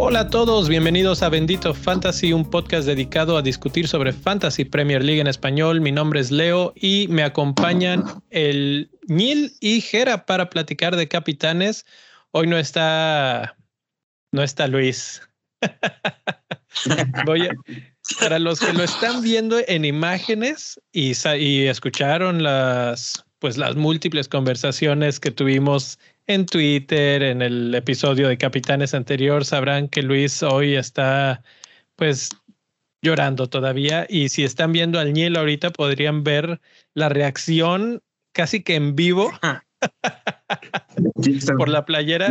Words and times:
Hola 0.00 0.20
a 0.20 0.30
todos, 0.30 0.68
bienvenidos 0.68 1.22
a 1.22 1.28
Bendito 1.28 1.74
Fantasy, 1.74 2.32
un 2.32 2.48
podcast 2.48 2.86
dedicado 2.86 3.36
a 3.36 3.42
discutir 3.42 3.88
sobre 3.88 4.12
Fantasy 4.12 4.64
Premier 4.64 5.04
League 5.04 5.20
en 5.20 5.26
español. 5.26 5.80
Mi 5.80 5.92
nombre 5.92 6.20
es 6.20 6.30
Leo 6.30 6.72
y 6.76 7.08
me 7.08 7.22
acompañan 7.24 8.04
el 8.30 8.90
Nil 9.06 9.52
y 9.60 9.80
Jera 9.80 10.24
para 10.24 10.50
platicar 10.50 10.96
de 10.96 11.08
capitanes. 11.08 11.84
Hoy 12.30 12.46
no 12.46 12.56
está, 12.56 13.56
no 14.32 14.42
está 14.42 14.66
Luis. 14.66 15.20
Voy 17.26 17.48
para 18.20 18.38
los 18.38 18.60
que 18.60 18.72
lo 18.72 18.82
están 18.82 19.22
viendo 19.22 19.58
en 19.66 19.84
imágenes 19.84 20.80
y, 20.92 21.12
y 21.38 21.66
escucharon 21.66 22.42
las, 22.42 23.24
pues 23.38 23.56
las 23.56 23.76
múltiples 23.76 24.28
conversaciones 24.28 25.20
que 25.20 25.30
tuvimos 25.30 25.98
en 26.26 26.46
Twitter, 26.46 27.22
en 27.22 27.42
el 27.42 27.74
episodio 27.74 28.28
de 28.28 28.36
Capitanes 28.36 28.94
anterior, 28.94 29.44
sabrán 29.44 29.88
que 29.88 30.02
Luis 30.02 30.42
hoy 30.42 30.74
está 30.74 31.42
pues 31.96 32.30
llorando 33.02 33.48
todavía. 33.48 34.06
Y 34.08 34.28
si 34.28 34.44
están 34.44 34.72
viendo 34.72 34.98
al 34.98 35.12
Niel 35.12 35.36
ahorita 35.36 35.70
podrían 35.70 36.24
ver 36.24 36.60
la 36.94 37.08
reacción 37.08 38.02
casi 38.32 38.62
que 38.62 38.76
en 38.76 38.94
vivo 38.94 39.30
por 41.58 41.68
la 41.68 41.84
playera. 41.84 42.30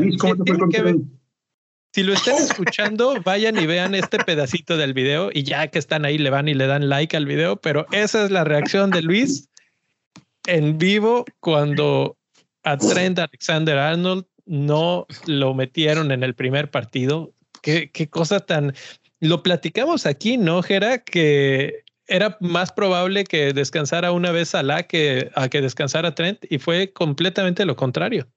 Si 1.98 2.04
lo 2.04 2.14
están 2.14 2.36
escuchando, 2.38 3.20
vayan 3.24 3.58
y 3.58 3.66
vean 3.66 3.96
este 3.96 4.20
pedacito 4.20 4.78
del 4.78 4.94
video 4.94 5.32
y 5.34 5.42
ya 5.42 5.68
que 5.70 5.80
están 5.80 6.06
ahí 6.06 6.20
le 6.20 6.30
van 6.30 6.48
y 6.48 6.54
le 6.54 6.68
dan 6.68 6.90
like 6.90 7.18
al 7.18 7.26
video, 7.26 7.56
pero 7.56 7.88
esa 7.92 8.24
es 8.24 8.30
la 8.30 8.44
reacción 8.44 8.92
de 8.92 9.02
Luis 9.02 9.50
en 10.46 10.78
vivo 10.78 11.26
cuando 11.40 12.16
a 12.62 12.78
Trent 12.78 13.18
Alexander 13.18 13.80
Arnold 13.80 14.26
no 14.46 15.08
lo 15.26 15.56
metieron 15.56 16.12
en 16.12 16.22
el 16.22 16.36
primer 16.36 16.70
partido. 16.70 17.34
Qué, 17.64 17.90
qué 17.92 18.08
cosa 18.08 18.42
tan... 18.42 18.76
Lo 19.20 19.42
platicamos 19.42 20.06
aquí, 20.06 20.38
¿no, 20.38 20.62
Jera? 20.62 21.00
Que 21.00 21.84
era 22.06 22.38
más 22.42 22.72
probable 22.72 23.24
que 23.24 23.54
descansara 23.54 24.12
una 24.12 24.30
vez 24.32 24.54
a 24.54 24.62
la 24.62 24.84
que 24.84 25.32
a 25.34 25.50
que 25.50 25.62
descansara 25.62 26.14
Trent 26.14 26.46
y 26.48 26.60
fue 26.60 26.94
completamente 26.94 27.66
lo 27.66 27.76
contrario. 27.76 28.28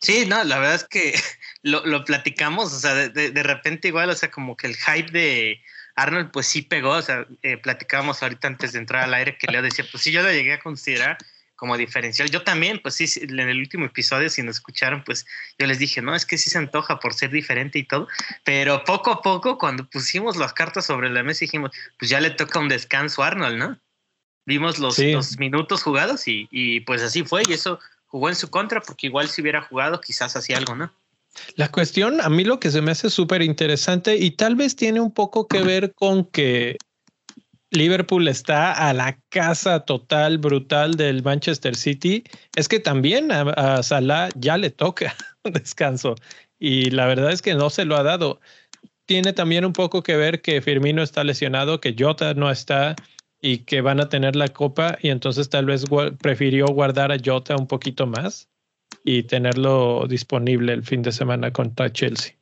Sí, 0.00 0.24
no, 0.26 0.42
la 0.44 0.58
verdad 0.58 0.76
es 0.76 0.84
que 0.84 1.14
lo, 1.62 1.84
lo 1.86 2.04
platicamos, 2.04 2.72
o 2.72 2.78
sea, 2.78 2.94
de, 2.94 3.30
de, 3.30 3.42
repente 3.42 3.88
igual, 3.88 4.10
o 4.10 4.14
sea, 4.14 4.30
como 4.30 4.56
que 4.56 4.66
el 4.66 4.76
hype 4.76 5.10
de 5.10 5.60
Arnold 5.96 6.30
pues 6.30 6.46
sí 6.46 6.62
pegó, 6.62 6.90
o 6.90 7.02
sea, 7.02 7.26
eh, 7.42 7.56
platicábamos 7.56 8.22
ahorita 8.22 8.46
antes 8.46 8.72
de 8.72 8.78
entrar 8.78 9.04
al 9.04 9.14
aire 9.14 9.36
que 9.36 9.50
Leo 9.50 9.62
decía, 9.62 9.84
pues 9.90 10.02
sí, 10.02 10.12
yo 10.12 10.22
lo 10.22 10.30
llegué 10.30 10.52
a 10.52 10.60
considerar 10.60 11.18
como 11.56 11.76
diferencial. 11.76 12.30
Yo 12.30 12.42
también, 12.42 12.78
pues 12.80 12.94
sí, 12.94 13.06
en 13.20 13.40
el 13.40 13.58
último 13.58 13.86
episodio, 13.86 14.30
si 14.30 14.44
nos 14.44 14.56
escucharon, 14.56 15.02
pues 15.02 15.26
yo 15.58 15.66
les 15.66 15.80
dije, 15.80 16.00
no, 16.00 16.14
es 16.14 16.24
que 16.24 16.38
sí 16.38 16.50
se 16.50 16.58
antoja 16.58 17.00
por 17.00 17.14
ser 17.14 17.30
diferente 17.30 17.80
y 17.80 17.82
todo, 17.82 18.06
pero 18.44 18.84
poco 18.84 19.10
a 19.10 19.22
poco, 19.22 19.58
cuando 19.58 19.84
pusimos 19.90 20.36
las 20.36 20.52
cartas 20.52 20.86
sobre 20.86 21.10
la 21.10 21.24
mesa, 21.24 21.40
dijimos, 21.40 21.72
pues 21.98 22.08
ya 22.12 22.20
le 22.20 22.30
toca 22.30 22.60
un 22.60 22.68
descanso 22.68 23.24
a 23.24 23.26
Arnold, 23.26 23.58
¿no? 23.58 23.80
Vimos 24.46 24.78
los, 24.78 24.98
minutos 25.38 25.82
jugados 25.82 26.28
y, 26.28 26.48
y 26.52 26.80
pues 26.80 27.02
así 27.02 27.24
fue, 27.24 27.42
y 27.48 27.54
eso 27.54 27.80
jugó 28.06 28.28
en 28.28 28.36
su 28.36 28.50
contra, 28.50 28.80
porque 28.80 29.08
igual 29.08 29.28
si 29.28 29.42
hubiera 29.42 29.60
jugado, 29.60 30.00
quizás 30.00 30.36
hacía 30.36 30.58
algo, 30.58 30.76
¿no? 30.76 30.94
La 31.56 31.70
cuestión, 31.70 32.20
a 32.20 32.28
mí 32.28 32.44
lo 32.44 32.60
que 32.60 32.70
se 32.70 32.80
me 32.80 32.92
hace 32.92 33.10
súper 33.10 33.42
interesante 33.42 34.16
y 34.16 34.32
tal 34.32 34.56
vez 34.56 34.76
tiene 34.76 35.00
un 35.00 35.12
poco 35.12 35.46
que 35.46 35.62
ver 35.62 35.92
con 35.94 36.24
que 36.24 36.76
Liverpool 37.70 38.28
está 38.28 38.72
a 38.72 38.92
la 38.94 39.18
casa 39.28 39.80
total 39.80 40.38
brutal 40.38 40.94
del 40.94 41.22
Manchester 41.22 41.76
City, 41.76 42.24
es 42.56 42.68
que 42.68 42.80
también 42.80 43.30
a, 43.30 43.82
Salah 43.82 44.30
ya 44.36 44.56
le 44.56 44.70
toca 44.70 45.14
descanso 45.44 46.14
y 46.58 46.90
la 46.90 47.06
verdad 47.06 47.30
es 47.30 47.42
que 47.42 47.54
no 47.54 47.70
se 47.70 47.84
lo 47.84 47.96
ha 47.96 48.02
dado. 48.02 48.40
Tiene 49.06 49.32
también 49.32 49.64
un 49.64 49.72
poco 49.72 50.02
que 50.02 50.16
ver 50.16 50.42
que 50.42 50.60
Firmino 50.60 51.02
está 51.02 51.24
lesionado, 51.24 51.80
que 51.80 51.94
Jota 51.98 52.34
no 52.34 52.50
está 52.50 52.96
y 53.40 53.58
que 53.58 53.80
van 53.80 54.00
a 54.00 54.08
tener 54.08 54.34
la 54.34 54.48
copa 54.48 54.98
y 55.00 55.10
entonces 55.10 55.48
tal 55.48 55.66
vez 55.66 55.84
prefirió 56.20 56.66
guardar 56.66 57.12
a 57.12 57.18
Jota 57.22 57.56
un 57.56 57.66
poquito 57.66 58.06
más 58.06 58.48
y 59.04 59.22
tenerlo 59.24 60.06
disponible 60.08 60.72
el 60.72 60.84
fin 60.84 61.02
de 61.02 61.12
semana 61.12 61.52
contra 61.52 61.92
Chelsea. 61.92 62.34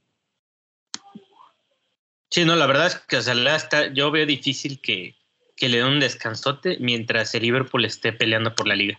Sí, 2.30 2.44
no, 2.44 2.56
la 2.56 2.66
verdad 2.66 2.88
es 2.88 2.96
que 2.96 3.22
Salah 3.22 3.56
está, 3.56 3.92
yo 3.92 4.10
veo 4.10 4.26
difícil 4.26 4.80
que, 4.80 5.16
que 5.56 5.68
le 5.68 5.78
den 5.78 5.86
un 5.86 6.00
descansote 6.00 6.76
mientras 6.80 7.34
el 7.34 7.42
Liverpool 7.42 7.84
esté 7.84 8.12
peleando 8.12 8.54
por 8.54 8.66
la 8.66 8.76
liga. 8.76 8.98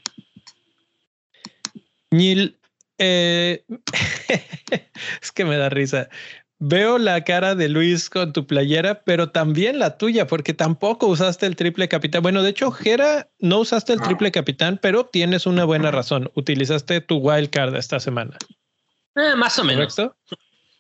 Neil, 2.10 2.58
eh, 2.98 3.64
es 5.22 5.32
que 5.32 5.46
me 5.46 5.58
da 5.58 5.70
risa. 5.70 6.10
Veo 6.60 6.98
la 6.98 7.24
cara 7.24 7.54
de 7.54 7.70
Luis 7.70 8.10
con 8.10 8.34
tu 8.34 8.48
playera, 8.48 9.04
pero 9.04 9.30
también 9.30 9.78
la 9.78 9.98
tuya, 9.98 10.26
porque 10.26 10.56
tampoco 10.56 11.06
usaste 11.06 11.46
el 11.46 11.56
triple 11.56 11.88
capitán. 11.88 12.24
Bueno, 12.24 12.42
de 12.42 12.50
hecho, 12.50 12.72
Jera, 12.72 13.30
no 13.40 13.60
usaste 13.60 13.94
el 13.94 14.02
triple 14.02 14.32
capitán, 14.32 14.80
pero 14.82 15.06
tienes 15.06 15.46
una 15.46 15.66
buena 15.66 15.92
razón. 15.92 16.32
Utilizaste 16.34 17.00
tu 17.02 17.18
wild 17.18 17.52
card 17.52 17.76
esta 17.76 18.00
semana. 18.00 18.38
Eh, 19.16 19.36
más 19.36 19.60
o 19.60 19.64
menos. 19.64 19.96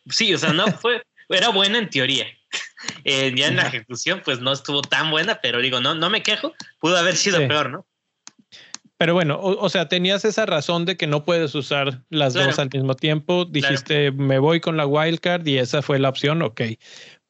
Sí, 0.10 0.34
o 0.34 0.38
sea, 0.40 0.52
no 0.52 0.66
fue, 0.68 1.04
era 1.30 1.50
buena 1.50 1.78
en 1.78 1.90
teoría. 1.90 2.26
Eh, 3.04 3.34
ya 3.36 3.48
en 3.48 3.58
la 3.58 3.64
ejecución, 3.64 4.22
pues 4.24 4.40
no 4.40 4.54
estuvo 4.54 4.82
tan 4.82 5.10
buena, 5.12 5.40
pero 5.42 5.60
digo, 5.60 5.82
no, 5.82 5.96
no 5.96 6.10
me 6.10 6.24
quejo, 6.24 6.54
pudo 6.80 6.96
haber 6.96 7.18
sido 7.18 7.40
peor, 7.48 7.70
¿no? 7.70 7.86
Pero 8.98 9.14
bueno, 9.14 9.40
o, 9.40 9.70
sea, 9.70 9.88
tenías 9.88 10.26
esa 10.26 10.48
razón 10.48 10.86
de 10.86 10.98
que 10.98 11.06
no 11.06 11.24
puedes 11.24 11.54
usar 11.54 12.04
las 12.10 12.34
dos 12.34 12.58
al 12.58 12.70
mismo 12.74 12.96
tiempo. 12.96 13.46
Dijiste, 13.46 14.12
me 14.12 14.40
voy 14.40 14.60
con 14.60 14.76
la 14.76 14.88
wildcard 14.88 15.46
y 15.46 15.60
esa 15.60 15.84
fue 15.84 16.00
la 16.00 16.10
opción, 16.10 16.42
ok. 16.42 16.62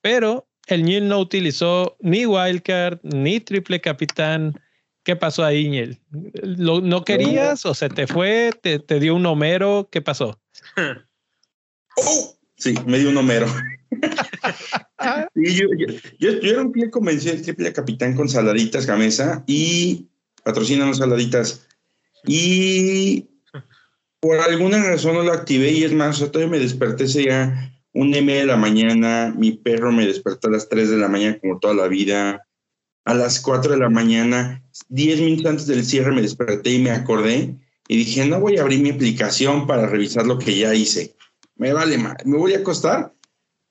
Pero 0.02 0.48
el 0.68 0.84
Niel 0.84 1.10
no 1.10 1.20
utilizó 1.20 1.98
ni 2.00 2.26
wildcard 2.26 3.00
ni 3.04 3.42
triple 3.42 3.82
capitán. 3.82 4.58
¿Qué 5.04 5.18
pasó 5.18 5.44
ahí, 5.44 5.68
Niel? 5.68 6.00
¿No 6.12 7.04
querías 7.04 7.66
o 7.66 7.74
se 7.74 7.90
te 7.90 8.08
fue? 8.08 8.52
¿Te, 8.62 8.80
te 8.80 9.00
dio 9.02 9.16
un 9.16 9.26
homero? 9.26 9.90
¿Qué 9.92 10.02
pasó? 10.02 10.40
Oh, 12.00 12.38
sí, 12.58 12.76
me 12.86 13.00
dio 13.00 13.10
un 13.10 13.18
homero. 13.18 13.48
yo, 15.36 15.68
yo, 16.20 16.30
era 16.30 16.62
un 16.62 16.72
pie 16.72 16.92
convencido 16.92 17.34
del 17.34 17.44
triple 17.44 17.74
capitán 17.74 18.16
con 18.16 18.30
saladitas 18.30 18.86
Gamesa 18.86 19.44
y 19.48 20.08
patrocinan 20.48 20.88
las 20.88 21.00
saladitas. 21.00 21.68
Y 22.26 23.28
por 24.22 24.40
alguna 24.40 24.82
razón 24.82 25.16
no 25.16 25.24
lo 25.24 25.34
activé 25.34 25.72
y 25.74 25.84
es 25.84 25.92
más, 25.92 26.20
todavía 26.20 26.48
me 26.48 26.60
desperté 26.60 27.06
sería 27.08 27.74
un 27.94 28.16
M 28.16 28.34
de 28.34 28.46
la 28.46 28.56
mañana, 28.56 29.34
mi 29.36 29.52
perro 29.52 29.92
me 29.92 30.06
despertó 30.06 30.48
a 30.48 30.52
las 30.52 30.70
3 30.70 30.90
de 30.90 30.98
la 30.98 31.10
mañana 31.10 31.38
como 31.40 31.60
toda 31.60 31.74
la 31.74 31.88
vida, 31.88 32.48
a 33.04 33.14
las 33.14 33.42
4 33.42 33.74
de 33.74 33.78
la 33.78 33.90
mañana, 33.90 34.64
10 34.88 35.20
minutos 35.20 35.46
antes 35.46 35.68
del 35.68 35.84
cierre 35.84 36.14
me 36.14 36.22
desperté 36.22 36.72
y 36.72 36.80
me 36.80 36.92
acordé 36.92 37.58
y 37.90 37.98
dije, 37.98 38.26
no 38.26 38.40
voy 38.40 38.58
a 38.58 38.62
abrir 38.62 38.82
mi 38.82 38.92
aplicación 38.92 39.68
para 39.68 39.88
revisar 39.88 40.26
lo 40.26 40.40
que 40.40 40.58
ya 40.58 40.74
hice. 40.74 41.16
Me 41.56 41.74
vale 41.74 41.98
más, 41.98 42.16
me 42.26 42.38
voy 42.38 42.54
a 42.54 42.60
acostar 42.60 43.14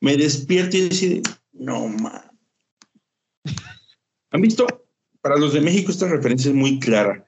me 0.00 0.16
despierto 0.16 0.76
y 0.76 0.88
decir, 0.88 1.22
no, 1.52 1.88
man. 1.88 2.22
¿Han 4.30 4.40
visto? 4.42 4.85
Para 5.26 5.40
los 5.40 5.54
de 5.54 5.60
México 5.60 5.90
esta 5.90 6.06
referencia 6.06 6.50
es 6.50 6.54
muy 6.54 6.78
clara. 6.78 7.26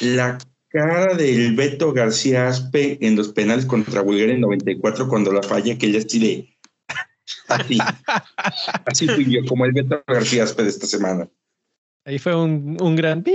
La 0.00 0.38
cara 0.70 1.14
del 1.14 1.54
Beto 1.54 1.92
García 1.92 2.48
Aspe 2.48 2.98
en 3.00 3.14
los 3.14 3.28
penales 3.28 3.64
contra 3.64 4.00
Bulgaria 4.00 4.34
en 4.34 4.40
94 4.40 5.06
cuando 5.06 5.32
la 5.32 5.44
falla, 5.44 5.78
que 5.78 5.86
ella 5.86 6.00
de... 6.00 6.48
Así, 7.46 7.78
así 8.86 9.06
fui 9.06 9.24
yo, 9.30 9.44
como 9.48 9.66
el 9.66 9.72
Beto 9.72 10.02
García 10.04 10.42
Aspe 10.42 10.64
de 10.64 10.70
esta 10.70 10.88
semana. 10.88 11.28
Ahí 12.04 12.18
fue 12.18 12.34
un, 12.34 12.76
un 12.82 12.96
gran... 12.96 13.22
Por 13.22 13.32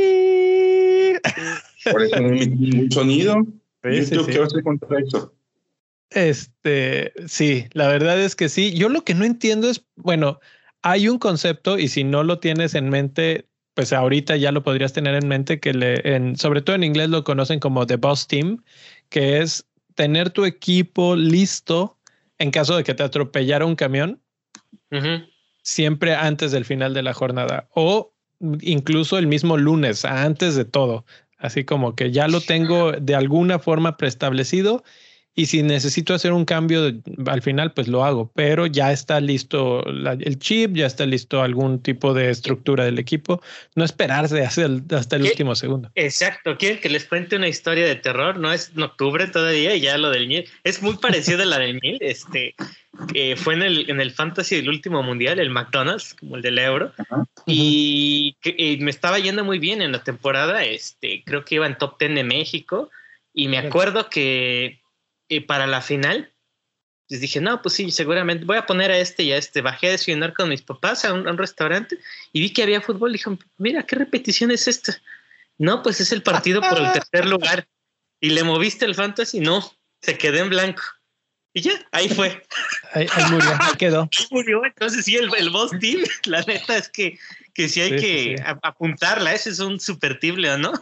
eso 2.03 2.19
no 2.19 2.27
emití 2.27 2.55
ningún 2.55 2.91
sonido. 2.91 3.37
Sí, 3.83 4.05
sí, 4.05 4.17
¿Qué 4.25 4.37
va 4.37 4.43
a 4.43 4.47
hacer 4.47 4.63
contra 4.63 4.99
eso? 4.99 5.33
Este, 6.09 7.13
sí, 7.25 7.67
la 7.71 7.87
verdad 7.87 8.19
es 8.19 8.35
que 8.35 8.49
sí. 8.49 8.73
Yo 8.73 8.89
lo 8.89 9.05
que 9.05 9.13
no 9.13 9.23
entiendo 9.23 9.69
es, 9.69 9.85
bueno, 9.95 10.41
hay 10.85 11.09
un 11.09 11.17
concepto 11.17 11.79
y 11.79 11.87
si 11.87 12.03
no 12.03 12.23
lo 12.23 12.37
tienes 12.37 12.75
en 12.75 12.89
mente, 12.89 13.47
pues 13.73 13.91
ahorita 13.91 14.35
ya 14.35 14.51
lo 14.51 14.61
podrías 14.61 14.93
tener 14.93 15.15
en 15.15 15.27
mente 15.27 15.59
que 15.59 15.73
le, 15.73 16.15
en, 16.15 16.37
sobre 16.37 16.61
todo 16.61 16.75
en 16.75 16.83
inglés 16.83 17.09
lo 17.09 17.23
conocen 17.23 17.59
como 17.59 17.87
the 17.87 17.95
boss 17.95 18.27
team, 18.27 18.63
que 19.09 19.41
es 19.41 19.65
tener 19.95 20.29
tu 20.29 20.45
equipo 20.45 21.15
listo 21.15 21.97
en 22.37 22.51
caso 22.51 22.77
de 22.77 22.83
que 22.83 22.93
te 22.93 23.01
atropellara 23.01 23.65
un 23.65 23.75
camión, 23.75 24.21
siempre 25.63 26.13
antes 26.13 26.51
del 26.51 26.65
final 26.65 26.93
de 26.93 27.01
la 27.01 27.13
jornada 27.13 27.67
o 27.73 28.13
incluso 28.61 29.17
el 29.17 29.25
mismo 29.25 29.57
lunes, 29.57 30.05
antes 30.05 30.55
de 30.55 30.65
todo. 30.65 31.03
Así 31.39 31.63
como 31.63 31.95
que 31.95 32.11
ya 32.11 32.27
lo 32.27 32.41
tengo 32.41 32.91
de 32.91 33.15
alguna 33.15 33.57
forma 33.57 33.97
preestablecido 33.97 34.83
y 35.37 35.47
si 35.47 35.63
necesito 35.63 36.13
hacer 36.13 36.31
un 36.31 36.45
cambio 36.45 36.93
al 37.27 37.41
final, 37.41 37.73
pues 37.73 37.89
lo 37.89 38.05
hago, 38.05 38.31
pero 38.33 38.67
ya 38.67 38.93
está 38.93 39.19
listo 39.19 39.85
el 39.85 40.39
chip, 40.39 40.75
ya 40.75 40.85
está 40.85 41.05
listo 41.05 41.43
algún 41.43 41.81
tipo 41.81 42.13
de 42.13 42.29
estructura 42.29 42.85
del 42.85 42.99
equipo, 42.99 43.41
no 43.75 43.83
esperarse 43.83 44.41
hasta 44.45 44.63
el, 44.63 44.83
hasta 44.91 45.17
el 45.17 45.23
último 45.23 45.53
segundo. 45.55 45.91
Exacto, 45.95 46.57
quieren 46.57 46.79
que 46.79 46.89
les 46.89 47.03
cuente 47.03 47.35
una 47.35 47.49
historia 47.49 47.85
de 47.85 47.95
terror, 47.95 48.37
no 48.37 48.53
es 48.53 48.71
en 48.73 48.83
octubre 48.83 49.27
todavía 49.27 49.75
y 49.75 49.81
ya 49.81 49.97
lo 49.97 50.09
del 50.09 50.27
Mil, 50.27 50.49
es 50.63 50.81
muy 50.81 50.95
parecido 50.97 51.43
a 51.43 51.45
la 51.45 51.59
del 51.59 51.79
Mil, 51.81 51.97
este, 51.99 52.55
fue 53.35 53.55
en 53.55 53.63
el, 53.63 53.89
en 53.89 53.99
el 53.99 54.11
Fantasy 54.11 54.55
del 54.55 54.69
último 54.69 55.03
mundial, 55.03 55.39
el 55.39 55.49
McDonald's, 55.49 56.13
como 56.13 56.37
el 56.37 56.43
del 56.43 56.59
Euro, 56.59 56.93
y, 57.45 58.37
me 58.79 58.89
estaba 58.89 59.19
yendo 59.19 59.43
muy 59.43 59.59
bien 59.59 59.81
en 59.81 59.91
la 59.91 60.01
temporada, 60.01 60.63
este, 60.63 61.23
creo 61.25 61.43
que 61.43 61.55
iba 61.55 61.67
en 61.67 61.77
top 61.77 61.99
10 61.99 62.15
de 62.15 62.23
México, 62.23 62.89
y 63.33 63.49
me 63.49 63.57
acuerdo 63.57 64.09
que 64.09 64.79
y 65.27 65.41
para 65.41 65.67
la 65.67 65.81
final, 65.81 66.33
les 67.07 67.21
dije, 67.21 67.39
no, 67.39 67.61
pues 67.61 67.75
sí, 67.75 67.91
seguramente 67.91 68.45
voy 68.45 68.57
a 68.57 68.65
poner 68.65 68.91
a 68.91 68.97
este 68.97 69.23
y 69.23 69.31
a 69.31 69.37
este. 69.37 69.61
Bajé 69.61 69.87
a 69.87 69.91
desayunar 69.91 70.33
con 70.33 70.49
mis 70.49 70.61
papás 70.61 71.05
a 71.05 71.13
un, 71.13 71.37
restaurante 71.37 71.99
y 72.33 72.41
vi 72.41 72.51
que 72.51 72.63
había 72.63 72.81
fútbol. 72.81 73.13
dije, 73.13 73.29
mira, 73.57 73.83
¿qué 73.83 73.95
repetición 73.95 74.51
es 74.51 74.67
esta? 74.67 74.99
No, 75.57 75.83
pues 75.83 76.01
es 76.01 76.11
el 76.11 76.23
partido 76.23 76.61
por 76.61 76.79
el 76.79 76.91
tercer 76.93 77.25
lugar. 77.25 77.67
Y 78.19 78.29
le 78.29 78.43
moviste 78.43 78.85
el 78.85 78.95
fantasy, 78.95 79.39
no, 79.39 79.71
se 80.01 80.17
quedó 80.17 80.37
en 80.37 80.49
blanco. 80.49 80.81
Y 81.53 81.61
ya, 81.61 81.73
ahí 81.91 82.09
fue. 82.09 82.43
Ahí, 82.93 83.07
murió, 83.29 83.49
ahí 83.59 83.73
quedó. 83.77 84.01
Ahí 84.19 84.25
murió, 84.31 84.65
entonces 84.65 85.05
sí, 85.05 85.15
el, 85.15 85.33
el 85.37 85.49
boss 85.51 85.71
team, 85.79 86.03
la 86.25 86.41
neta 86.41 86.75
es 86.75 86.89
que, 86.89 87.17
que 87.53 87.69
sí 87.69 87.81
hay 87.81 87.95
que 87.95 88.35
apuntarla, 88.63 89.33
ese 89.33 89.51
es 89.51 89.59
un 89.59 89.79
super 89.79 90.19
tible, 90.19 90.57
¿no? 90.57 90.73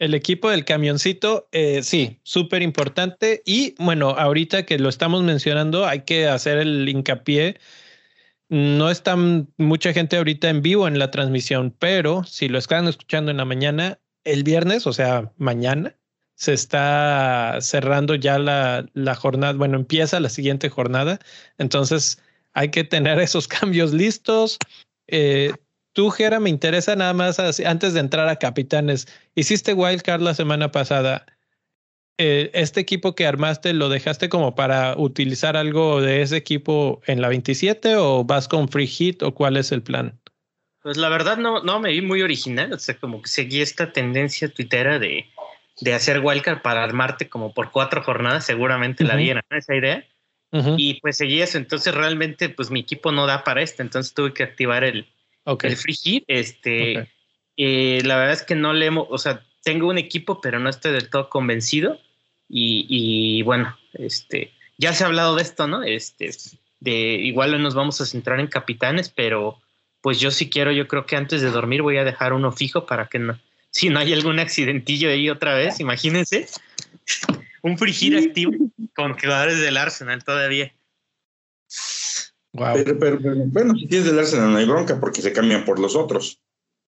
El 0.00 0.14
equipo 0.14 0.48
del 0.48 0.64
camioncito, 0.64 1.46
eh, 1.52 1.82
sí, 1.82 2.20
súper 2.22 2.62
importante. 2.62 3.42
Y 3.44 3.74
bueno, 3.78 4.08
ahorita 4.10 4.64
que 4.64 4.78
lo 4.78 4.88
estamos 4.88 5.22
mencionando, 5.22 5.86
hay 5.86 6.00
que 6.04 6.26
hacer 6.26 6.56
el 6.56 6.88
hincapié. 6.88 7.60
No 8.48 8.90
está 8.90 9.14
mucha 9.58 9.92
gente 9.92 10.16
ahorita 10.16 10.48
en 10.48 10.62
vivo 10.62 10.88
en 10.88 10.98
la 10.98 11.10
transmisión, 11.10 11.76
pero 11.78 12.24
si 12.24 12.48
lo 12.48 12.58
están 12.58 12.88
escuchando 12.88 13.30
en 13.30 13.36
la 13.36 13.44
mañana, 13.44 14.00
el 14.24 14.42
viernes, 14.42 14.86
o 14.86 14.94
sea, 14.94 15.32
mañana, 15.36 15.94
se 16.34 16.54
está 16.54 17.58
cerrando 17.60 18.14
ya 18.14 18.38
la, 18.38 19.14
jornada. 19.16 19.52
Bueno, 19.52 19.76
empieza 19.76 20.18
la 20.18 20.30
siguiente 20.30 20.70
jornada. 20.70 21.18
Entonces, 21.58 22.22
hay 22.54 22.70
que 22.70 22.84
tener 22.84 23.20
esos 23.20 23.48
cambios 23.48 23.92
listos. 23.92 24.56
Eh, 25.08 25.52
Tú, 26.00 26.08
Jera, 26.08 26.40
me 26.40 26.48
interesa 26.48 26.96
nada 26.96 27.12
más 27.12 27.38
antes 27.38 27.92
de 27.92 28.00
entrar 28.00 28.26
a 28.26 28.36
capitanes. 28.36 29.06
Hiciste 29.34 29.74
wildcard 29.74 30.22
la 30.22 30.32
semana 30.32 30.72
pasada. 30.72 31.26
Eh, 32.16 32.50
¿Este 32.54 32.80
equipo 32.80 33.14
que 33.14 33.26
armaste 33.26 33.74
lo 33.74 33.90
dejaste 33.90 34.30
como 34.30 34.54
para 34.54 34.96
utilizar 34.96 35.58
algo 35.58 36.00
de 36.00 36.22
ese 36.22 36.38
equipo 36.38 37.02
en 37.04 37.20
la 37.20 37.28
27 37.28 37.96
o 37.96 38.24
vas 38.24 38.48
con 38.48 38.70
free 38.70 38.86
hit 38.86 39.22
o 39.22 39.34
cuál 39.34 39.58
es 39.58 39.72
el 39.72 39.82
plan? 39.82 40.18
Pues 40.82 40.96
la 40.96 41.10
verdad 41.10 41.36
no, 41.36 41.62
no 41.62 41.80
me 41.80 41.90
vi 41.90 42.00
muy 42.00 42.22
original, 42.22 42.72
o 42.72 42.78
sea, 42.78 42.96
como 42.96 43.20
que 43.20 43.28
seguí 43.28 43.60
esta 43.60 43.92
tendencia 43.92 44.48
tuitera 44.48 44.98
de, 44.98 45.26
de 45.82 45.92
hacer 45.92 46.20
wildcard 46.20 46.62
para 46.62 46.82
armarte 46.82 47.28
como 47.28 47.52
por 47.52 47.72
cuatro 47.72 48.02
jornadas, 48.02 48.46
seguramente 48.46 49.04
la 49.04 49.16
vieron, 49.16 49.42
esa 49.50 49.74
idea. 49.74 50.02
Y 50.78 50.98
pues 51.02 51.18
seguí 51.18 51.42
eso, 51.42 51.58
entonces 51.58 51.94
realmente 51.94 52.48
pues 52.48 52.70
mi 52.70 52.80
equipo 52.80 53.12
no 53.12 53.26
da 53.26 53.44
para 53.44 53.60
esto, 53.60 53.82
entonces 53.82 54.14
tuve 54.14 54.32
que 54.32 54.44
activar 54.44 54.82
el, 54.82 55.06
el 55.62 55.76
free 55.76 55.94
hit, 55.94 56.24
este, 56.26 57.10
eh, 57.56 58.02
la 58.04 58.16
verdad 58.16 58.34
es 58.34 58.42
que 58.42 58.54
no 58.54 58.72
le 58.72 58.86
hemos, 58.86 59.06
o 59.10 59.18
sea, 59.18 59.44
tengo 59.62 59.88
un 59.88 59.98
equipo, 59.98 60.40
pero 60.40 60.58
no 60.58 60.68
estoy 60.68 60.92
del 60.92 61.10
todo 61.10 61.28
convencido. 61.28 61.98
Y, 62.52 63.42
bueno, 63.42 63.78
este, 63.92 64.52
ya 64.76 64.92
se 64.92 65.04
ha 65.04 65.06
hablado 65.06 65.36
de 65.36 65.42
esto, 65.42 65.68
¿no? 65.68 65.84
Este, 65.84 66.30
de 66.80 67.14
igual 67.14 67.60
nos 67.62 67.74
vamos 67.74 68.00
a 68.00 68.06
centrar 68.06 68.40
en 68.40 68.48
capitanes, 68.48 69.08
pero 69.08 69.60
pues 70.00 70.18
yo 70.18 70.30
sí 70.30 70.48
quiero, 70.48 70.72
yo 70.72 70.88
creo 70.88 71.06
que 71.06 71.16
antes 71.16 71.42
de 71.42 71.50
dormir 71.50 71.82
voy 71.82 71.98
a 71.98 72.04
dejar 72.04 72.32
uno 72.32 72.50
fijo 72.50 72.86
para 72.86 73.06
que 73.06 73.18
no, 73.18 73.38
si 73.70 73.88
no 73.88 73.98
hay 73.98 74.12
algún 74.12 74.38
accidentillo 74.38 75.10
ahí 75.10 75.28
otra 75.30 75.54
vez, 75.54 75.78
imagínense, 75.78 76.48
un 77.62 77.76
hit 77.78 78.14
activo 78.14 78.52
con 78.96 79.16
jugadores 79.18 79.60
del 79.60 79.76
Arsenal 79.76 80.24
todavía. 80.24 80.72
Pero, 82.52 83.18
bueno, 83.46 83.74
si 83.76 83.86
tienes 83.86 84.06
del 84.06 84.18
Arsenal 84.18 84.52
no 84.52 84.58
hay 84.58 84.66
bronca 84.66 84.98
porque 84.98 85.22
se 85.22 85.32
cambian 85.32 85.64
por 85.64 85.78
los 85.78 85.94
otros. 85.94 86.40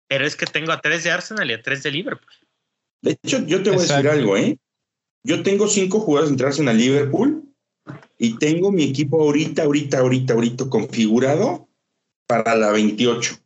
Pero 0.06 0.24
es 0.24 0.36
que 0.36 0.46
tengo 0.46 0.72
a 0.72 0.80
tres 0.80 1.04
de 1.04 1.10
Arsenal 1.10 1.50
y 1.50 1.54
a 1.54 1.62
tres 1.62 1.82
de 1.82 1.90
Liverpool. 1.90 2.32
De 3.02 3.18
hecho, 3.22 3.44
yo 3.44 3.62
te 3.62 3.70
voy 3.70 3.80
a 3.80 3.82
decir 3.82 4.08
algo, 4.08 4.36
¿eh? 4.36 4.58
Yo 5.24 5.42
tengo 5.42 5.68
cinco 5.68 6.00
jugadores 6.00 6.30
entre 6.30 6.46
Arsenal 6.46 6.80
y 6.80 6.84
Liverpool 6.84 7.42
y 8.18 8.38
tengo 8.38 8.70
mi 8.70 8.84
equipo 8.84 9.20
ahorita, 9.20 9.64
ahorita, 9.64 9.98
ahorita, 9.98 10.34
ahorita 10.34 10.68
configurado 10.68 11.68
para 12.26 12.54
la 12.54 12.70
28. 12.70 13.36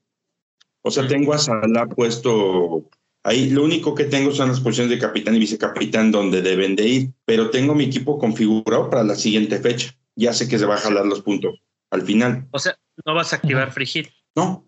O 0.83 0.91
sea, 0.91 1.05
mm. 1.05 1.09
tengo 1.09 1.33
a 1.33 1.39
Salah 1.39 1.87
puesto 1.87 2.89
ahí. 3.25 3.51
Lo 3.51 3.65
único 3.65 3.95
que 3.95 4.05
tengo 4.05 4.33
son 4.33 4.49
las 4.49 4.61
posiciones 4.61 4.91
de 4.91 4.99
capitán 4.99 5.35
y 5.37 5.39
vicecapitán 5.39 6.13
donde 6.13 6.43
deben 6.43 6.77
de 6.77 6.87
ir, 6.87 7.13
pero 7.25 7.51
tengo 7.51 7.75
mi 7.75 7.85
equipo 7.85 8.19
configurado 8.19 8.91
para 8.91 9.03
la 9.03 9.15
siguiente 9.15 9.59
fecha. 9.59 9.97
Ya 10.15 10.35
sé 10.35 10.47
que 10.47 10.59
se 10.59 10.67
va 10.67 10.75
a 10.75 10.79
jalar 10.79 11.07
los 11.07 11.23
puntos 11.23 11.63
al 11.93 12.03
final. 12.03 12.49
O 12.51 12.59
sea, 12.59 12.77
¿no 13.07 13.15
vas 13.15 13.33
a 13.33 13.37
activar 13.37 13.71
Frigid? 13.71 14.07
No, 14.35 14.67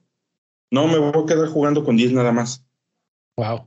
no, 0.70 0.86
me 0.86 0.98
voy 0.98 1.24
a 1.24 1.26
quedar 1.26 1.48
jugando 1.48 1.82
con 1.82 1.96
10 1.96 2.12
nada 2.12 2.30
más. 2.32 2.64
Wow. 3.36 3.66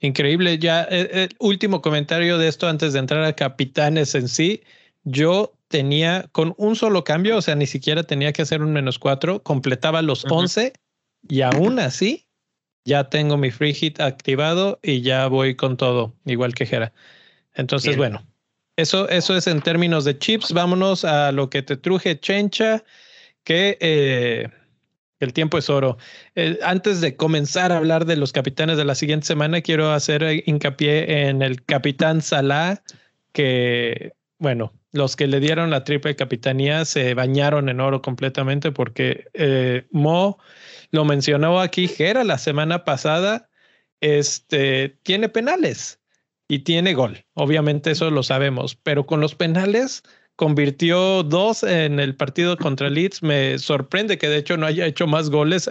Increíble. 0.00 0.58
Ya, 0.58 0.82
el, 0.84 1.06
eh, 1.06 1.10
eh, 1.12 1.28
último 1.38 1.82
comentario 1.82 2.38
de 2.38 2.48
esto 2.48 2.66
antes 2.66 2.94
de 2.94 2.98
entrar 2.98 3.22
a 3.22 3.34
capitanes 3.34 4.14
en 4.14 4.28
sí. 4.28 4.62
Yo 5.04 5.54
tenía 5.68 6.28
con 6.32 6.54
un 6.56 6.74
solo 6.74 7.04
cambio, 7.04 7.36
o 7.36 7.42
sea, 7.42 7.54
ni 7.54 7.66
siquiera 7.66 8.02
tenía 8.02 8.32
que 8.32 8.42
hacer 8.42 8.62
un 8.62 8.72
menos 8.72 8.98
cuatro, 8.98 9.42
completaba 9.42 10.02
los 10.02 10.24
11 10.24 10.72
y 11.28 11.42
aún 11.42 11.78
así 11.78 12.26
ya 12.84 13.10
tengo 13.10 13.36
mi 13.36 13.50
free 13.50 13.74
hit 13.74 14.00
activado 14.00 14.80
y 14.82 15.02
ya 15.02 15.26
voy 15.26 15.54
con 15.54 15.76
todo, 15.76 16.14
igual 16.24 16.54
que 16.54 16.64
Jera. 16.64 16.94
Entonces, 17.54 17.96
bueno, 17.96 18.24
eso, 18.78 19.08
eso 19.08 19.36
es 19.36 19.48
en 19.48 19.60
términos 19.60 20.04
de 20.04 20.16
chips. 20.16 20.52
Vámonos 20.52 21.04
a 21.04 21.32
lo 21.32 21.50
que 21.50 21.62
te 21.62 21.76
truje 21.76 22.20
Chencha, 22.20 22.84
que 23.42 23.76
eh, 23.80 24.48
el 25.18 25.32
tiempo 25.32 25.58
es 25.58 25.68
oro. 25.68 25.98
Eh, 26.36 26.60
antes 26.62 27.00
de 27.00 27.16
comenzar 27.16 27.72
a 27.72 27.78
hablar 27.78 28.04
de 28.06 28.16
los 28.16 28.32
capitanes 28.32 28.76
de 28.76 28.84
la 28.84 28.94
siguiente 28.94 29.26
semana, 29.26 29.62
quiero 29.62 29.90
hacer 29.90 30.44
hincapié 30.46 31.26
en 31.26 31.42
el 31.42 31.64
capitán 31.64 32.22
Salah, 32.22 32.84
que, 33.32 34.12
bueno, 34.38 34.72
los 34.92 35.16
que 35.16 35.26
le 35.26 35.40
dieron 35.40 35.70
la 35.70 35.82
triple 35.82 36.14
capitanía 36.14 36.84
se 36.84 37.14
bañaron 37.14 37.68
en 37.68 37.80
oro 37.80 38.00
completamente 38.00 38.70
porque 38.70 39.24
eh, 39.34 39.88
Mo 39.90 40.38
lo 40.92 41.04
mencionó 41.04 41.60
aquí, 41.60 41.88
Gera, 41.88 42.22
la 42.22 42.38
semana 42.38 42.84
pasada, 42.84 43.50
este, 44.00 44.90
tiene 45.02 45.28
penales 45.28 45.98
y 46.48 46.60
tiene 46.60 46.94
gol. 46.94 47.24
Obviamente 47.34 47.90
eso 47.90 48.10
lo 48.10 48.22
sabemos, 48.22 48.74
pero 48.74 49.06
con 49.06 49.20
los 49.20 49.34
penales 49.34 50.02
convirtió 50.34 51.22
dos 51.22 51.62
en 51.62 52.00
el 52.00 52.16
partido 52.16 52.56
contra 52.56 52.88
Leeds. 52.88 53.22
Me 53.22 53.58
sorprende 53.58 54.18
que 54.18 54.28
de 54.28 54.38
hecho 54.38 54.56
no 54.56 54.66
haya 54.66 54.86
hecho 54.86 55.06
más 55.06 55.30
goles. 55.30 55.70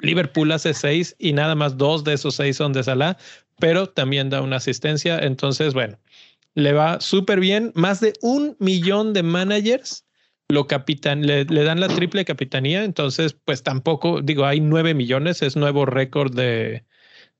Liverpool 0.00 0.50
hace 0.52 0.74
seis 0.74 1.14
y 1.18 1.32
nada 1.32 1.54
más 1.54 1.76
dos 1.76 2.02
de 2.02 2.14
esos 2.14 2.34
seis 2.34 2.56
son 2.56 2.72
de 2.72 2.82
Salah, 2.82 3.16
pero 3.60 3.88
también 3.88 4.28
da 4.28 4.42
una 4.42 4.56
asistencia. 4.56 5.18
Entonces, 5.18 5.74
bueno, 5.74 5.98
le 6.54 6.72
va 6.72 7.00
súper 7.00 7.40
bien. 7.40 7.72
Más 7.74 8.00
de 8.00 8.14
un 8.20 8.56
millón 8.58 9.12
de 9.12 9.22
managers 9.22 10.04
lo 10.48 10.66
capitan, 10.66 11.26
le, 11.26 11.44
le, 11.44 11.64
dan 11.64 11.80
la 11.80 11.88
triple 11.88 12.24
capitanía. 12.24 12.84
Entonces, 12.84 13.36
pues 13.44 13.62
tampoco, 13.62 14.22
digo, 14.22 14.46
hay 14.46 14.60
nueve 14.60 14.94
millones, 14.94 15.42
es 15.42 15.56
nuevo 15.56 15.86
récord 15.86 16.34
de, 16.34 16.84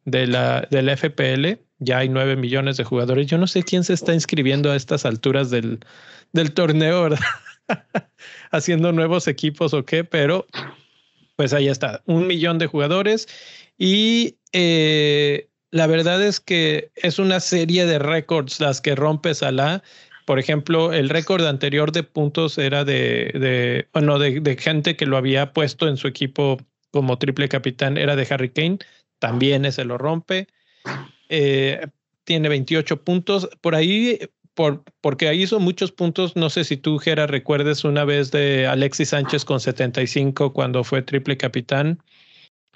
de 0.04 0.26
la, 0.26 0.68
del 0.70 0.90
FPL 0.96 1.65
ya 1.78 1.98
hay 1.98 2.08
nueve 2.08 2.36
millones 2.36 2.76
de 2.76 2.84
jugadores. 2.84 3.26
Yo 3.26 3.38
no 3.38 3.46
sé 3.46 3.62
quién 3.62 3.84
se 3.84 3.94
está 3.94 4.14
inscribiendo 4.14 4.70
a 4.70 4.76
estas 4.76 5.04
alturas 5.04 5.50
del, 5.50 5.80
del 6.32 6.52
torneo, 6.52 7.02
¿verdad? 7.02 7.18
Haciendo 8.50 8.92
nuevos 8.92 9.28
equipos 9.28 9.74
o 9.74 9.84
qué, 9.84 10.04
pero 10.04 10.46
pues 11.36 11.52
ahí 11.52 11.68
está, 11.68 12.02
un 12.06 12.26
millón 12.26 12.58
de 12.58 12.66
jugadores 12.66 13.28
y 13.76 14.36
eh, 14.52 15.48
la 15.70 15.86
verdad 15.86 16.22
es 16.22 16.40
que 16.40 16.90
es 16.96 17.18
una 17.18 17.40
serie 17.40 17.84
de 17.84 17.98
récords 17.98 18.60
las 18.60 18.80
que 18.80 18.94
rompe 18.94 19.34
Salah. 19.34 19.82
Por 20.24 20.38
ejemplo, 20.38 20.92
el 20.92 21.10
récord 21.10 21.44
anterior 21.44 21.92
de 21.92 22.02
puntos 22.02 22.56
era 22.56 22.84
de, 22.84 23.30
de 23.34 23.88
bueno, 23.92 24.18
de, 24.18 24.40
de 24.40 24.56
gente 24.56 24.96
que 24.96 25.06
lo 25.06 25.16
había 25.18 25.52
puesto 25.52 25.88
en 25.88 25.98
su 25.98 26.08
equipo 26.08 26.58
como 26.90 27.18
triple 27.18 27.48
capitán, 27.48 27.98
era 27.98 28.16
de 28.16 28.26
Harry 28.30 28.48
Kane, 28.48 28.78
también 29.18 29.66
ese 29.66 29.84
lo 29.84 29.98
rompe. 29.98 30.48
Eh, 31.28 31.86
tiene 32.24 32.48
28 32.48 33.02
puntos. 33.02 33.48
Por 33.60 33.74
ahí, 33.74 34.18
por, 34.54 34.82
porque 35.00 35.28
ahí 35.28 35.42
hizo 35.42 35.60
muchos 35.60 35.92
puntos. 35.92 36.36
No 36.36 36.50
sé 36.50 36.64
si 36.64 36.76
tú, 36.76 36.98
Gera, 36.98 37.26
recuerdes 37.26 37.84
una 37.84 38.04
vez 38.04 38.30
de 38.30 38.66
Alexis 38.66 39.10
Sánchez 39.10 39.44
con 39.44 39.60
75 39.60 40.52
cuando 40.52 40.84
fue 40.84 41.02
triple 41.02 41.36
capitán. 41.36 42.02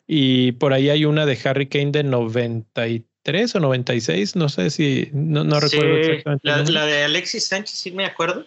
Y 0.06 0.52
por 0.52 0.72
ahí 0.72 0.90
hay 0.90 1.04
una 1.04 1.26
de 1.26 1.38
Harry 1.44 1.68
Kane 1.68 1.92
de 1.92 2.02
93 2.02 3.10
93 3.24 3.54
o 3.54 3.60
96, 3.60 4.36
no 4.36 4.48
sé 4.48 4.70
si, 4.70 5.08
no, 5.12 5.44
no 5.44 5.60
recuerdo 5.60 5.96
exactamente. 5.96 6.72
La, 6.72 6.80
la, 6.80 6.86
de 6.86 7.04
Alexis 7.04 7.46
Sánchez, 7.46 7.78
sí 7.78 7.90
me 7.92 8.06
acuerdo. 8.06 8.46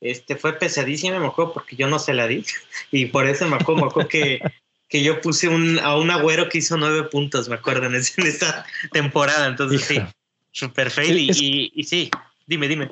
Este 0.00 0.36
fue 0.36 0.58
pesadísima, 0.58 1.18
me 1.18 1.26
acuerdo, 1.26 1.52
porque 1.52 1.76
yo 1.76 1.88
no 1.88 1.98
se 1.98 2.14
la 2.14 2.26
di. 2.26 2.44
Y 2.90 3.06
por 3.06 3.26
eso 3.26 3.46
me 3.48 3.56
acuerdo, 3.56 3.82
me 3.82 3.88
acuerdo 3.88 4.08
que, 4.08 4.40
que 4.90 5.02
yo 5.02 5.20
puse 5.22 5.48
un, 5.48 5.78
a 5.78 5.96
un 5.96 6.10
agüero 6.10 6.50
que 6.50 6.58
hizo 6.58 6.76
nueve 6.76 7.04
puntos, 7.04 7.48
me 7.48 7.54
acuerdo, 7.54 7.86
en, 7.86 7.94
esta 7.94 8.66
temporada. 8.92 9.46
Entonces, 9.46 9.82
sí, 9.82 9.98
super 10.50 10.90
fail. 10.90 11.18
y, 11.18 11.72
y 11.74 11.84
sí, 11.84 12.10
dime, 12.46 12.68
dime. 12.68 12.88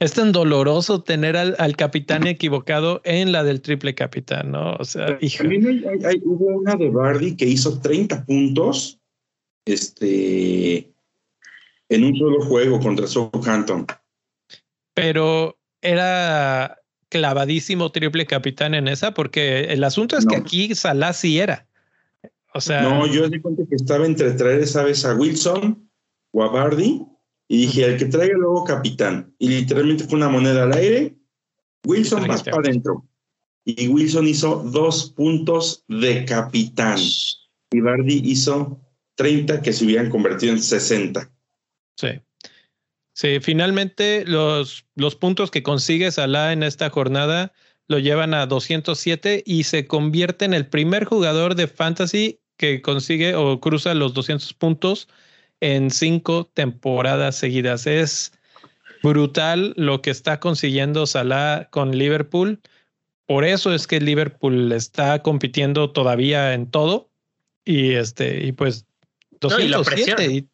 Es 0.00 0.14
tan 0.14 0.32
doloroso 0.32 1.02
tener 1.02 1.36
al, 1.36 1.54
al, 1.58 1.76
capitán 1.76 2.26
equivocado 2.26 3.02
en 3.04 3.32
la 3.32 3.44
del 3.44 3.60
triple 3.60 3.94
capitán, 3.94 4.50
¿no? 4.50 4.74
O 4.76 4.84
sea, 4.84 5.18
También 5.36 5.84
hay, 6.06 6.20
hubo 6.24 6.46
una 6.56 6.74
de 6.74 6.88
Bardi 6.88 7.36
que 7.36 7.44
hizo 7.44 7.78
30 7.80 8.24
puntos 8.24 8.98
este, 9.66 10.90
en 11.90 12.04
un 12.04 12.16
solo 12.16 12.40
juego 12.46 12.80
contra 12.80 13.06
Southampton. 13.06 13.86
Pero 14.94 15.58
era 15.82 16.78
clavadísimo 17.14 17.92
triple 17.92 18.26
capitán 18.26 18.74
en 18.74 18.88
esa, 18.88 19.14
porque 19.14 19.66
el 19.72 19.84
asunto 19.84 20.18
es 20.18 20.26
que 20.26 20.34
aquí 20.34 20.74
Salah 20.74 21.12
sí 21.12 21.38
era. 21.38 21.68
O 22.52 22.60
sea. 22.60 22.82
No, 22.82 23.06
yo 23.06 23.28
di 23.28 23.40
cuenta 23.40 23.62
que 23.68 23.76
estaba 23.76 24.04
entre 24.04 24.32
traer 24.32 24.58
esa 24.58 24.82
vez 24.82 25.04
a 25.04 25.14
Wilson 25.14 25.88
o 26.32 26.42
a 26.42 26.48
Bardi 26.48 27.06
y 27.46 27.66
dije, 27.66 27.84
el 27.84 27.98
que 27.98 28.06
traiga 28.06 28.36
luego 28.36 28.64
capitán. 28.64 29.32
Y 29.38 29.48
literalmente 29.48 30.02
fue 30.02 30.16
una 30.16 30.28
moneda 30.28 30.64
al 30.64 30.72
aire. 30.72 31.16
Wilson 31.86 32.26
más 32.26 32.42
para 32.42 32.56
adentro. 32.56 33.04
Y 33.64 33.86
Wilson 33.86 34.26
hizo 34.26 34.64
dos 34.64 35.12
puntos 35.12 35.84
de 35.86 36.24
capitán. 36.24 36.98
Y 37.70 37.80
Bardi 37.80 38.22
hizo 38.24 38.80
30 39.14 39.62
que 39.62 39.72
se 39.72 39.84
hubieran 39.84 40.10
convertido 40.10 40.52
en 40.52 40.60
60. 40.60 41.30
Sí. 41.96 42.08
Sí, 43.14 43.38
finalmente 43.40 44.24
los, 44.26 44.86
los 44.96 45.14
puntos 45.14 45.50
que 45.50 45.62
consigue 45.62 46.10
Salah 46.10 46.52
en 46.52 46.64
esta 46.64 46.90
jornada 46.90 47.52
lo 47.86 48.00
llevan 48.00 48.34
a 48.34 48.46
207 48.46 49.44
y 49.46 49.64
se 49.64 49.86
convierte 49.86 50.44
en 50.44 50.52
el 50.52 50.66
primer 50.66 51.04
jugador 51.04 51.54
de 51.54 51.68
fantasy 51.68 52.40
que 52.56 52.82
consigue 52.82 53.34
o 53.36 53.60
cruza 53.60 53.94
los 53.94 54.14
200 54.14 54.52
puntos 54.54 55.08
en 55.60 55.90
cinco 55.90 56.50
temporadas 56.54 57.36
seguidas. 57.36 57.86
Es 57.86 58.32
brutal 59.02 59.74
lo 59.76 60.02
que 60.02 60.10
está 60.10 60.40
consiguiendo 60.40 61.06
Salah 61.06 61.68
con 61.70 61.96
Liverpool. 61.96 62.60
Por 63.26 63.44
eso 63.44 63.72
es 63.72 63.86
que 63.86 64.00
Liverpool 64.00 64.72
está 64.72 65.22
compitiendo 65.22 65.92
todavía 65.92 66.52
en 66.54 66.70
todo. 66.70 67.10
Y 67.64 67.92
este, 67.92 68.44
y 68.44 68.52
pues 68.52 68.86
207. 69.40 69.68
la 69.70 69.82
presión, 69.82 70.50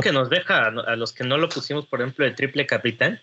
que 0.00 0.12
nos 0.12 0.30
deja 0.30 0.66
a 0.66 0.96
los 0.96 1.12
que 1.12 1.24
no 1.24 1.36
lo 1.36 1.48
pusimos, 1.48 1.86
por 1.86 2.00
ejemplo, 2.00 2.24
el 2.24 2.34
triple 2.34 2.66
capitán, 2.66 3.20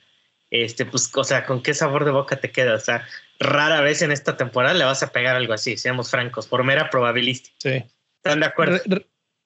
este, 0.52 0.86
pues, 0.86 1.10
o 1.16 1.24
sea, 1.24 1.46
¿con 1.46 1.62
qué 1.62 1.74
sabor 1.74 2.06
de 2.06 2.12
boca 2.12 2.38
te 2.38 2.52
queda? 2.52 2.76
O 2.76 2.80
sea, 2.80 3.06
rara 3.40 3.82
vez 3.82 4.02
en 4.02 4.12
esta 4.12 4.36
temporada 4.36 4.74
le 4.74 4.84
vas 4.84 5.04
a 5.04 5.12
pegar 5.12 5.36
algo 5.36 5.54
así, 5.54 5.78
seamos 5.78 6.10
francos, 6.10 6.48
por 6.48 6.64
mera 6.64 6.90
probabilística. 6.90 7.56
Sí. 7.60 7.84
¿Están 8.18 8.42
de 8.42 8.46
acuerdo? 8.48 8.80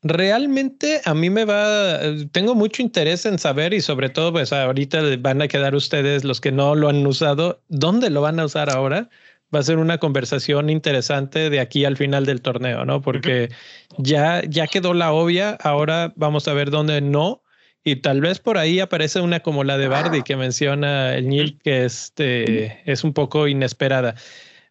Realmente 0.05 1.01
a 1.05 1.13
mí 1.13 1.29
me 1.29 1.45
va, 1.45 1.99
tengo 2.33 2.55
mucho 2.55 2.81
interés 2.81 3.25
en 3.25 3.39
saber 3.39 3.73
y 3.73 3.79
sobre 3.79 4.09
todo 4.09 4.33
pues 4.33 4.51
ahorita 4.51 5.01
van 5.19 5.41
a 5.41 5.47
quedar 5.47 5.75
ustedes 5.75 6.25
los 6.25 6.41
que 6.41 6.51
no 6.51 6.75
lo 6.75 6.89
han 6.89 7.07
usado, 7.07 7.61
¿dónde 7.69 8.09
lo 8.09 8.19
van 8.19 8.37
a 8.39 8.45
usar 8.45 8.69
ahora? 8.69 9.09
Va 9.53 9.59
a 9.59 9.63
ser 9.63 9.77
una 9.77 9.97
conversación 9.97 10.69
interesante 10.69 11.49
de 11.49 11.59
aquí 11.59 11.85
al 11.85 11.97
final 11.97 12.25
del 12.25 12.41
torneo, 12.41 12.85
¿no? 12.85 13.01
Porque 13.01 13.49
ya, 13.97 14.41
ya 14.47 14.67
quedó 14.67 14.93
la 14.93 15.11
obvia, 15.11 15.57
ahora 15.61 16.13
vamos 16.15 16.47
a 16.47 16.53
ver 16.53 16.71
dónde 16.71 17.01
no. 17.01 17.43
Y 17.83 17.97
tal 17.97 18.21
vez 18.21 18.39
por 18.39 18.57
ahí 18.57 18.79
aparece 18.79 19.19
una 19.19 19.41
como 19.41 19.63
la 19.63 19.77
de 19.77 19.89
Bardi 19.89 20.23
que 20.23 20.37
menciona 20.37 21.15
el 21.15 21.27
Nil, 21.27 21.59
que 21.61 21.83
este, 21.83 22.81
es 22.89 23.03
un 23.03 23.13
poco 23.13 23.47
inesperada. 23.47 24.15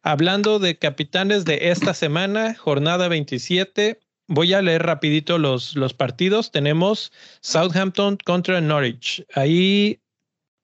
Hablando 0.02 0.58
de 0.58 0.78
capitanes 0.78 1.44
de 1.44 1.70
esta 1.70 1.94
semana, 1.94 2.54
jornada 2.54 3.08
27, 3.08 4.00
voy 4.26 4.54
a 4.54 4.62
leer 4.62 4.82
rapidito 4.82 5.38
los, 5.38 5.76
los 5.76 5.94
partidos. 5.94 6.50
Tenemos 6.50 7.12
Southampton 7.40 8.16
contra 8.24 8.60
Norwich. 8.60 9.24
Ahí 9.34 10.00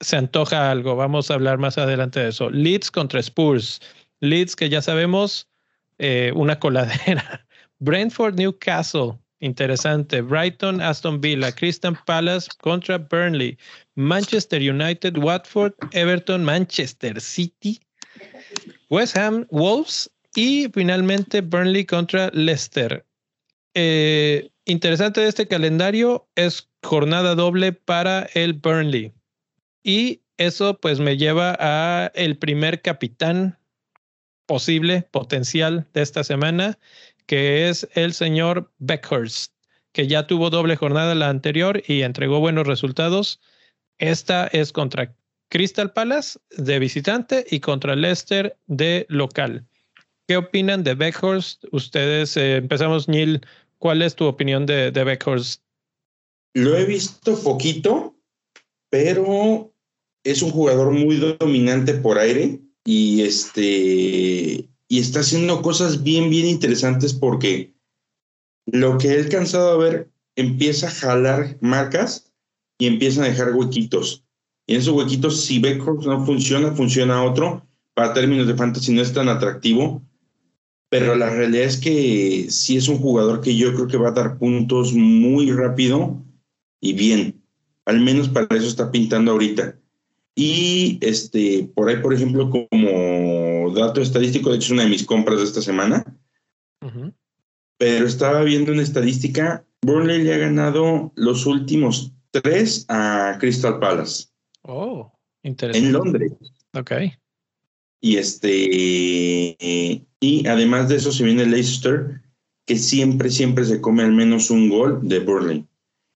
se 0.01 0.17
antoja 0.17 0.71
algo. 0.71 0.95
Vamos 0.95 1.29
a 1.29 1.35
hablar 1.35 1.57
más 1.57 1.77
adelante 1.77 2.19
de 2.19 2.29
eso. 2.29 2.49
Leeds 2.49 2.91
contra 2.91 3.19
Spurs. 3.19 3.79
Leeds, 4.21 4.55
que 4.55 4.69
ya 4.69 4.81
sabemos, 4.81 5.47
eh, 5.97 6.31
una 6.35 6.59
coladera. 6.59 7.45
Brentford, 7.79 8.35
Newcastle. 8.35 9.19
Interesante. 9.41 10.21
Brighton, 10.21 10.81
Aston 10.81 11.21
Villa, 11.21 11.51
Crystal 11.53 11.97
Palace 12.05 12.49
contra 12.61 12.97
Burnley. 12.97 13.57
Manchester 13.95 14.61
United, 14.61 15.17
Watford, 15.17 15.73
Everton, 15.93 16.43
Manchester 16.43 17.21
City. 17.21 17.79
West 18.89 19.15
Ham, 19.15 19.47
Wolves 19.49 20.09
y 20.35 20.67
finalmente 20.73 21.41
Burnley 21.41 21.85
contra 21.85 22.29
Leicester. 22.33 23.05
Eh, 23.75 24.49
interesante 24.65 25.21
de 25.21 25.29
este 25.29 25.47
calendario 25.47 26.27
es 26.35 26.69
jornada 26.83 27.35
doble 27.35 27.71
para 27.71 28.29
el 28.33 28.53
Burnley. 28.53 29.13
Y 29.83 30.21
eso 30.37 30.77
pues 30.79 30.99
me 30.99 31.17
lleva 31.17 31.55
a 31.59 32.11
el 32.15 32.37
primer 32.37 32.81
capitán 32.81 33.58
posible, 34.49 35.03
potencial 35.11 35.87
de 35.93 36.01
esta 36.01 36.23
semana, 36.23 36.79
que 37.27 37.69
es 37.69 37.87
el 37.93 38.13
señor 38.13 38.71
Beckhurst, 38.79 39.53
que 39.91 40.07
ya 40.07 40.25
tuvo 40.25 40.49
doble 40.49 40.75
jornada 40.75 41.13
la 41.13 41.29
anterior 41.29 41.83
y 41.87 42.01
entregó 42.01 42.39
buenos 42.39 42.65
resultados. 42.65 43.39
Esta 43.99 44.47
es 44.47 44.71
contra 44.71 45.15
Crystal 45.49 45.93
Palace 45.93 46.39
de 46.57 46.79
visitante 46.79 47.45
y 47.51 47.59
contra 47.59 47.95
Leicester 47.95 48.57
de 48.65 49.05
local. 49.07 49.67
¿Qué 50.27 50.37
opinan 50.37 50.83
de 50.83 50.95
Beckhurst? 50.95 51.65
Ustedes, 51.71 52.35
eh, 52.35 52.55
empezamos, 52.55 53.07
Neil, 53.07 53.41
¿cuál 53.77 54.01
es 54.01 54.15
tu 54.15 54.25
opinión 54.25 54.65
de, 54.65 54.89
de 54.89 55.03
Beckhurst? 55.03 55.61
Lo 56.55 56.75
he 56.75 56.85
visto 56.85 57.39
poquito, 57.43 58.15
pero 58.89 59.71
es 60.23 60.41
un 60.41 60.49
jugador 60.49 60.91
muy 60.91 61.17
dominante 61.17 61.93
por 61.93 62.17
aire 62.17 62.61
y 62.85 63.21
este 63.21 64.69
y 64.87 64.99
está 64.99 65.19
haciendo 65.19 65.61
cosas 65.61 66.03
bien, 66.03 66.29
bien 66.29 66.47
interesantes 66.47 67.13
porque 67.13 67.73
lo 68.65 68.97
que 68.97 69.09
he 69.09 69.19
alcanzado 69.19 69.71
a 69.71 69.77
ver 69.77 70.09
empieza 70.35 70.87
a 70.87 70.91
jalar 70.91 71.57
marcas 71.61 72.31
y 72.79 72.87
empiezan 72.87 73.25
a 73.25 73.27
dejar 73.27 73.53
huequitos. 73.53 74.25
Y 74.65 74.73
en 74.73 74.81
esos 74.81 74.95
huequitos, 74.95 75.43
si 75.43 75.59
Beckhurst 75.59 76.07
no 76.07 76.25
funciona, 76.25 76.71
funciona 76.71 77.23
otro. 77.23 77.65
Para 77.93 78.13
términos 78.13 78.47
de 78.47 78.55
fantasy 78.55 78.93
no 78.93 79.01
es 79.01 79.13
tan 79.13 79.27
atractivo, 79.27 80.01
pero 80.89 81.15
la 81.15 81.29
realidad 81.29 81.65
es 81.65 81.77
que 81.77 82.47
sí 82.49 82.77
es 82.77 82.87
un 82.87 82.97
jugador 82.97 83.41
que 83.41 83.55
yo 83.55 83.73
creo 83.73 83.87
que 83.87 83.97
va 83.97 84.09
a 84.09 84.13
dar 84.13 84.37
puntos 84.37 84.93
muy 84.93 85.51
rápido 85.51 86.23
y 86.79 86.93
bien. 86.93 87.43
Al 87.85 87.99
menos 87.99 88.29
para 88.29 88.47
eso 88.55 88.67
está 88.67 88.91
pintando 88.91 89.31
ahorita. 89.31 89.77
Y 90.41 90.99
este, 91.01 91.69
por 91.75 91.89
ahí, 91.89 91.97
por 91.97 92.13
ejemplo, 92.13 92.49
como 92.49 93.73
dato 93.73 93.99
estadístico, 93.99 94.49
de 94.49 94.55
hecho 94.55 94.67
es 94.67 94.71
una 94.71 94.83
de 94.83 94.89
mis 94.89 95.05
compras 95.05 95.39
de 95.39 95.43
esta 95.43 95.61
semana. 95.61 96.05
Pero 97.77 98.07
estaba 98.07 98.41
viendo 98.43 98.71
una 98.71 98.81
estadística. 98.81 99.65
Burnley 99.81 100.23
le 100.23 100.33
ha 100.33 100.37
ganado 100.37 101.11
los 101.15 101.45
últimos 101.45 102.13
tres 102.31 102.85
a 102.87 103.35
Crystal 103.41 103.79
Palace. 103.79 104.27
Oh, 104.61 105.11
interesante. 105.43 105.87
En 105.87 105.91
Londres. 105.91 106.31
Ok. 106.73 106.91
Y 107.99 108.15
este, 108.15 108.47
y 110.21 110.47
además 110.47 110.87
de 110.87 110.95
eso 110.95 111.11
se 111.11 111.25
viene 111.25 111.45
Leicester, 111.45 112.21
que 112.65 112.77
siempre, 112.77 113.29
siempre 113.29 113.65
se 113.65 113.81
come 113.81 114.03
al 114.03 114.13
menos 114.13 114.49
un 114.51 114.69
gol 114.69 115.01
de 115.03 115.19
Burnley. 115.19 115.65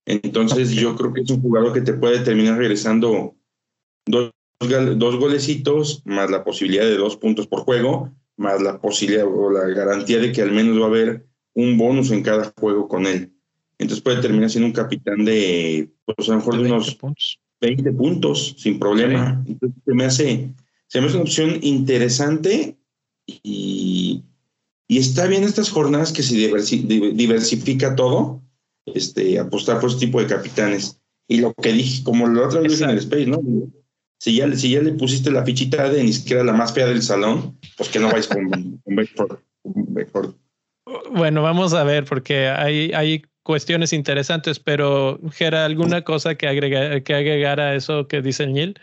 Entonces 0.06 0.70
yo 0.70 0.96
creo 0.96 1.12
que 1.12 1.20
es 1.20 1.30
un 1.30 1.42
jugador 1.42 1.74
que 1.74 1.82
te 1.82 1.92
puede 1.92 2.20
terminar 2.20 2.56
regresando 2.56 3.33
dos, 4.06 4.32
dos 4.58 5.16
golecitos, 5.16 6.02
más 6.04 6.30
la 6.30 6.44
posibilidad 6.44 6.84
de 6.84 6.96
dos 6.96 7.16
puntos 7.16 7.46
por 7.46 7.60
juego, 7.60 8.12
más 8.36 8.62
la 8.62 8.80
posibilidad 8.80 9.26
o 9.26 9.50
la 9.50 9.66
garantía 9.68 10.18
de 10.18 10.32
que 10.32 10.42
al 10.42 10.52
menos 10.52 10.78
va 10.80 10.84
a 10.84 10.88
haber 10.88 11.26
un 11.54 11.78
bonus 11.78 12.10
en 12.10 12.22
cada 12.22 12.52
juego 12.58 12.88
con 12.88 13.06
él. 13.06 13.32
Entonces 13.78 14.02
puede 14.02 14.20
terminar 14.20 14.50
siendo 14.50 14.66
un 14.66 14.72
capitán 14.72 15.24
de, 15.24 15.90
pues 16.04 16.28
a 16.28 16.32
lo 16.32 16.38
mejor 16.38 16.56
de 16.58 16.70
unos 16.70 16.98
20 17.60 17.92
puntos 17.92 18.54
sin 18.58 18.78
problema. 18.78 19.42
Entonces 19.46 19.82
se 19.84 19.94
me 19.94 20.04
hace 20.04 20.54
se 20.94 21.00
me 21.00 21.08
hace 21.08 21.16
una 21.16 21.24
opción 21.24 21.58
interesante 21.62 22.76
y, 23.26 24.22
y 24.86 24.98
está 24.98 25.26
bien 25.26 25.42
estas 25.42 25.70
jornadas 25.70 26.12
que 26.12 26.22
se 26.22 26.36
diversifica 26.36 27.96
todo, 27.96 28.42
este, 28.86 29.38
apostar 29.38 29.80
por 29.80 29.90
este 29.90 30.06
tipo 30.06 30.20
de 30.20 30.28
capitanes. 30.28 31.00
Y 31.26 31.38
lo 31.38 31.54
que 31.54 31.72
dije, 31.72 32.04
como 32.04 32.26
lo 32.26 32.46
otra 32.46 32.60
vez 32.60 32.80
en 32.80 32.90
el 32.90 32.98
Space, 32.98 33.26
¿no? 33.26 33.40
Si 34.24 34.36
ya, 34.36 34.50
si 34.56 34.70
ya 34.70 34.80
le 34.80 34.92
pusiste 34.92 35.30
la 35.30 35.44
fichita 35.44 35.90
de 35.90 36.02
ni 36.02 36.10
siquiera 36.10 36.42
la 36.42 36.54
más 36.54 36.72
fea 36.72 36.86
del 36.86 37.02
salón, 37.02 37.58
pues 37.76 37.90
que 37.90 37.98
no 37.98 38.10
vais 38.10 38.26
con, 38.26 38.48
con 40.12 40.36
Bueno, 41.10 41.42
vamos 41.42 41.74
a 41.74 41.84
ver, 41.84 42.06
porque 42.06 42.48
hay, 42.48 42.90
hay 42.94 43.26
cuestiones 43.42 43.92
interesantes, 43.92 44.58
pero 44.58 45.20
Gera, 45.30 45.66
¿alguna 45.66 46.04
cosa 46.04 46.36
que, 46.36 46.48
agregar, 46.48 47.02
que 47.02 47.14
agregar 47.14 47.60
a 47.60 47.74
eso 47.74 48.08
que 48.08 48.22
dice 48.22 48.46
Neil? 48.46 48.80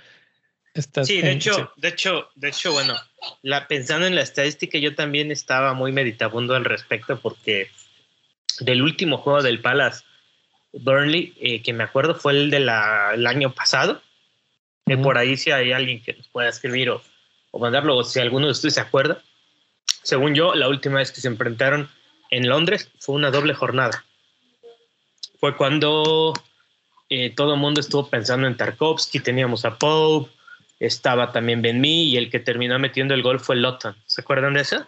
sí, 1.05 1.23
de 1.23 1.31
hecho, 1.31 1.71
de 1.75 1.87
hecho, 1.87 2.29
de 2.35 2.49
hecho, 2.49 2.71
bueno, 2.73 2.93
la, 3.41 3.67
pensando 3.67 4.05
en 4.05 4.13
la 4.13 4.21
estadística, 4.21 4.77
yo 4.77 4.93
también 4.93 5.31
estaba 5.31 5.73
muy 5.73 5.91
meditabundo 5.91 6.55
al 6.55 6.65
respecto 6.65 7.19
porque 7.19 7.71
del 8.59 8.83
último 8.83 9.17
juego 9.17 9.41
del 9.41 9.59
Palace, 9.59 10.03
Burnley, 10.71 11.33
eh, 11.41 11.63
que 11.63 11.73
me 11.73 11.83
acuerdo 11.83 12.13
fue 12.13 12.33
el 12.33 12.51
del 12.51 12.69
año 12.69 13.51
pasado, 13.55 14.03
por 14.97 15.17
ahí 15.17 15.37
si 15.37 15.51
hay 15.51 15.71
alguien 15.71 16.01
que 16.01 16.13
nos 16.13 16.27
pueda 16.27 16.49
escribir 16.49 16.89
o, 16.89 17.01
o 17.51 17.59
mandarlo, 17.59 17.97
o 17.97 18.03
si 18.03 18.19
alguno 18.19 18.47
de 18.47 18.51
ustedes 18.53 18.75
se 18.75 18.81
acuerda, 18.81 19.21
según 20.03 20.33
yo, 20.33 20.55
la 20.55 20.67
última 20.67 20.97
vez 20.97 21.11
que 21.11 21.21
se 21.21 21.27
enfrentaron 21.27 21.89
en 22.29 22.47
Londres 22.47 22.89
fue 22.99 23.15
una 23.15 23.29
doble 23.29 23.53
jornada. 23.53 24.03
Fue 25.39 25.55
cuando 25.55 26.33
eh, 27.09 27.33
todo 27.35 27.53
el 27.55 27.59
mundo 27.59 27.81
estuvo 27.81 28.09
pensando 28.09 28.47
en 28.47 28.57
Tarkovsky, 28.57 29.19
teníamos 29.19 29.65
a 29.65 29.77
Pope, 29.77 30.31
estaba 30.79 31.31
también 31.31 31.61
Ben 31.61 31.79
Mee 31.79 32.03
y 32.03 32.17
el 32.17 32.29
que 32.29 32.39
terminó 32.39 32.79
metiendo 32.79 33.13
el 33.13 33.21
gol 33.21 33.39
fue 33.39 33.55
Lotton. 33.55 33.95
¿Se 34.05 34.21
acuerdan 34.21 34.53
de 34.53 34.61
eso? 34.61 34.87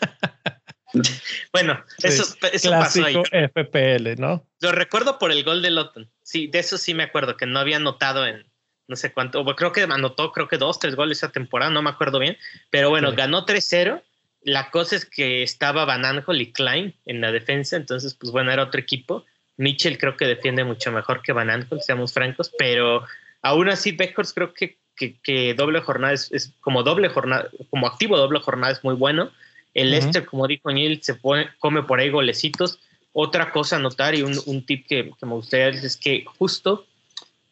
bueno, 1.52 1.84
eso, 2.02 2.34
eso 2.52 2.70
pasó 2.70 3.04
ahí. 3.04 3.14
FPL, 3.14 4.20
¿no? 4.20 4.46
Lo 4.60 4.72
recuerdo 4.72 5.18
por 5.18 5.30
el 5.30 5.44
gol 5.44 5.62
de 5.62 5.70
Lotton. 5.70 6.10
Sí, 6.22 6.48
de 6.48 6.58
eso 6.60 6.78
sí 6.78 6.94
me 6.94 7.04
acuerdo, 7.04 7.36
que 7.36 7.46
no 7.46 7.58
había 7.58 7.76
anotado 7.76 8.26
en 8.26 8.46
no 8.88 8.96
sé 8.96 9.12
cuánto, 9.12 9.44
creo 9.56 9.72
que 9.72 9.82
anotó, 9.82 10.32
creo 10.32 10.48
que 10.48 10.58
dos, 10.58 10.78
tres 10.78 10.94
goles 10.94 11.18
esa 11.18 11.32
temporada, 11.32 11.70
no 11.70 11.82
me 11.82 11.90
acuerdo 11.90 12.18
bien, 12.18 12.36
pero 12.70 12.90
bueno, 12.90 13.12
ganó 13.14 13.46
3-0 13.46 14.02
la 14.44 14.70
cosa 14.70 14.96
es 14.96 15.06
que 15.06 15.42
estaba 15.42 15.84
Van 15.84 16.04
Aanholt 16.04 16.40
y 16.40 16.52
Klein 16.52 16.94
en 17.06 17.20
la 17.20 17.32
defensa, 17.32 17.76
entonces, 17.76 18.14
pues 18.14 18.30
bueno, 18.30 18.52
era 18.52 18.62
otro 18.62 18.80
equipo. 18.80 19.24
Mitchell 19.56 19.98
creo 19.98 20.16
que 20.16 20.26
defiende 20.26 20.64
mucho 20.64 20.92
mejor 20.92 21.22
que 21.22 21.32
Van 21.32 21.50
Aanholt, 21.50 21.80
seamos 21.80 22.12
francos, 22.12 22.52
pero 22.58 23.04
aún 23.42 23.68
así 23.70 23.92
Beckhorst 23.92 24.34
creo 24.34 24.52
que, 24.52 24.76
que, 24.96 25.54
doble 25.54 25.80
jornada 25.80 26.12
es, 26.12 26.52
como 26.60 26.82
doble 26.82 27.08
jornada, 27.08 27.48
como 27.70 27.86
activo 27.86 28.18
doble 28.18 28.40
jornada 28.40 28.72
es 28.72 28.84
muy 28.84 28.94
bueno. 28.94 29.32
El 29.72 29.90
Leicester, 29.90 30.24
como 30.24 30.46
dijo 30.46 30.70
Neil, 30.70 31.02
se 31.02 31.14
pone, 31.14 31.48
come 31.58 31.82
por 31.82 31.98
ahí 31.98 32.10
golecitos. 32.10 32.78
Otra 33.12 33.50
cosa 33.50 33.76
a 33.76 33.80
notar 33.80 34.14
y 34.14 34.22
un, 34.22 34.38
un 34.46 34.66
tip 34.66 34.86
que, 34.86 35.10
que, 35.18 35.26
me 35.26 35.32
gustaría 35.32 35.68
es 35.68 35.96
que 35.96 36.24
justo 36.36 36.86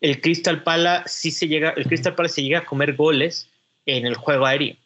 el 0.03 0.21
Crystal 0.21 0.63
Palace 0.63 1.09
sí 1.09 1.31
se 1.31 1.49
llega, 1.49 1.71
el 1.71 1.87
Crystal 1.87 2.15
Palace 2.15 2.35
se 2.35 2.43
llega 2.43 2.59
a 2.59 2.65
comer 2.67 2.95
goles 2.95 3.49
en 3.87 4.07
el 4.07 4.15
juego 4.15 4.45
aéreo 4.45 4.77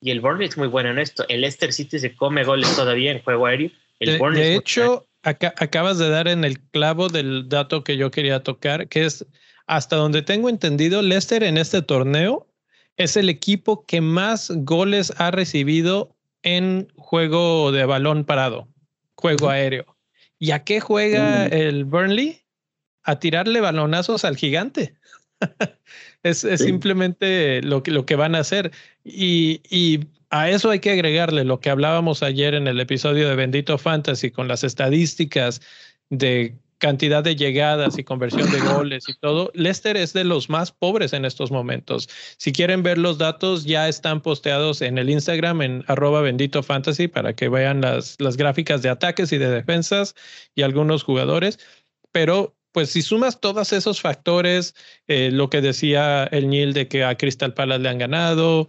y 0.00 0.10
el 0.10 0.20
Burnley 0.20 0.48
es 0.48 0.56
muy 0.56 0.68
bueno 0.68 0.90
en 0.90 0.98
esto. 0.98 1.24
El 1.28 1.40
Leicester 1.40 1.72
City 1.72 1.98
se 1.98 2.14
come 2.14 2.44
goles 2.44 2.74
todavía 2.76 3.12
en 3.12 3.22
juego 3.22 3.46
aéreo. 3.46 3.70
El 3.98 4.18
de, 4.18 4.54
hecho, 4.54 5.06
acabas 5.22 5.98
de 5.98 6.10
dar 6.10 6.28
en 6.28 6.44
el 6.44 6.60
clavo 6.60 7.08
del 7.08 7.48
dato 7.48 7.82
que 7.82 7.96
yo 7.96 8.10
quería 8.10 8.40
tocar, 8.40 8.88
que 8.88 9.06
es 9.06 9.26
hasta 9.66 9.96
donde 9.96 10.22
tengo 10.22 10.48
entendido, 10.48 11.02
Leicester 11.02 11.42
en 11.42 11.56
este 11.56 11.82
torneo 11.82 12.46
es 12.96 13.16
el 13.16 13.28
equipo 13.28 13.84
que 13.84 14.00
más 14.00 14.52
goles 14.54 15.12
ha 15.16 15.30
recibido 15.30 16.14
en 16.42 16.88
juego 16.96 17.72
de 17.72 17.84
balón 17.84 18.24
parado, 18.24 18.68
juego 19.16 19.48
aéreo. 19.48 19.96
¿Y 20.38 20.52
a 20.52 20.62
qué 20.62 20.80
juega 20.80 21.46
el 21.46 21.84
Burnley? 21.84 22.45
A 23.06 23.18
tirarle 23.18 23.60
balonazos 23.60 24.24
al 24.24 24.36
gigante. 24.36 24.94
Es, 26.22 26.38
simplemente 26.40 27.62
lo 27.62 27.84
que, 27.84 27.92
lo 27.92 28.04
que 28.04 28.16
van 28.16 28.34
a 28.34 28.40
hacer. 28.40 28.72
Y, 29.04 29.60
y, 29.70 30.00
a 30.30 30.50
eso 30.50 30.70
hay 30.70 30.80
que 30.80 30.90
agregarle 30.90 31.44
lo 31.44 31.60
que 31.60 31.70
hablábamos 31.70 32.24
ayer 32.24 32.54
en 32.54 32.66
el 32.66 32.80
episodio 32.80 33.28
de 33.28 33.36
Bendito 33.36 33.78
Fantasy 33.78 34.32
con 34.32 34.48
las 34.48 34.64
estadísticas 34.64 35.60
de 36.10 36.56
cantidad 36.78 37.22
de 37.24 37.36
llegadas 37.36 37.98
y 37.98 38.04
conversión 38.04 38.50
de 38.50 38.60
goles 38.60 39.08
y 39.08 39.14
todo. 39.14 39.50
Leicester 39.54 39.96
es 39.96 40.12
de 40.12 40.24
los 40.24 40.50
más 40.50 40.72
pobres 40.72 41.12
en 41.12 41.24
estos 41.24 41.50
momentos. 41.50 42.08
Si 42.36 42.52
quieren 42.52 42.82
ver 42.82 42.98
los 42.98 43.18
datos, 43.18 43.64
ya 43.64 43.88
están 43.88 44.20
posteados 44.20 44.82
en 44.82 44.98
el 44.98 45.08
Instagram 45.08 45.62
en 45.62 45.84
arroba 45.86 46.20
bendito 46.20 46.62
fantasy 46.62 47.08
para 47.08 47.34
que 47.34 47.48
vean 47.48 47.80
las, 47.80 48.16
las 48.18 48.36
gráficas 48.36 48.82
de 48.82 48.90
ataques 48.90 49.32
y 49.32 49.38
de 49.38 49.48
defensas 49.48 50.14
y 50.54 50.62
algunos 50.62 51.02
jugadores. 51.02 51.58
Pero 52.12 52.56
pues 52.76 52.90
si 52.90 53.00
sumas 53.00 53.40
todos 53.40 53.72
esos 53.72 54.02
factores, 54.02 54.74
eh, 55.06 55.30
lo 55.32 55.48
que 55.48 55.62
decía 55.62 56.24
el 56.24 56.50
Neil 56.50 56.74
de 56.74 56.88
que 56.88 57.04
a 57.04 57.16
Crystal 57.16 57.54
Palace 57.54 57.80
le 57.80 57.88
han 57.88 57.96
ganado, 57.96 58.68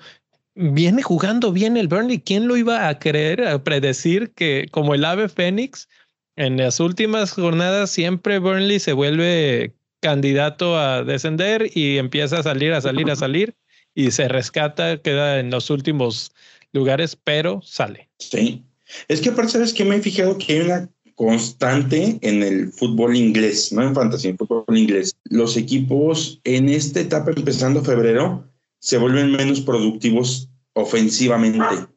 viene 0.56 1.02
jugando 1.02 1.52
bien 1.52 1.76
el 1.76 1.90
Burnley. 1.90 2.22
¿Quién 2.22 2.48
lo 2.48 2.56
iba 2.56 2.88
a 2.88 3.00
creer, 3.00 3.46
a 3.46 3.62
predecir 3.66 4.32
que 4.32 4.68
como 4.72 4.96
el 4.96 5.04
ave 5.04 5.28
Fénix, 5.28 5.90
en 6.38 6.56
las 6.56 6.80
últimas 6.80 7.34
jornadas 7.34 7.92
siempre 7.92 8.40
Burnley 8.40 8.80
se 8.80 8.94
vuelve 8.94 9.74
candidato 10.00 10.80
a 10.80 11.04
descender 11.04 11.70
y 11.76 11.98
empieza 11.98 12.40
a 12.40 12.44
salir, 12.44 12.72
a 12.72 12.80
salir, 12.80 13.12
a 13.12 13.18
salir 13.18 13.56
y 13.94 14.12
se 14.12 14.30
rescata, 14.30 15.02
queda 15.02 15.42
en 15.42 15.50
los 15.50 15.70
últimos 15.70 16.32
lugares, 16.72 17.18
pero 17.22 17.62
sale. 17.62 18.08
Sí. 18.20 18.64
Es 19.10 19.20
que 19.20 19.32
aparte, 19.32 19.52
¿sabes 19.52 19.74
que 19.74 19.84
Me 19.84 19.98
he 19.98 20.02
fijado 20.02 20.38
que 20.38 20.54
hay 20.54 20.60
una 20.62 20.90
constante 21.18 22.20
en 22.22 22.44
el 22.44 22.72
fútbol 22.72 23.16
inglés, 23.16 23.74
no 23.74 23.82
en 23.82 23.96
fantasía, 23.96 24.30
en 24.30 24.38
fútbol 24.38 24.78
inglés. 24.78 25.16
Los 25.24 25.58
equipos 25.58 26.40
en 26.44 26.70
esta 26.70 27.00
etapa, 27.00 27.32
empezando 27.36 27.84
febrero, 27.84 28.48
se 28.78 29.00
vuelven 29.00 29.32
menos 29.32 29.62
productivos 29.62 30.48
ofensivamente. 30.74 31.88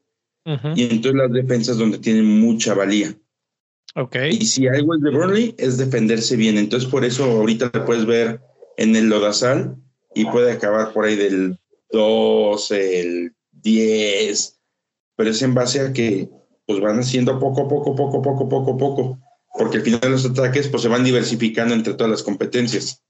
Y 0.74 0.84
entonces 0.84 1.14
las 1.14 1.32
defensas 1.32 1.76
donde 1.76 1.98
tienen 1.98 2.24
mucha 2.40 2.72
valía. 2.72 3.14
Ok. 3.94 4.16
Y 4.30 4.46
si 4.46 4.66
algo 4.66 4.94
es 4.94 5.02
de 5.02 5.10
Burnley, 5.10 5.54
es 5.58 5.76
defenderse 5.76 6.34
bien. 6.36 6.56
Entonces 6.56 6.88
por 6.88 7.04
eso 7.04 7.24
ahorita 7.24 7.70
le 7.74 7.80
puedes 7.80 8.06
ver 8.06 8.40
en 8.78 8.96
el 8.96 9.10
Lodazal 9.10 9.76
y 10.14 10.24
puede 10.24 10.50
acabar 10.50 10.94
por 10.94 11.04
ahí 11.04 11.16
del 11.16 11.58
12, 11.92 13.00
el 13.00 13.34
10, 13.52 14.58
pero 15.14 15.28
es 15.28 15.42
en 15.42 15.52
base 15.52 15.80
a 15.80 15.92
que 15.92 16.30
pues 16.70 16.80
van 16.80 17.00
haciendo 17.00 17.40
poco, 17.40 17.66
poco, 17.66 17.96
poco, 17.96 18.22
poco, 18.22 18.48
poco, 18.48 18.78
poco, 18.78 19.18
porque 19.58 19.78
al 19.78 19.82
final 19.82 20.12
los 20.12 20.24
ataques 20.24 20.68
pues 20.68 20.82
se 20.82 20.88
van 20.88 21.02
diversificando 21.02 21.74
entre 21.74 21.94
todas 21.94 22.12
las 22.12 22.22
competencias. 22.22 23.02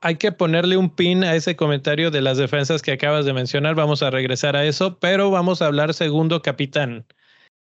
Hay 0.00 0.16
que 0.16 0.32
ponerle 0.32 0.78
un 0.78 0.88
pin 0.88 1.22
a 1.22 1.36
ese 1.36 1.54
comentario 1.54 2.10
de 2.10 2.22
las 2.22 2.38
defensas 2.38 2.80
que 2.80 2.92
acabas 2.92 3.26
de 3.26 3.34
mencionar. 3.34 3.74
Vamos 3.74 4.02
a 4.02 4.08
regresar 4.08 4.56
a 4.56 4.64
eso, 4.64 4.98
pero 5.00 5.30
vamos 5.30 5.60
a 5.60 5.66
hablar 5.66 5.92
segundo 5.92 6.40
capitán. 6.40 7.04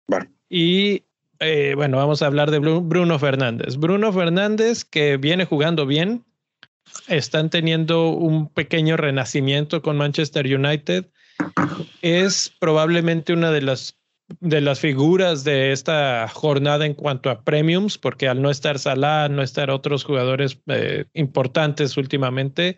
Vale. 0.09 0.29
Y 0.49 1.03
eh, 1.39 1.71
bueno, 1.77 1.95
vamos 1.95 2.21
a 2.21 2.25
hablar 2.25 2.51
de 2.51 2.59
Bruno 2.59 3.17
Fernández. 3.17 3.77
Bruno 3.77 4.11
Fernández 4.11 4.83
que 4.83 5.15
viene 5.15 5.45
jugando 5.45 5.85
bien. 5.85 6.25
Están 7.07 7.49
teniendo 7.49 8.09
un 8.09 8.49
pequeño 8.49 8.97
renacimiento 8.97 9.81
con 9.81 9.95
Manchester 9.95 10.53
United. 10.53 11.05
Es 12.01 12.51
probablemente 12.59 13.31
una 13.31 13.51
de 13.51 13.61
las 13.61 13.95
de 14.39 14.61
las 14.61 14.79
figuras 14.79 15.43
de 15.43 15.71
esta 15.71 16.27
jornada 16.27 16.85
en 16.85 16.93
cuanto 16.93 17.29
a 17.29 17.43
premiums, 17.43 17.97
porque 17.97 18.27
al 18.27 18.41
no 18.41 18.49
estar 18.49 18.79
Salah, 18.79 19.29
no 19.29 19.41
estar 19.41 19.69
otros 19.69 20.03
jugadores 20.03 20.59
eh, 20.67 21.05
importantes 21.13 21.97
últimamente, 21.97 22.77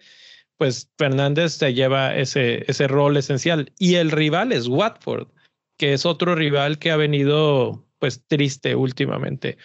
pues 0.58 0.90
Fernández 0.98 1.54
se 1.54 1.74
lleva 1.74 2.16
ese, 2.16 2.64
ese 2.68 2.88
rol 2.88 3.18
esencial. 3.18 3.72
Y 3.78 3.96
el 3.96 4.12
rival 4.12 4.52
es 4.52 4.68
Watford, 4.68 5.28
que 5.78 5.94
es 5.94 6.06
otro 6.06 6.36
rival 6.36 6.80
que 6.80 6.92
ha 6.92 6.98
venido 6.98 7.86
pues 8.00 8.24
triste 8.28 8.76
últimamente. 8.76 9.58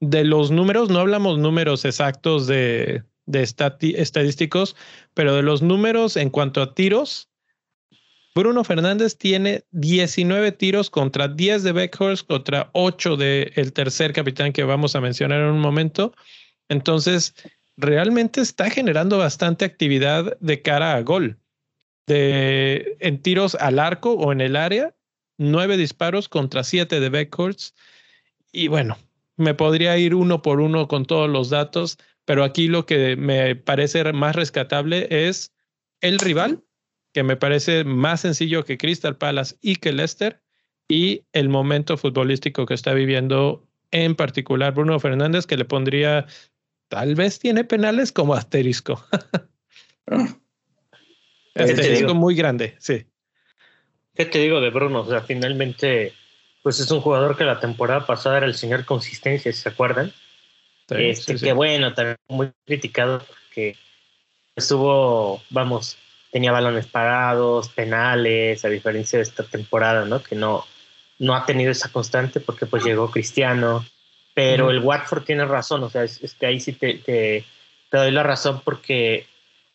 De 0.00 0.24
los 0.24 0.50
números, 0.50 0.90
no 0.90 0.98
hablamos 0.98 1.38
números 1.38 1.84
exactos 1.84 2.46
de, 2.46 3.04
de 3.26 3.42
estadísticos, 3.42 4.76
pero 5.14 5.34
de 5.34 5.42
los 5.42 5.62
números 5.62 6.16
en 6.16 6.30
cuanto 6.30 6.62
a 6.62 6.74
tiros, 6.74 7.31
Bruno 8.34 8.64
Fernández 8.64 9.18
tiene 9.18 9.64
19 9.72 10.52
tiros 10.52 10.88
contra 10.88 11.28
10 11.28 11.64
de 11.64 11.72
Beckhorst, 11.72 12.26
contra 12.26 12.70
8 12.72 13.16
del 13.16 13.52
el 13.56 13.72
tercer 13.74 14.14
capitán 14.14 14.52
que 14.52 14.64
vamos 14.64 14.96
a 14.96 15.02
mencionar 15.02 15.40
en 15.40 15.48
un 15.48 15.60
momento. 15.60 16.14
Entonces, 16.70 17.34
realmente 17.76 18.40
está 18.40 18.70
generando 18.70 19.18
bastante 19.18 19.66
actividad 19.66 20.38
de 20.40 20.62
cara 20.62 20.94
a 20.94 21.02
gol. 21.02 21.38
De, 22.06 22.96
en 23.00 23.20
tiros 23.20 23.54
al 23.54 23.78
arco 23.78 24.12
o 24.12 24.32
en 24.32 24.40
el 24.40 24.56
área, 24.56 24.94
9 25.36 25.76
disparos 25.76 26.28
contra 26.30 26.64
7 26.64 27.00
de 27.00 27.08
Beckhorst. 27.10 27.76
Y 28.50 28.68
bueno, 28.68 28.96
me 29.36 29.52
podría 29.52 29.98
ir 29.98 30.14
uno 30.14 30.40
por 30.40 30.60
uno 30.60 30.88
con 30.88 31.04
todos 31.04 31.28
los 31.28 31.50
datos, 31.50 31.98
pero 32.24 32.44
aquí 32.44 32.68
lo 32.68 32.86
que 32.86 33.14
me 33.16 33.56
parece 33.56 34.10
más 34.14 34.36
rescatable 34.36 35.06
es 35.10 35.52
el 36.00 36.18
rival 36.18 36.62
que 37.12 37.22
me 37.22 37.36
parece 37.36 37.84
más 37.84 38.20
sencillo 38.20 38.64
que 38.64 38.78
Crystal 38.78 39.16
Palace 39.16 39.56
y 39.60 39.76
que 39.76 39.92
Leicester, 39.92 40.40
y 40.88 41.24
el 41.32 41.48
momento 41.48 41.96
futbolístico 41.96 42.66
que 42.66 42.74
está 42.74 42.92
viviendo 42.94 43.66
en 43.90 44.14
particular 44.14 44.74
Bruno 44.74 44.98
Fernández, 44.98 45.46
que 45.46 45.56
le 45.56 45.64
pondría, 45.64 46.26
tal 46.88 47.14
vez 47.14 47.38
tiene 47.38 47.64
penales 47.64 48.12
como 48.12 48.34
asterisco. 48.34 49.04
Ah. 51.54 51.64
asterisco 51.64 52.12
muy 52.14 52.34
grande, 52.34 52.74
sí. 52.80 53.06
¿Qué 54.16 54.24
te 54.24 54.40
digo 54.40 54.60
de 54.60 54.70
Bruno? 54.70 55.02
O 55.02 55.08
sea, 55.08 55.20
finalmente, 55.20 56.12
pues 56.62 56.80
es 56.80 56.90
un 56.90 57.00
jugador 57.00 57.36
que 57.36 57.44
la 57.44 57.60
temporada 57.60 58.04
pasada 58.04 58.38
era 58.38 58.46
el 58.46 58.54
señor 58.54 58.84
consistencia, 58.84 59.52
¿se 59.52 59.68
acuerdan? 59.68 60.12
este, 60.88 61.36
que 61.36 61.52
bueno, 61.52 61.94
también 61.94 62.16
muy 62.28 62.50
criticado 62.66 63.22
porque 63.28 63.76
estuvo, 64.56 65.42
vamos, 65.50 65.96
tenía 66.32 66.50
balones 66.50 66.86
parados, 66.86 67.68
penales, 67.68 68.64
a 68.64 68.68
diferencia 68.68 69.18
de 69.18 69.22
esta 69.22 69.44
temporada, 69.44 70.06
¿no? 70.06 70.22
Que 70.22 70.34
no, 70.34 70.64
no 71.18 71.36
ha 71.36 71.44
tenido 71.44 71.70
esa 71.70 71.92
constante 71.92 72.40
porque 72.40 72.64
pues 72.64 72.82
llegó 72.82 73.10
Cristiano, 73.10 73.84
pero 74.34 74.70
el 74.70 74.80
Watford 74.80 75.24
tiene 75.24 75.44
razón, 75.44 75.84
o 75.84 75.90
sea, 75.90 76.04
es, 76.04 76.34
que 76.40 76.46
ahí 76.46 76.58
sí 76.58 76.72
te, 76.72 76.94
te, 76.94 77.44
doy 77.92 78.10
la 78.10 78.22
razón 78.22 78.62
porque 78.64 79.26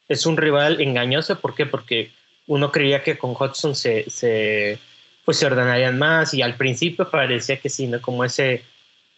es 0.10 0.26
un 0.26 0.36
rival 0.36 0.82
engañoso, 0.82 1.40
¿por 1.40 1.54
qué? 1.54 1.68
Porque 1.68 2.12
uno 2.48 2.72
creía 2.72 3.04
que 3.04 3.20
con 3.20 3.36
Hudson 3.40 3.76
se, 3.76 4.10
se, 4.10 4.80
pues 5.24 5.38
se 5.38 5.46
ordenarían 5.46 6.00
más 6.00 6.34
y 6.34 6.42
al 6.42 6.56
principio 6.56 7.12
parecía 7.12 7.60
que 7.60 7.70
sí, 7.70 7.86
¿no? 7.86 8.02
Como 8.02 8.26
ese, 8.26 8.64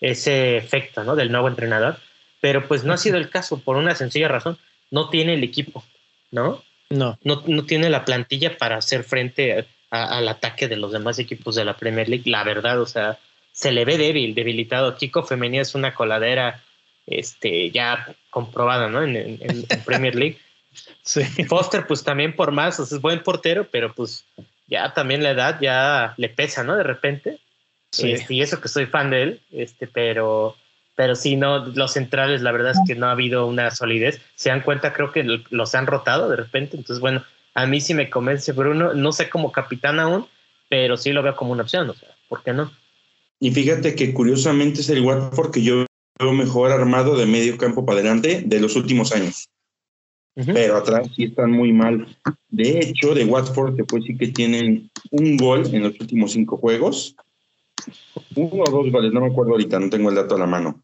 ese 0.02 0.58
efecto, 0.58 1.06
¿no? 1.06 1.16
Del 1.16 1.32
nuevo 1.32 1.48
entrenador, 1.48 2.00
pero 2.42 2.68
pues 2.68 2.84
no 2.84 2.92
ha 2.92 2.98
sido 2.98 3.16
el 3.16 3.30
caso 3.30 3.60
por 3.60 3.78
una 3.78 3.96
sencilla 3.96 4.28
razón, 4.28 4.58
no 4.92 5.10
tiene 5.10 5.36
el 5.36 5.44
equipo, 5.46 5.86
¿no? 6.32 6.64
No. 6.90 7.20
No, 7.24 7.44
no 7.46 7.66
tiene 7.66 7.90
la 7.90 8.06
plantilla 8.06 8.58
para 8.58 8.78
hacer 8.78 9.04
frente 9.04 9.68
al 9.92 10.28
ataque 10.28 10.68
de 10.68 10.78
los 10.78 10.92
demás 10.92 11.20
equipos 11.20 11.56
de 11.56 11.66
la 11.66 11.78
Premier 11.78 12.10
League, 12.10 12.30
la 12.30 12.44
verdad, 12.44 12.80
o 12.82 12.86
sea, 12.86 13.18
se 13.52 13.72
le 13.72 13.86
ve 13.86 13.98
débil, 13.98 14.36
debilitado. 14.36 14.96
Kiko 14.96 15.24
Femenía 15.24 15.62
es 15.62 15.76
una 15.76 15.94
coladera 15.94 16.64
este, 17.06 17.72
ya 17.72 18.16
comprobada, 18.30 18.88
¿no? 18.88 19.04
En, 19.04 19.40
Premier 19.86 20.16
League. 20.16 20.38
Sí. 21.04 21.24
Foster, 21.48 21.86
pues 21.88 22.04
también 22.04 22.36
por 22.36 22.52
más, 22.52 22.80
es 22.80 23.02
buen 23.02 23.22
portero, 23.22 23.68
pero 23.70 23.94
pues 23.94 24.26
ya 24.68 24.94
también 24.94 25.24
la 25.24 25.32
edad 25.32 25.60
ya 25.60 26.14
le 26.18 26.30
pesa, 26.30 26.64
¿no? 26.64 26.76
De 26.76 26.84
repente. 26.84 27.40
Sí. 27.92 28.12
Este, 28.12 28.36
y 28.36 28.42
eso 28.42 28.62
que 28.62 28.68
soy 28.68 28.86
fan 28.86 29.10
de 29.10 29.24
él, 29.24 29.42
este, 29.52 29.88
pero, 29.88 30.56
pero 31.00 31.16
sí, 31.16 31.38
no, 31.38 31.66
los 31.66 31.94
centrales, 31.94 32.42
la 32.42 32.52
verdad 32.52 32.74
es 32.74 32.80
que 32.86 32.94
no 32.94 33.06
ha 33.06 33.12
habido 33.12 33.48
una 33.48 33.72
solidez. 33.72 34.20
Se 34.36 34.50
dan 34.50 34.60
cuenta, 34.60 34.92
creo 34.92 35.14
que 35.14 35.24
los 35.50 35.74
han 35.74 35.88
rotado 35.88 36.30
de 36.30 36.36
repente. 36.36 36.76
Entonces, 36.76 37.00
bueno, 37.00 37.24
a 37.54 37.66
mí 37.66 37.80
sí 37.80 37.94
me 37.94 38.10
convence 38.10 38.52
Bruno, 38.52 38.94
no 38.94 39.14
sé 39.14 39.30
como 39.30 39.54
capitán 39.54 40.02
aún, 40.02 40.26
pero 40.68 40.98
sí 40.98 41.14
lo 41.14 41.24
veo 41.24 41.38
como 41.38 41.54
una 41.54 41.64
opción, 41.64 41.90
o 41.90 41.94
sea, 41.94 42.10
¿por 42.28 42.44
qué 42.44 42.52
no? 42.52 42.70
Y 43.40 43.52
fíjate 43.52 43.96
que 43.96 44.14
curiosamente 44.14 44.82
es 44.82 44.90
el 44.90 45.00
Watford 45.00 45.52
que 45.52 45.64
yo 45.64 45.86
veo 46.20 46.34
mejor 46.34 46.74
armado 46.74 47.16
de 47.16 47.26
medio 47.26 47.58
campo 47.58 47.86
para 47.86 48.02
adelante 48.02 48.44
de 48.46 48.60
los 48.60 48.76
últimos 48.76 49.14
años. 49.14 49.48
Pero 50.36 50.76
atrás 50.76 51.08
sí 51.16 51.24
están 51.24 51.52
muy 51.52 51.72
mal. 51.72 52.14
De 52.50 52.78
hecho, 52.78 53.16
de 53.16 53.24
Watford 53.24 53.78
te 53.78 53.86
puedo 53.86 54.04
decir 54.04 54.18
que 54.18 54.28
tienen 54.28 54.92
un 55.12 55.38
gol 55.38 55.64
en 55.74 55.84
los 55.84 55.98
últimos 55.98 56.34
cinco 56.34 56.58
juegos. 56.58 57.16
Uno 58.36 58.64
o 58.64 58.70
dos 58.70 58.92
goles, 58.92 59.14
no 59.14 59.22
me 59.22 59.28
acuerdo 59.28 59.54
ahorita, 59.54 59.80
no 59.80 59.90
tengo 59.90 60.10
el 60.10 60.16
dato 60.16 60.36
a 60.36 60.40
la 60.40 60.46
mano. 60.46 60.84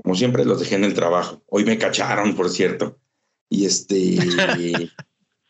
Como 0.00 0.14
siempre, 0.14 0.44
los 0.44 0.60
dejé 0.60 0.76
en 0.76 0.84
el 0.84 0.94
trabajo. 0.94 1.42
Hoy 1.46 1.64
me 1.64 1.78
cacharon, 1.78 2.34
por 2.34 2.48
cierto. 2.48 2.98
Y 3.48 3.66
este. 3.66 4.18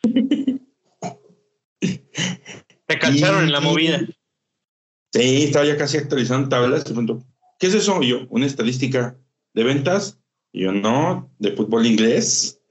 Te 2.85 2.99
cacharon 2.99 3.45
en 3.45 3.51
la 3.51 3.61
movida. 3.61 4.01
Sí, 5.13 5.43
estaba 5.43 5.65
ya 5.65 5.77
casi 5.77 5.97
actualizando 5.97 6.49
tablas. 6.49 6.83
¿Qué 7.59 7.67
es 7.67 7.75
eso? 7.75 8.01
yo, 8.01 8.27
una 8.29 8.45
estadística 8.45 9.17
de 9.53 9.63
ventas. 9.63 10.19
Y 10.51 10.63
yo, 10.63 10.71
no, 10.71 11.31
de 11.39 11.53
fútbol 11.53 11.85
inglés. 11.85 12.61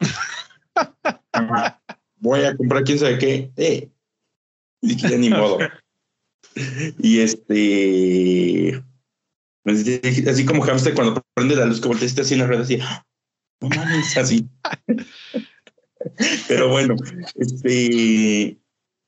Voy 2.16 2.40
a 2.40 2.56
comprar 2.56 2.84
quién 2.84 2.98
sabe 2.98 3.18
qué. 3.18 3.52
Eh, 3.56 3.90
ni 4.82 5.30
modo. 5.30 5.58
y 6.98 7.20
este. 7.20 8.82
Así 9.64 10.44
como 10.46 10.62
hamster 10.62 10.94
cuando 10.94 11.22
prende 11.34 11.56
la 11.56 11.66
luz, 11.66 11.80
como 11.80 11.96
te 11.96 12.06
está 12.06 12.22
así 12.22 12.34
en 12.34 12.40
la 12.40 12.46
red, 12.46 12.60
así. 12.60 12.78
No 13.60 13.68
mames, 13.68 14.16
así. 14.16 14.48
Pero 16.48 16.68
bueno, 16.68 16.96
este. 17.36 18.58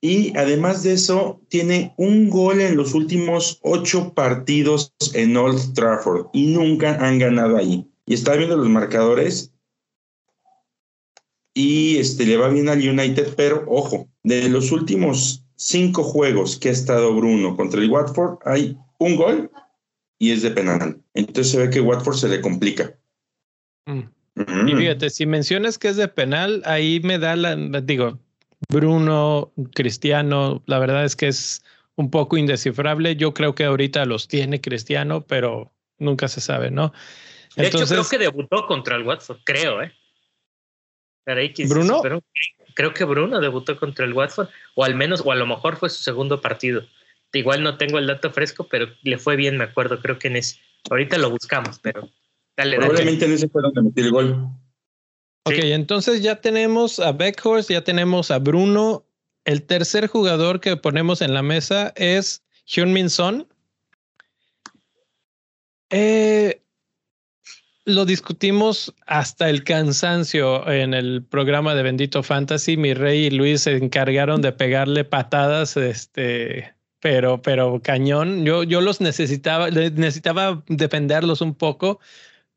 Y 0.05 0.37
además 0.37 0.83
de 0.83 0.95
eso, 0.95 1.41
tiene 1.49 1.95
un 1.97 2.29
gol 2.29 2.61
en 2.61 2.77
los 2.77 2.93
últimos 2.93 3.61
ocho 3.63 4.13
partidos 4.15 4.93
en 5.15 5.37
Old 5.37 5.75
Trafford 5.75 6.27
y 6.33 6.49
nunca 6.49 6.97
han 6.97 7.21
ganado 7.21 7.57
ahí. 7.57 7.89
Y 8.05 8.15
está 8.15 8.35
viendo 8.35 8.57
los 8.57 8.69
marcadores 8.69 9.53
y 11.55 11.99
este, 11.99 12.27
le 12.27 12.37
va 12.37 12.49
bien 12.49 12.69
al 12.69 12.79
United, 12.79 13.35
pero 13.37 13.65
ojo, 13.69 14.09
de 14.23 14.49
los 14.49 14.73
últimos 14.73 15.45
cinco 15.55 16.03
juegos 16.03 16.57
que 16.57 16.71
ha 16.71 16.73
estado 16.73 17.15
Bruno 17.15 17.57
contra 17.57 17.81
el 17.81 17.91
Watford, 17.91 18.39
hay 18.45 18.77
un 18.99 19.17
gol 19.17 19.51
y 20.23 20.31
es 20.31 20.43
de 20.43 20.53
penal. 20.53 21.01
Entonces 21.15 21.51
se 21.51 21.59
ve 21.59 21.69
que 21.69 21.81
Watford 21.81 22.15
se 22.15 22.29
le 22.29 22.41
complica. 22.41 22.95
Mm. 23.87 24.03
Y 24.69 24.77
fíjate, 24.77 25.11
si 25.11 25.27
mencionas 25.27 25.79
que 25.79 25.89
es 25.89 25.97
de 25.97 26.07
penal, 26.07 26.63
ahí 26.65 27.01
me 27.03 27.19
da 27.19 27.35
la, 27.35 27.57
digo, 27.57 28.21
Bruno, 28.69 29.53
Cristiano, 29.75 30.63
la 30.67 30.79
verdad 30.79 31.05
es 31.05 31.17
que 31.17 31.27
es 31.27 31.65
un 31.97 32.09
poco 32.09 32.37
indescifrable. 32.37 33.17
Yo 33.17 33.35
creo 33.35 33.57
que 33.57 33.65
ahorita 33.65 34.05
los 34.05 34.29
tiene 34.29 34.61
Cristiano, 34.61 35.23
pero 35.27 35.73
nunca 35.99 36.29
se 36.29 36.41
sabe, 36.41 36.71
¿no? 36.71 36.93
De 37.57 37.67
hecho, 37.67 37.85
creo 37.85 38.09
que 38.09 38.19
debutó 38.19 38.69
contra 38.69 38.95
el 38.95 39.03
Watford, 39.03 39.39
creo, 39.43 39.83
¿eh? 39.83 39.93
¿Bruno? 41.69 42.01
creo 42.75 42.95
que 42.95 43.05
Bruno 43.05 43.41
debutó 43.41 43.77
contra 43.77 44.05
el 44.05 44.13
Watford, 44.13 44.49
o 44.77 44.85
al 44.85 44.95
menos, 44.95 45.21
o 45.25 45.33
a 45.33 45.37
lo 45.37 45.47
mejor 45.47 45.79
fue 45.79 45.91
su 45.91 46.01
segundo 46.01 46.41
partido. 46.41 46.85
Igual 47.33 47.63
no 47.63 47.79
tengo 47.79 47.99
el 47.99 48.07
dato 48.07 48.31
fresco, 48.31 48.69
pero 48.71 48.89
le 49.03 49.19
fue 49.19 49.37
bien, 49.37 49.57
me 49.57 49.65
acuerdo, 49.65 50.01
creo 50.01 50.19
que 50.19 50.29
en 50.29 50.37
ese. 50.37 50.61
Ahorita 50.91 51.17
lo 51.19 51.31
buscamos, 51.31 51.79
pero 51.79 52.09
dale, 52.57 52.77
Probablemente 52.77 53.25
en 53.25 53.33
ese 53.33 53.49
fue 53.49 53.63
donde 53.63 53.83
metió 53.83 54.05
el 54.05 54.11
gol. 54.11 54.49
Ok, 55.45 55.55
entonces 55.57 56.23
ya 56.23 56.41
tenemos 56.41 57.01
a 57.01 57.13
Beckhorst, 57.13 57.71
ya 57.71 57.83
tenemos 57.83 58.31
a 58.31 58.39
Bruno. 58.39 59.05
El 59.45 59.63
tercer 59.63 60.07
jugador 60.07 60.61
que 60.61 60.77
ponemos 60.77 61.21
en 61.21 61.35
la 61.35 61.43
mesa 61.43 61.93
es 61.97 62.45
Hyun-Min 62.67 63.11
Son. 63.11 63.49
Eh, 65.91 66.63
lo 67.85 68.05
discutimos 68.05 68.95
hasta 69.07 69.51
el 69.51 69.65
cansancio 69.65 70.69
en 70.71 70.95
el 70.95 71.25
programa 71.25 71.75
de 71.75 71.83
Bendito 71.83 72.23
Fantasy. 72.23 72.77
Mi 72.77 72.95
rey 72.95 73.27
y 73.27 73.31
Luis 73.31 73.63
se 73.63 73.77
encargaron 73.77 74.43
de 74.43 74.53
pegarle 74.53 75.05
patadas, 75.05 75.77
este, 75.77 76.75
pero, 77.03 77.43
pero 77.43 77.83
cañón. 77.83 78.47
Yo, 78.47 78.63
yo 78.63 78.81
los 78.81 79.03
necesitaba, 79.03 79.71
necesitaba 79.71 80.63
defenderlos 80.69 81.43
un 81.43 81.55
poco 81.55 82.01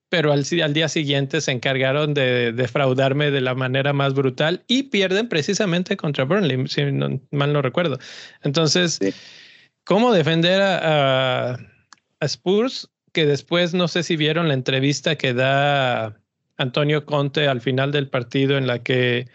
pero 0.09 0.31
al, 0.31 0.43
día 0.73 0.87
siguiente 0.87 1.41
se 1.41 1.51
encargaron 1.51 2.13
de 2.13 2.51
defraudarme 2.53 3.31
de 3.31 3.41
la 3.41 3.55
manera 3.55 3.91
más 3.91 4.13
brutal 4.13 4.63
y 4.67 4.83
pierden 4.83 5.27
precisamente 5.27 5.97
contra 5.97 6.23
Burnley, 6.23 6.67
si 6.67 6.83
mal 7.31 7.51
no 7.51 7.61
recuerdo. 7.61 7.99
Entonces, 8.43 8.99
¿cómo 9.83 10.13
defender 10.13 10.61
a, 10.61 11.57
Spurs? 12.21 12.89
Que 13.11 13.25
después 13.25 13.73
no 13.73 13.87
sé 13.87 14.03
si 14.03 14.15
vieron 14.15 14.47
la 14.47 14.53
entrevista 14.53 15.17
que 15.17 15.33
da 15.33 16.17
Antonio 16.57 17.05
Conte 17.05 17.47
al 17.47 17.59
final 17.59 17.91
del 17.91 18.07
partido 18.09 18.57
en 18.57 18.67
la 18.67 18.79
que 18.83 19.27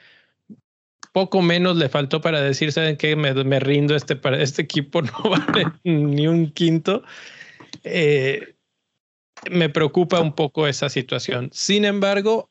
poco 1.13 1.43
menos 1.43 1.77
le 1.77 1.89
faltó 1.89 2.21
para 2.21 2.41
decir, 2.41 2.73
¿saben 2.73 2.97
qué? 2.97 3.17
Me, 3.17 3.33
me 3.33 3.61
rindo, 3.61 3.95
este, 3.95 4.17
para 4.17 4.43
este 4.43 4.63
equipo 4.63 5.03
no 5.03 5.31
vale 5.31 5.67
ni 5.85 6.27
un 6.27 6.51
quinto. 6.51 7.03
Eh, 7.85 8.55
me 9.51 9.69
preocupa 9.69 10.21
un 10.21 10.35
poco 10.35 10.67
esa 10.67 10.89
situación. 10.89 11.51
Sin 11.53 11.85
embargo, 11.85 12.51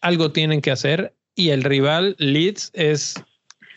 algo 0.00 0.32
tienen 0.32 0.60
que 0.60 0.70
hacer 0.70 1.14
y 1.34 1.50
el 1.50 1.62
rival 1.62 2.16
Leeds 2.18 2.70
es, 2.74 3.14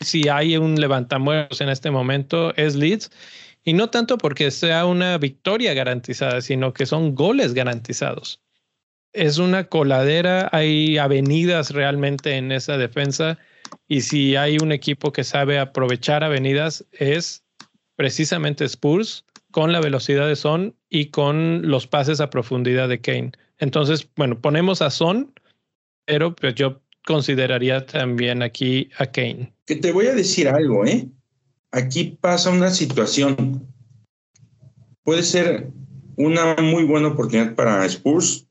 si 0.01 0.29
hay 0.29 0.57
un 0.57 0.79
levantamuertos 0.79 1.61
en 1.61 1.69
este 1.69 1.91
momento, 1.91 2.55
es 2.55 2.75
Leeds. 2.75 3.11
Y 3.65 3.73
no 3.73 3.89
tanto 3.89 4.17
porque 4.17 4.51
sea 4.51 4.85
una 4.85 5.17
victoria 5.17 5.73
garantizada, 5.73 6.41
sino 6.41 6.73
que 6.73 6.85
son 6.85 7.15
goles 7.15 7.53
garantizados. 7.53 8.41
Es 9.13 9.37
una 9.37 9.65
coladera, 9.65 10.49
hay 10.51 10.97
avenidas 10.97 11.71
realmente 11.71 12.35
en 12.35 12.51
esa 12.51 12.77
defensa 12.77 13.39
y 13.88 14.01
si 14.01 14.36
hay 14.36 14.57
un 14.57 14.71
equipo 14.71 15.12
que 15.12 15.23
sabe 15.23 15.59
aprovechar 15.59 16.23
avenidas 16.23 16.86
es 16.91 17.43
precisamente 17.95 18.65
Spurs 18.65 19.25
con 19.51 19.71
la 19.71 19.81
velocidad 19.81 20.27
de 20.27 20.36
Son 20.36 20.75
y 20.89 21.07
con 21.07 21.69
los 21.69 21.86
pases 21.88 22.19
a 22.19 22.29
profundidad 22.29 22.89
de 22.89 23.01
Kane. 23.01 23.33
Entonces, 23.59 24.07
bueno, 24.15 24.39
ponemos 24.39 24.81
a 24.81 24.89
Son, 24.89 25.31
pero 26.05 26.36
pues 26.36 26.55
yo 26.55 26.81
consideraría 27.05 27.86
también 27.86 28.41
aquí 28.41 28.89
a 28.97 29.05
Kane. 29.05 29.53
Te 29.65 29.91
voy 29.91 30.07
a 30.07 30.15
decir 30.15 30.47
algo, 30.47 30.86
¿eh? 30.86 31.07
Aquí 31.71 32.17
pasa 32.19 32.49
una 32.49 32.71
situación. 32.71 33.67
Puede 35.03 35.23
ser 35.23 35.69
una 36.15 36.55
muy 36.55 36.83
buena 36.83 37.09
oportunidad 37.09 37.55
para 37.55 37.86
Spurs 37.86 38.47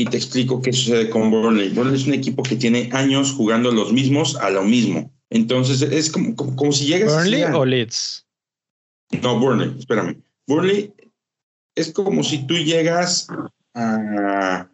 y 0.00 0.04
te 0.06 0.16
explico 0.16 0.62
qué 0.62 0.72
sucede 0.72 1.10
con 1.10 1.30
Burnley. 1.30 1.70
Burnley 1.70 1.96
es 1.96 2.06
un 2.06 2.14
equipo 2.14 2.44
que 2.44 2.54
tiene 2.54 2.88
años 2.92 3.32
jugando 3.32 3.72
los 3.72 3.92
mismos 3.92 4.36
a 4.36 4.48
lo 4.48 4.62
mismo. 4.62 5.10
Entonces 5.28 5.82
es 5.82 6.10
como, 6.10 6.34
como, 6.36 6.72
si 6.72 6.86
llegas 6.86 7.12
¿Burnley 7.12 7.42
o 7.42 7.64
Leeds? 7.64 8.24
No, 9.22 9.40
Burnley, 9.40 9.74
espérame. 9.76 10.22
Burnley 10.46 10.94
es 11.74 11.92
como 11.92 12.22
si 12.22 12.46
tú 12.46 12.54
llegas 12.54 13.26
a, 13.74 14.68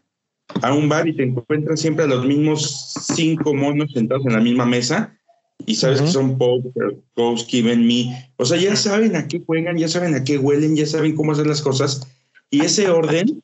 a 0.60 0.74
un 0.74 0.88
bar 0.90 1.08
y 1.08 1.16
te 1.16 1.22
encuentras 1.22 1.80
siempre 1.80 2.04
a 2.04 2.08
los 2.08 2.26
mismos 2.26 2.92
cinco 3.14 3.54
monos 3.54 3.92
sentados 3.92 4.26
en 4.26 4.34
la 4.34 4.40
misma 4.40 4.66
mesa 4.66 5.18
y 5.64 5.74
sabes 5.74 6.02
que 6.02 6.08
son 6.08 6.36
Pope, 6.36 6.70
Kowski, 7.14 7.62
Ben 7.62 7.86
Me. 7.86 8.30
O 8.36 8.44
sea, 8.44 8.58
ya 8.58 8.76
saben 8.76 9.16
a 9.16 9.26
qué 9.26 9.40
juegan, 9.40 9.78
ya 9.78 9.88
saben 9.88 10.14
a 10.14 10.22
qué 10.22 10.36
huelen, 10.36 10.76
ya 10.76 10.84
saben 10.84 11.16
cómo 11.16 11.32
hacer 11.32 11.46
las 11.46 11.62
cosas. 11.62 12.06
Y 12.50 12.60
ese 12.60 12.90
orden 12.90 13.42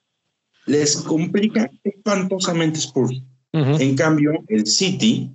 les 0.70 0.96
complica 0.98 1.70
espantosamente 1.82 2.78
Spurs. 2.78 3.22
En 3.52 3.96
cambio, 3.96 4.32
el 4.46 4.66
City 4.66 5.32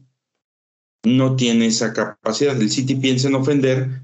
no 1.04 1.36
tiene 1.36 1.68
esa 1.68 1.92
capacidad. 1.92 2.60
El 2.60 2.70
City 2.70 2.96
piensa 2.96 3.28
en 3.28 3.36
ofender 3.36 4.02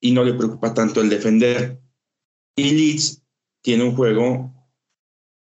y 0.00 0.12
no 0.12 0.24
le 0.24 0.32
preocupa 0.32 0.72
tanto 0.72 1.02
el 1.02 1.10
defender. 1.10 1.78
Y 2.56 2.70
Leeds 2.70 3.22
tiene 3.62 3.84
un 3.84 3.94
juego 3.94 4.54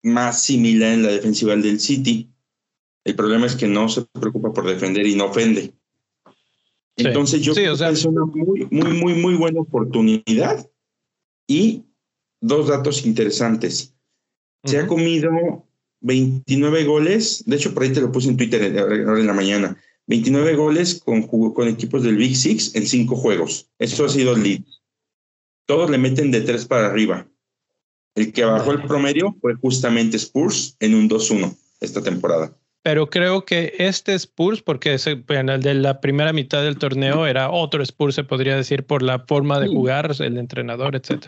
más 0.04 0.42
similar 0.42 0.94
en 0.94 1.04
la 1.04 1.12
defensiva 1.12 1.56
del 1.56 1.80
City. 1.82 2.32
El 3.04 3.16
problema 3.16 3.46
es 3.46 3.56
que 3.56 3.68
no 3.68 3.90
se 3.90 4.04
preocupa 4.06 4.54
por 4.54 4.66
defender 4.66 5.06
y 5.06 5.16
no 5.16 5.26
ofende. 5.26 5.74
Entonces 6.96 7.42
yo 7.42 7.54
creo 7.54 7.76
que 7.76 7.90
es 7.90 8.06
una 8.06 8.24
muy, 8.24 8.68
muy, 8.72 8.94
muy, 8.94 9.14
muy 9.16 9.36
buena 9.36 9.60
oportunidad. 9.60 10.66
Y 11.48 11.84
dos 12.40 12.68
datos 12.68 13.06
interesantes. 13.06 13.95
Se 14.66 14.80
ha 14.80 14.88
comido 14.88 15.66
29 16.02 16.84
goles, 16.84 17.44
de 17.46 17.56
hecho 17.56 17.74
por 17.74 17.84
ahí 17.84 17.94
te 17.94 18.02
lo 18.02 18.12
puse 18.12 18.30
en 18.30 18.38
Twitter 18.38 18.78
ahora 18.80 19.20
en 19.20 19.28
la 19.28 19.34
mañana, 19.34 19.78
29 20.08 20.56
goles 20.56 21.02
con, 21.04 21.24
con 21.24 21.68
equipos 21.68 22.04
del 22.04 22.18
Big 22.18 22.36
Six 22.36 22.76
en 22.76 22.86
cinco 22.86 23.16
juegos. 23.16 23.70
Eso 23.80 24.06
ha 24.06 24.10
sido 24.10 24.36
el 24.36 24.44
lead. 24.44 24.62
Todos 25.66 25.90
le 25.90 25.98
meten 25.98 26.32
de 26.32 26.42
tres 26.42 26.66
para 26.66 26.88
arriba. 26.88 27.28
El 28.14 28.32
que 28.32 28.46
bajó 28.46 28.72
el 28.72 28.84
promedio 28.84 29.36
fue 29.42 29.56
justamente 29.56 30.18
Spurs 30.18 30.78
en 30.80 30.96
un 30.96 31.10
2-1 31.10 31.56
esta 31.82 32.02
temporada. 32.02 32.56
Pero 32.86 33.10
creo 33.10 33.46
que 33.46 33.74
este 33.80 34.14
Spurs, 34.14 34.62
porque 34.62 34.94
el 34.94 35.62
de 35.64 35.74
la 35.74 36.02
primera 36.02 36.34
mitad 36.34 36.62
del 36.62 36.78
torneo 36.78 37.26
era 37.26 37.50
otro 37.50 37.82
Spurs, 37.82 38.14
se 38.14 38.24
podría 38.24 38.56
decir, 38.56 38.86
por 38.86 39.02
la 39.02 39.18
forma 39.18 39.60
de 39.60 39.70
jugar, 39.70 40.12
el 40.20 40.38
entrenador, 40.38 40.96
etc. 40.96 41.26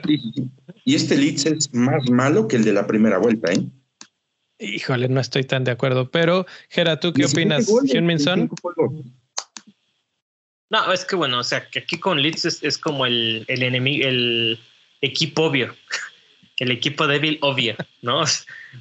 y 0.85 0.93
este 0.93 1.17
Leeds 1.17 1.47
es 1.47 1.73
más 1.73 2.07
malo 2.11 2.47
que 2.47 2.57
el 2.57 2.63
de 2.63 2.73
la 2.73 2.85
primera 2.85 3.17
vuelta, 3.17 3.51
¿eh? 3.51 3.65
Híjole, 4.59 5.09
no 5.09 5.19
estoy 5.19 5.45
tan 5.45 5.63
de 5.63 5.71
acuerdo. 5.71 6.11
Pero, 6.11 6.45
Gera, 6.69 6.99
¿tú 6.99 7.11
qué 7.11 7.25
opinas? 7.25 7.67
Minson? 8.03 8.51
No, 10.69 10.93
es 10.93 11.05
que 11.05 11.15
bueno, 11.15 11.39
o 11.39 11.43
sea, 11.43 11.67
que 11.67 11.79
aquí 11.79 11.97
con 11.97 12.21
Leeds 12.21 12.61
es, 12.61 12.77
como 12.77 13.07
el, 13.07 13.45
el 13.47 13.63
enemigo, 13.63 14.07
el 14.07 14.59
equipo 15.01 15.45
obvio, 15.45 15.73
el 16.57 16.71
equipo 16.71 17.07
débil 17.07 17.37
obvio, 17.41 17.75
¿no? 18.01 18.23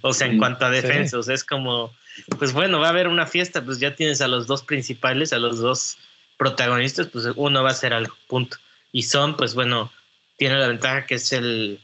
O 0.03 0.13
sea, 0.13 0.27
en 0.27 0.39
cuanto 0.39 0.65
a 0.67 0.71
defensas, 0.71 1.29
es 1.29 1.45
como, 1.45 1.95
pues 2.39 2.53
bueno, 2.53 2.81
va 2.81 2.87
a 2.87 2.91
haber 2.91 3.09
una 3.09 3.27
fiesta, 3.27 3.65
pues 3.65 3.79
ya 3.79 3.95
tienes 3.95 4.21
a 4.21 4.29
los 4.29 4.47
dos 4.47 4.63
principales, 4.63 5.33
a 5.33 5.39
los 5.39 5.59
dos 5.59 5.99
protagonistas, 6.39 7.09
pues 7.09 7.27
uno 7.37 7.63
va 7.63 7.71
a 7.71 7.75
ser 7.75 7.93
algo, 7.93 8.15
punto. 8.29 8.57
Y 8.93 9.03
son, 9.03 9.37
pues 9.37 9.55
bueno, 9.55 9.93
tiene 10.37 10.57
la 10.59 10.69
ventaja 10.69 11.07
que 11.07 11.17
es 11.17 11.33
el, 11.33 11.81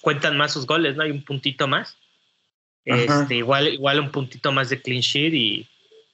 cuentan 0.00 0.36
más 0.36 0.52
sus 0.52 0.66
goles, 0.66 0.96
¿no? 0.96 1.02
Hay 1.02 1.10
un 1.10 1.22
puntito 1.22 1.66
más. 1.66 1.96
Este, 2.84 3.36
igual, 3.36 3.66
igual 3.68 3.98
un 3.98 4.12
puntito 4.12 4.52
más 4.52 4.68
de 4.68 4.80
clean 4.80 5.00
sheet 5.00 5.34
y, 5.34 5.68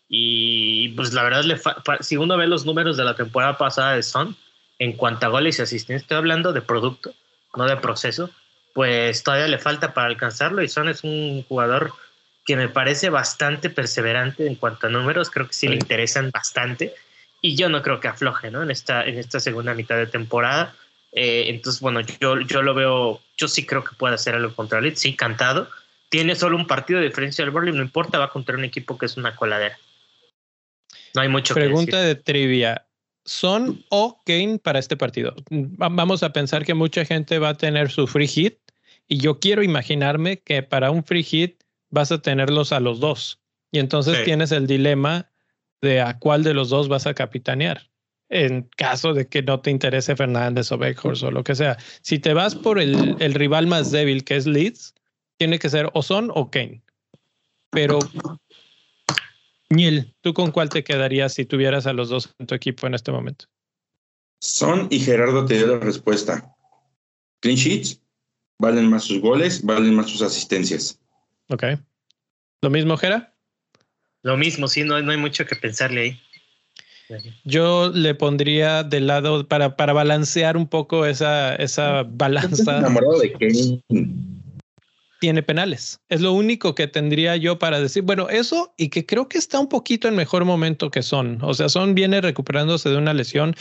y 0.09 0.89
pues 0.91 1.13
la 1.13 1.23
verdad, 1.23 1.45
le 1.45 1.61
si 2.01 2.17
uno 2.17 2.39
ve 2.39 2.47
los 2.47 2.65
números 2.65 2.97
de 2.97 3.05
la 3.05 3.15
temporada 3.15 3.59
pasada 3.59 3.95
de 3.95 4.03
Son, 4.03 4.37
en 4.79 4.93
cuanto 4.95 5.27
a 5.27 5.29
goles 5.29 5.59
y 5.59 5.63
asistencia, 5.63 6.03
estoy 6.03 6.17
hablando 6.17 6.53
de 6.53 6.63
producto, 6.63 7.15
no 7.55 7.67
de 7.67 7.77
proceso, 7.77 8.31
pues 8.73 9.23
todavía 9.23 9.49
le 9.49 9.59
falta 9.59 9.95
para 9.95 10.09
alcanzarlo 10.09 10.63
y 10.63 10.69
Son 10.69 10.89
es 10.89 11.05
un 11.05 11.43
jugador 11.45 11.93
que 12.45 12.57
me 12.57 12.69
parece 12.69 13.11
bastante 13.11 13.71
perseverante 13.71 14.47
en 14.47 14.57
cuanto 14.57 14.87
a 14.87 14.91
números, 14.91 15.31
creo 15.31 15.47
que 15.47 15.53
sí, 15.53 15.69
le 15.69 15.77
interesan 15.77 16.31
bastante 16.31 16.95
y 17.41 17.57
yo 17.57 17.69
no 17.69 17.83
creo 17.83 18.01
que 18.01 18.09
afloje 18.09 18.51
¿no? 18.51 18.63
en, 18.63 18.71
esta, 18.71 19.05
en 19.05 19.19
esta 19.19 19.41
segunda 19.41 19.75
mitad 19.75 19.97
de 19.97 20.07
temporada. 20.07 20.75
Eh, 21.13 21.45
entonces, 21.49 21.81
bueno, 21.81 22.01
yo, 22.01 22.41
yo 22.41 22.63
lo 22.63 22.75
veo, 22.75 23.21
yo 23.37 23.49
sí 23.49 23.67
creo 23.67 23.85
que 23.85 23.95
puede 23.97 24.15
hacer 24.15 24.35
algo 24.35 24.55
contra 24.55 24.81
Leeds, 24.81 25.01
sí, 25.01 25.15
cantado, 25.15 25.69
tiene 26.09 26.35
solo 26.35 26.57
un 26.57 26.67
partido 26.67 27.01
de 27.01 27.07
diferencia 27.07 27.45
del 27.45 27.53
Burnley, 27.53 27.75
no 27.75 27.83
importa, 27.83 28.19
va 28.19 28.31
contra 28.31 28.57
un 28.57 28.65
equipo 28.65 28.99
que 28.99 29.07
es 29.07 29.17
una 29.17 29.37
coladera. 29.37 29.79
No 31.15 31.21
hay 31.21 31.29
mucho 31.29 31.55
Pregunta 31.55 32.01
de 32.01 32.15
trivia. 32.15 32.87
¿Son 33.25 33.85
o 33.89 34.21
Kane 34.27 34.59
para 34.59 34.79
este 34.79 34.97
partido? 34.97 35.35
Vamos 35.51 36.23
a 36.23 36.33
pensar 36.33 36.65
que 36.65 36.75
mucha 36.75 37.05
gente 37.05 37.39
va 37.39 37.51
a 37.51 37.57
tener 37.57 37.91
su 37.91 38.07
free 38.07 38.27
hit 38.27 38.59
y 39.13 39.19
yo 39.19 39.41
quiero 39.41 39.63
imaginarme 39.63 40.39
que 40.39 40.63
para 40.63 40.91
un 40.91 41.05
free 41.05 41.23
hit 41.23 41.63
vas 41.91 42.11
a 42.13 42.23
tenerlos 42.23 42.73
a 42.73 42.81
los 42.81 42.99
dos. 42.99 43.43
Y 43.71 43.79
entonces 43.79 44.25
tienes 44.25 44.53
el 44.53 44.67
dilema 44.67 45.31
de 45.83 46.01
a 46.01 46.19
cuál 46.19 46.43
de 46.43 46.55
los 46.55 46.71
dos 46.71 46.89
vas 46.89 47.07
a 47.07 47.13
capitanear 47.13 47.91
en 48.31 48.63
caso 48.75 49.13
de 49.13 49.29
que 49.29 49.43
no 49.43 49.61
te 49.61 49.71
interese 49.71 50.17
Fernández 50.17 50.73
o 50.73 50.79
Beckhorst 50.79 51.25
o 51.25 51.31
lo 51.31 51.45
que 51.45 51.55
sea. 51.55 51.77
Si 52.01 52.19
te 52.19 52.33
vas 52.33 52.55
por 52.55 52.81
el, 52.81 53.17
el 53.19 53.35
rival 53.35 53.67
más 53.67 53.91
débil 53.91 54.25
que 54.25 54.37
es 54.37 54.47
Leeds, 54.47 54.95
tiene 55.37 55.59
que 55.59 55.69
ser 55.69 55.91
o 55.93 56.03
Son 56.03 56.31
o 56.35 56.51
Kane. 56.51 56.83
Pero, 57.69 57.99
Neil, 59.69 60.15
¿tú 60.23 60.33
con 60.33 60.53
cuál 60.53 60.71
te 60.71 60.85
quedarías 60.85 61.35
si 61.35 61.45
tuvieras 61.45 61.87
a 61.87 61.93
los 61.93 62.09
dos 62.09 62.35
en 62.39 62.47
tu 62.47 62.55
equipo 62.55 62.87
en 62.87 62.95
este 62.95 63.13
momento? 63.13 63.45
Son 64.41 64.87
y 64.89 65.01
Gerardo 65.01 65.45
te 65.45 65.59
dio 65.59 65.67
la 65.67 65.81
respuesta. 65.81 66.57
Clean 67.41 67.59
sheets, 67.59 68.02
valen 68.63 68.89
más 68.89 69.03
sus 69.03 69.21
goles, 69.21 69.63
valen 69.65 69.95
más 69.95 70.09
sus 70.09 70.23
asistencias. 70.23 70.99
Ok. 71.49 71.65
¿Lo 72.63 72.71
mismo, 72.71 72.97
Gera? 72.97 73.35
Lo 74.23 74.37
mismo, 74.37 74.69
sí, 74.69 74.85
no, 74.85 75.03
no 75.03 75.11
hay 75.11 75.19
mucho 75.19 75.45
que 75.45 75.57
pensarle 75.57 76.01
ahí. 76.01 76.21
Yo 77.45 77.91
le 77.93 78.15
pondría 78.15 78.85
de 78.85 79.01
lado 79.01 79.47
para, 79.47 79.77
para 79.77 79.93
balancear 79.93 80.57
un 80.57 80.69
poco 80.69 81.05
esa, 81.05 81.57
esa 81.57 82.05
balanza. 82.05 82.79
enamorado 82.79 83.19
de 83.19 83.33
Kane 83.33 83.83
tiene 85.21 85.43
penales. 85.43 86.01
Es 86.09 86.21
lo 86.21 86.33
único 86.33 86.75
que 86.75 86.89
tendría 86.89 87.37
yo 87.37 87.59
para 87.59 87.81
decir. 87.81 88.03
Bueno, 88.03 88.29
eso 88.29 88.73
y 88.77 88.89
que 88.89 89.07
creo 89.07 89.29
que 89.29 89.39
está 89.39 89.61
un 89.61 89.69
poquito 89.69 90.09
en 90.09 90.17
mejor 90.17 90.45
momento 90.45 90.91
que 90.91 91.03
son. 91.03 91.39
O 91.43 91.55
sea, 91.55 91.69
son 91.69 91.95
viene 91.95 92.21
recuperándose 92.21 92.89
de 92.89 92.97
una 92.97 93.13
lesión 93.13 93.55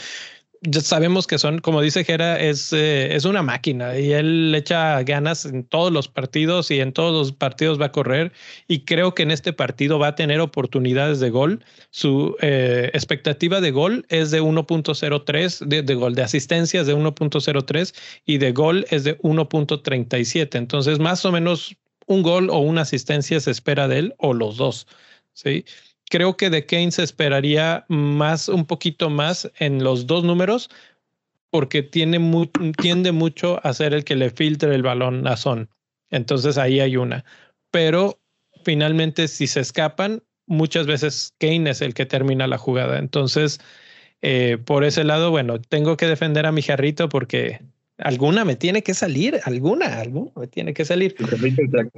ya 0.62 0.80
sabemos 0.80 1.26
que 1.26 1.38
son, 1.38 1.58
como 1.58 1.80
dice 1.80 2.04
Gera, 2.04 2.38
es, 2.40 2.72
eh, 2.72 3.14
es 3.14 3.24
una 3.24 3.42
máquina 3.42 3.98
y 3.98 4.12
él 4.12 4.54
echa 4.54 5.02
ganas 5.02 5.44
en 5.44 5.64
todos 5.64 5.92
los 5.92 6.08
partidos 6.08 6.70
y 6.70 6.80
en 6.80 6.92
todos 6.92 7.12
los 7.12 7.32
partidos 7.32 7.80
va 7.80 7.86
a 7.86 7.92
correr 7.92 8.32
y 8.68 8.84
creo 8.84 9.14
que 9.14 9.24
en 9.24 9.32
este 9.32 9.52
partido 9.52 9.98
va 9.98 10.08
a 10.08 10.14
tener 10.14 10.40
oportunidades 10.40 11.18
de 11.18 11.30
gol. 11.30 11.64
Su 11.90 12.36
eh, 12.40 12.90
expectativa 12.94 13.60
de 13.60 13.72
gol 13.72 14.06
es 14.08 14.30
de 14.30 14.40
1.03, 14.40 15.66
de, 15.66 15.82
de, 15.82 15.94
gol 15.94 16.14
de 16.14 16.22
asistencias 16.22 16.86
de 16.86 16.94
1.03 16.96 17.94
y 18.24 18.38
de 18.38 18.52
gol 18.52 18.86
es 18.90 19.02
de 19.04 19.18
1.37. 19.18 20.56
Entonces, 20.56 21.00
más 21.00 21.24
o 21.24 21.32
menos 21.32 21.76
un 22.06 22.22
gol 22.22 22.50
o 22.50 22.58
una 22.58 22.82
asistencia 22.82 23.40
se 23.40 23.50
espera 23.50 23.88
de 23.88 23.98
él 23.98 24.14
o 24.18 24.32
los 24.32 24.56
dos. 24.56 24.86
Sí 25.34 25.64
creo 26.12 26.36
que 26.36 26.50
de 26.50 26.66
Kane 26.66 26.90
se 26.90 27.04
esperaría 27.04 27.86
más, 27.88 28.50
un 28.50 28.66
poquito 28.66 29.08
más 29.08 29.50
en 29.58 29.82
los 29.82 30.06
dos 30.06 30.24
números, 30.24 30.68
porque 31.48 31.82
tiene 31.82 32.20
tiende 32.76 33.12
mucho 33.12 33.64
a 33.66 33.72
ser 33.72 33.94
el 33.94 34.04
que 34.04 34.14
le 34.14 34.28
filtre 34.28 34.74
el 34.74 34.82
balón 34.82 35.26
a 35.26 35.38
Son. 35.38 35.70
Entonces 36.10 36.58
ahí 36.58 36.80
hay 36.80 36.98
una. 36.98 37.24
Pero 37.70 38.20
finalmente, 38.62 39.26
si 39.26 39.46
se 39.46 39.60
escapan, 39.60 40.22
muchas 40.46 40.86
veces 40.86 41.32
Kane 41.38 41.70
es 41.70 41.80
el 41.80 41.94
que 41.94 42.04
termina 42.04 42.46
la 42.46 42.58
jugada. 42.58 42.98
Entonces, 42.98 43.58
eh, 44.20 44.58
por 44.62 44.84
ese 44.84 45.04
lado, 45.04 45.30
bueno, 45.30 45.62
tengo 45.62 45.96
que 45.96 46.08
defender 46.08 46.44
a 46.44 46.52
mi 46.52 46.60
jarrito 46.60 47.08
porque 47.08 47.62
alguna 47.96 48.44
me 48.44 48.56
tiene 48.56 48.82
que 48.82 48.92
salir, 48.92 49.40
alguna, 49.44 49.98
alguna 49.98 50.30
me 50.36 50.46
tiene 50.46 50.74
que 50.74 50.84
salir. 50.84 51.14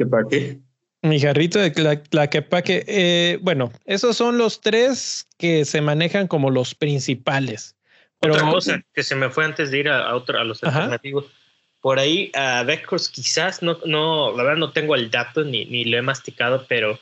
¿Para 0.09 0.23
qué? 0.31 0.61
Mi 1.05 1.21
jarrito 1.21 1.59
de 1.59 2.01
la, 2.13 2.31
que 2.31 2.47
Eh, 2.87 3.39
bueno, 3.43 3.71
esos 3.85 4.17
son 4.17 4.39
los 4.39 4.63
tres 4.63 5.29
que 5.37 5.67
se 5.67 5.83
manejan 5.83 6.27
como 6.27 6.51
los 6.51 6.75
principales. 6.75 7.77
Pero, 8.21 8.33
Otra 8.33 8.51
cosa 8.51 8.83
que 8.95 9.03
se 9.03 9.15
me 9.15 9.29
fue 9.29 9.45
antes 9.45 9.71
de 9.71 9.81
ir 9.81 9.91
a, 9.91 10.17
otro, 10.17 10.39
a 10.41 10.45
los 10.45 10.65
alternativos. 10.65 11.27
Por 11.83 11.99
ahí 11.99 12.33
a 12.33 12.63
Beckhorst 12.63 13.15
quizás 13.15 13.63
no, 13.63 13.79
no, 13.85 14.35
la 14.35 14.45
verdad 14.45 14.59
no 14.59 14.73
tengo 14.73 14.95
el 14.95 15.11
dato 15.11 15.45
ni, 15.45 15.67
ni 15.67 15.85
lo 15.85 15.99
he 15.99 16.03
masticado, 16.03 16.65
pero 16.71 16.99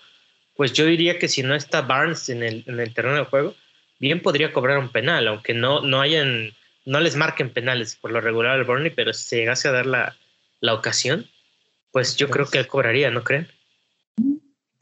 pues 0.56 0.72
yo 0.72 0.84
diría 0.84 1.20
que 1.20 1.28
si 1.28 1.44
no 1.44 1.54
está 1.54 1.82
Barnes 1.82 2.28
en 2.28 2.42
el, 2.42 2.64
en 2.66 2.80
el 2.80 2.92
terreno 2.92 3.14
de 3.14 3.24
juego, 3.26 3.54
bien 4.00 4.20
podría 4.20 4.52
cobrar 4.52 4.78
un 4.78 4.88
penal, 4.88 5.28
aunque 5.28 5.54
no, 5.54 5.80
no 5.80 6.00
hayan, 6.00 6.52
no 6.84 6.98
les 6.98 7.14
marquen 7.14 7.50
penales 7.50 7.94
por 7.94 8.10
lo 8.10 8.20
regular 8.20 8.58
al 8.58 8.64
Burnley, 8.64 8.90
pero 8.90 9.12
si 9.12 9.26
se 9.26 9.36
llegase 9.36 9.68
a 9.68 9.72
dar 9.72 9.86
la, 9.86 10.16
la 10.58 10.74
ocasión, 10.74 11.28
pues 11.92 12.16
yo 12.16 12.28
creo 12.28 12.46
que 12.46 12.58
él 12.58 12.66
cobraría, 12.66 13.12
¿no 13.12 13.22
creen? 13.22 13.46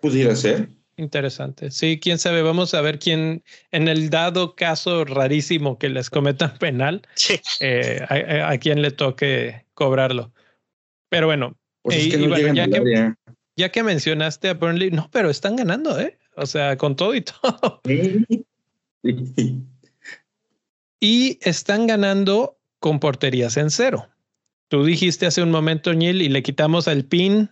Pudiera 0.00 0.34
ser. 0.36 0.68
Interesante. 0.96 1.70
Sí, 1.70 1.98
quién 1.98 2.18
sabe. 2.18 2.42
Vamos 2.42 2.74
a 2.74 2.82
ver 2.82 2.98
quién, 2.98 3.42
en 3.70 3.88
el 3.88 4.10
dado 4.10 4.54
caso 4.54 5.04
rarísimo 5.04 5.78
que 5.78 5.88
les 5.88 6.10
cometan 6.10 6.52
penal, 6.58 7.02
eh, 7.60 8.04
a, 8.08 8.58
quién 8.58 8.82
le 8.82 8.90
toque 8.90 9.64
cobrarlo. 9.74 10.32
Pero 11.08 11.26
bueno, 11.26 11.56
pues 11.82 12.06
ya, 12.08 13.16
ya 13.56 13.68
que 13.70 13.82
mencionaste 13.82 14.50
a 14.50 14.54
Burnley, 14.54 14.90
no, 14.90 15.08
pero 15.10 15.30
están 15.30 15.56
ganando, 15.56 15.98
¿eh? 15.98 16.18
O 16.36 16.46
sea, 16.46 16.76
con 16.76 16.96
todo 16.96 17.14
y 17.14 17.22
todo. 17.42 17.80
y 21.00 21.38
están 21.42 21.86
ganando 21.86 22.58
con 22.78 23.00
porterías 23.00 23.56
en 23.56 23.70
cero. 23.70 24.08
Tú 24.68 24.84
dijiste 24.84 25.26
hace 25.26 25.42
un 25.42 25.50
momento, 25.50 25.92
Neil, 25.94 26.22
y 26.22 26.28
le 26.28 26.42
quitamos 26.42 26.86
el 26.86 27.04
pin 27.04 27.50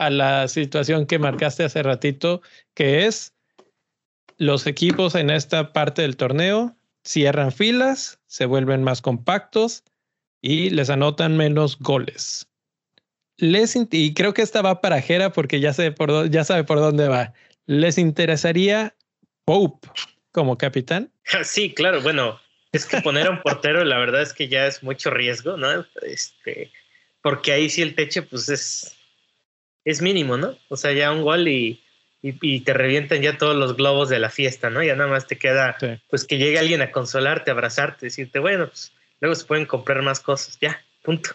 a 0.00 0.08
la 0.08 0.48
situación 0.48 1.06
que 1.06 1.18
marcaste 1.18 1.62
hace 1.62 1.82
ratito, 1.82 2.40
que 2.72 3.06
es 3.06 3.34
los 4.38 4.66
equipos 4.66 5.14
en 5.14 5.28
esta 5.28 5.74
parte 5.74 6.00
del 6.00 6.16
torneo 6.16 6.74
cierran 7.04 7.52
filas, 7.52 8.18
se 8.26 8.46
vuelven 8.46 8.82
más 8.82 9.02
compactos 9.02 9.84
y 10.40 10.70
les 10.70 10.88
anotan 10.88 11.36
menos 11.36 11.78
goles. 11.78 12.48
Les 13.36 13.76
y 13.90 14.14
creo 14.14 14.32
que 14.32 14.40
esta 14.40 14.62
va 14.62 14.80
para 14.80 15.02
Jera 15.02 15.32
porque 15.32 15.60
ya, 15.60 15.74
sé 15.74 15.92
por, 15.92 16.30
ya 16.30 16.44
sabe 16.44 16.64
por 16.64 16.78
dónde 16.78 17.06
va. 17.06 17.34
¿Les 17.66 17.98
interesaría 17.98 18.96
Pope 19.44 19.86
como 20.32 20.56
capitán? 20.56 21.12
Sí, 21.44 21.74
claro. 21.74 22.00
Bueno, 22.00 22.40
es 22.72 22.86
que 22.86 23.02
poner 23.02 23.26
a 23.26 23.30
un 23.32 23.42
portero, 23.42 23.84
la 23.84 23.98
verdad 23.98 24.22
es 24.22 24.32
que 24.32 24.48
ya 24.48 24.66
es 24.66 24.82
mucho 24.82 25.10
riesgo, 25.10 25.58
¿no? 25.58 25.84
Este, 26.00 26.72
porque 27.20 27.52
ahí 27.52 27.68
sí 27.68 27.82
el 27.82 27.94
techo, 27.94 28.26
pues 28.26 28.48
es, 28.48 28.96
es 29.84 30.02
mínimo, 30.02 30.36
¿no? 30.36 30.56
O 30.68 30.76
sea, 30.76 30.92
ya 30.92 31.12
un 31.12 31.22
gol 31.22 31.48
y, 31.48 31.82
y, 32.22 32.60
te 32.60 32.72
revientan 32.74 33.22
ya 33.22 33.38
todos 33.38 33.56
los 33.56 33.76
globos 33.76 34.08
de 34.08 34.18
la 34.18 34.30
fiesta, 34.30 34.70
¿no? 34.70 34.82
Ya 34.82 34.94
nada 34.94 35.10
más 35.10 35.26
te 35.26 35.38
queda, 35.38 35.76
pues 36.08 36.24
que 36.24 36.38
llegue 36.38 36.58
alguien 36.58 36.82
a 36.82 36.90
consolarte, 36.90 37.50
abrazarte, 37.50 38.06
decirte, 38.06 38.38
bueno, 38.38 38.68
pues 38.68 38.92
luego 39.20 39.34
se 39.34 39.46
pueden 39.46 39.66
comprar 39.66 40.02
más 40.02 40.20
cosas, 40.20 40.58
ya, 40.60 40.82
punto. 41.02 41.30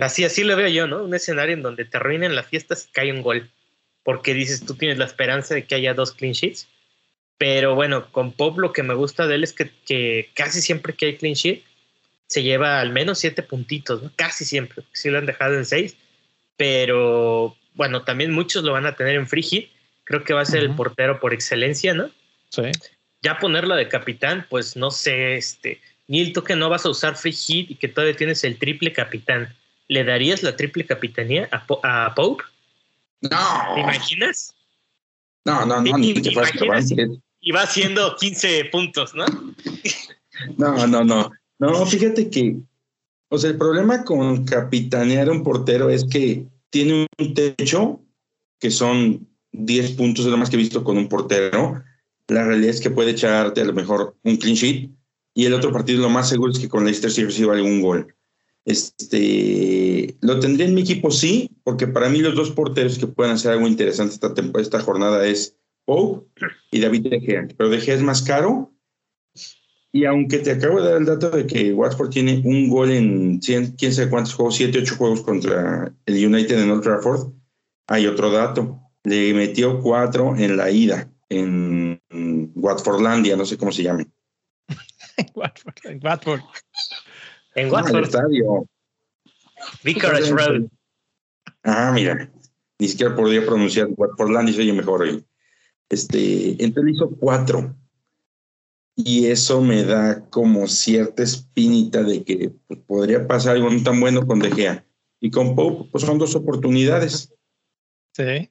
Así, 0.00 0.24
así 0.24 0.42
lo 0.42 0.56
veo 0.56 0.68
yo, 0.68 0.86
¿no? 0.86 1.04
Un 1.04 1.14
escenario 1.14 1.54
en 1.54 1.62
donde 1.62 1.84
te 1.84 1.96
arruinen 1.96 2.34
la 2.34 2.42
fiesta 2.42 2.74
si 2.76 2.88
cae 2.90 3.12
un 3.12 3.22
gol, 3.22 3.50
porque 4.02 4.34
dices, 4.34 4.64
tú 4.64 4.74
tienes 4.74 4.98
la 4.98 5.04
esperanza 5.04 5.54
de 5.54 5.64
que 5.64 5.74
haya 5.74 5.94
dos 5.94 6.12
clean 6.12 6.32
sheets. 6.32 6.68
Pero 7.38 7.74
bueno, 7.74 8.10
con 8.12 8.32
Pop 8.32 8.58
lo 8.58 8.72
que 8.72 8.82
me 8.82 8.94
gusta 8.94 9.26
de 9.26 9.34
él 9.34 9.44
es 9.44 9.52
que, 9.52 9.70
que 9.86 10.30
casi 10.34 10.62
siempre 10.62 10.94
que 10.94 11.06
hay 11.06 11.16
clean 11.16 11.34
sheet 11.34 11.62
se 12.26 12.42
lleva 12.42 12.80
al 12.80 12.92
menos 12.92 13.18
siete 13.18 13.42
puntitos, 13.42 14.02
¿no? 14.02 14.10
Casi 14.16 14.44
siempre. 14.44 14.84
Sí 14.92 15.10
lo 15.10 15.18
han 15.18 15.26
dejado 15.26 15.54
en 15.54 15.66
seis, 15.66 15.96
pero 16.56 17.56
bueno, 17.76 18.02
también 18.02 18.32
muchos 18.32 18.64
lo 18.64 18.72
van 18.72 18.86
a 18.86 18.96
tener 18.96 19.14
en 19.14 19.28
free 19.28 19.42
hit. 19.42 19.70
Creo 20.04 20.24
que 20.24 20.34
va 20.34 20.40
a 20.40 20.46
ser 20.46 20.62
el 20.62 20.74
portero 20.74 21.20
por 21.20 21.32
excelencia, 21.32 21.94
¿no? 21.94 22.10
Sí. 22.50 22.62
Ya 23.22 23.38
ponerlo 23.38 23.74
de 23.76 23.88
capitán, 23.88 24.46
pues 24.48 24.76
no 24.76 24.90
sé, 24.90 25.36
este, 25.36 25.80
Neil, 26.08 26.32
tú 26.32 26.42
que 26.42 26.56
no 26.56 26.68
vas 26.68 26.86
a 26.86 26.90
usar 26.90 27.16
free 27.16 27.32
hit 27.32 27.70
y 27.70 27.74
que 27.76 27.88
todavía 27.88 28.16
tienes 28.16 28.42
el 28.44 28.58
triple 28.58 28.92
capitán, 28.92 29.54
¿le 29.88 30.04
darías 30.04 30.42
la 30.42 30.56
triple 30.56 30.86
capitanía 30.86 31.48
a, 31.52 32.06
a 32.06 32.14
Pope? 32.14 32.44
No. 33.22 33.74
¿Te 33.74 33.80
imaginas? 33.80 34.54
No, 35.44 35.64
no, 35.64 35.80
no, 35.80 35.98
ni 35.98 36.14
que 36.14 36.30
y 37.46 37.52
va 37.52 37.62
haciendo 37.62 38.16
15 38.16 38.64
puntos, 38.66 39.14
¿no? 39.14 39.24
No, 40.58 40.86
no, 40.88 41.04
no. 41.04 41.30
No, 41.60 41.86
fíjate 41.86 42.28
que, 42.28 42.56
o 43.28 43.38
sea, 43.38 43.50
el 43.50 43.56
problema 43.56 44.04
con 44.04 44.44
capitanear 44.44 45.30
un 45.30 45.44
portero 45.44 45.88
es 45.88 46.04
que 46.04 46.44
tiene 46.76 47.06
un 47.18 47.32
techo 47.32 48.02
que 48.60 48.70
son 48.70 49.26
10 49.52 49.92
puntos, 49.92 50.26
es 50.26 50.30
lo 50.30 50.36
más 50.36 50.50
que 50.50 50.56
he 50.56 50.58
visto 50.58 50.84
con 50.84 50.98
un 50.98 51.08
portero. 51.08 51.82
La 52.28 52.44
realidad 52.44 52.68
es 52.68 52.82
que 52.82 52.90
puede 52.90 53.12
echarte 53.12 53.62
a 53.62 53.64
lo 53.64 53.72
mejor 53.72 54.14
un 54.24 54.36
clean 54.36 54.56
sheet 54.56 54.90
y 55.32 55.46
el 55.46 55.54
otro 55.54 55.72
partido 55.72 56.02
lo 56.02 56.10
más 56.10 56.28
seguro 56.28 56.52
es 56.52 56.58
que 56.58 56.68
con 56.68 56.84
Leicester 56.84 57.10
sí 57.10 57.24
reciba 57.24 57.54
algún 57.54 57.80
gol. 57.80 58.14
Este, 58.66 60.18
lo 60.20 60.38
tendría 60.38 60.66
en 60.66 60.74
mi 60.74 60.82
equipo, 60.82 61.10
sí, 61.10 61.50
porque 61.64 61.86
para 61.86 62.10
mí 62.10 62.18
los 62.18 62.34
dos 62.34 62.50
porteros 62.50 62.98
que 62.98 63.06
pueden 63.06 63.32
hacer 63.32 63.52
algo 63.52 63.66
interesante 63.66 64.14
esta, 64.14 64.34
esta 64.60 64.80
jornada 64.80 65.26
es 65.26 65.56
Pope 65.86 66.26
y 66.70 66.80
David 66.80 67.08
De 67.08 67.20
Gea. 67.20 67.48
Pero 67.56 67.70
De 67.70 67.80
Gea 67.80 67.94
es 67.94 68.02
más 68.02 68.20
caro. 68.20 68.70
Y 69.96 70.04
aunque 70.04 70.40
te 70.40 70.50
acabo 70.50 70.82
de 70.82 70.90
dar 70.90 71.00
el 71.00 71.06
dato 71.06 71.30
de 71.30 71.46
que 71.46 71.72
Watford 71.72 72.10
tiene 72.10 72.42
un 72.44 72.68
gol 72.68 72.90
en 72.90 73.40
100, 73.40 73.76
quién 73.76 73.94
sabe 73.94 74.10
cuántos 74.10 74.34
juegos, 74.34 74.56
7, 74.56 74.80
8 74.80 74.96
juegos 74.96 75.22
contra 75.22 75.90
el 76.04 76.26
United 76.26 76.62
en 76.62 76.70
Old 76.70 76.82
Trafford, 76.82 77.32
hay 77.86 78.06
otro 78.06 78.30
dato. 78.30 78.78
Le 79.04 79.32
metió 79.32 79.80
4 79.80 80.36
en 80.36 80.54
la 80.58 80.70
ida, 80.70 81.10
en 81.30 81.98
Watfordlandia, 82.54 83.36
no 83.36 83.46
sé 83.46 83.56
cómo 83.56 83.72
se 83.72 83.84
llame. 83.84 84.06
en 85.16 85.30
Watford. 85.34 85.74
En 85.84 86.00
Watford. 86.04 86.40
En 87.54 87.72
Watford. 87.72 88.04
estadio. 88.04 88.68
Vicarage 89.82 90.30
Road. 90.30 90.66
Ah, 91.62 91.90
mira. 91.94 92.30
Ni 92.78 92.88
siquiera 92.88 93.16
podría 93.16 93.46
pronunciar 93.46 93.88
Watfordlandia, 93.96 94.54
se 94.54 94.60
oye 94.60 94.74
mejor 94.74 95.04
ahí. 95.04 95.24
Este, 95.88 96.62
entonces 96.62 96.96
hizo 96.96 97.08
cuatro. 97.18 97.74
Y 98.96 99.26
eso 99.26 99.60
me 99.60 99.84
da 99.84 100.24
como 100.30 100.66
cierta 100.66 101.22
espinita 101.22 102.02
de 102.02 102.24
que 102.24 102.52
pues, 102.66 102.80
podría 102.86 103.26
pasar 103.26 103.56
algo 103.56 103.70
no 103.70 103.82
tan 103.82 104.00
bueno 104.00 104.26
con 104.26 104.38
De 104.38 104.50
Gea. 104.50 104.84
Y 105.20 105.30
con 105.30 105.54
Pope, 105.54 105.88
pues 105.92 106.04
son 106.04 106.18
dos 106.18 106.34
oportunidades. 106.34 107.32
Sí. 108.14 108.50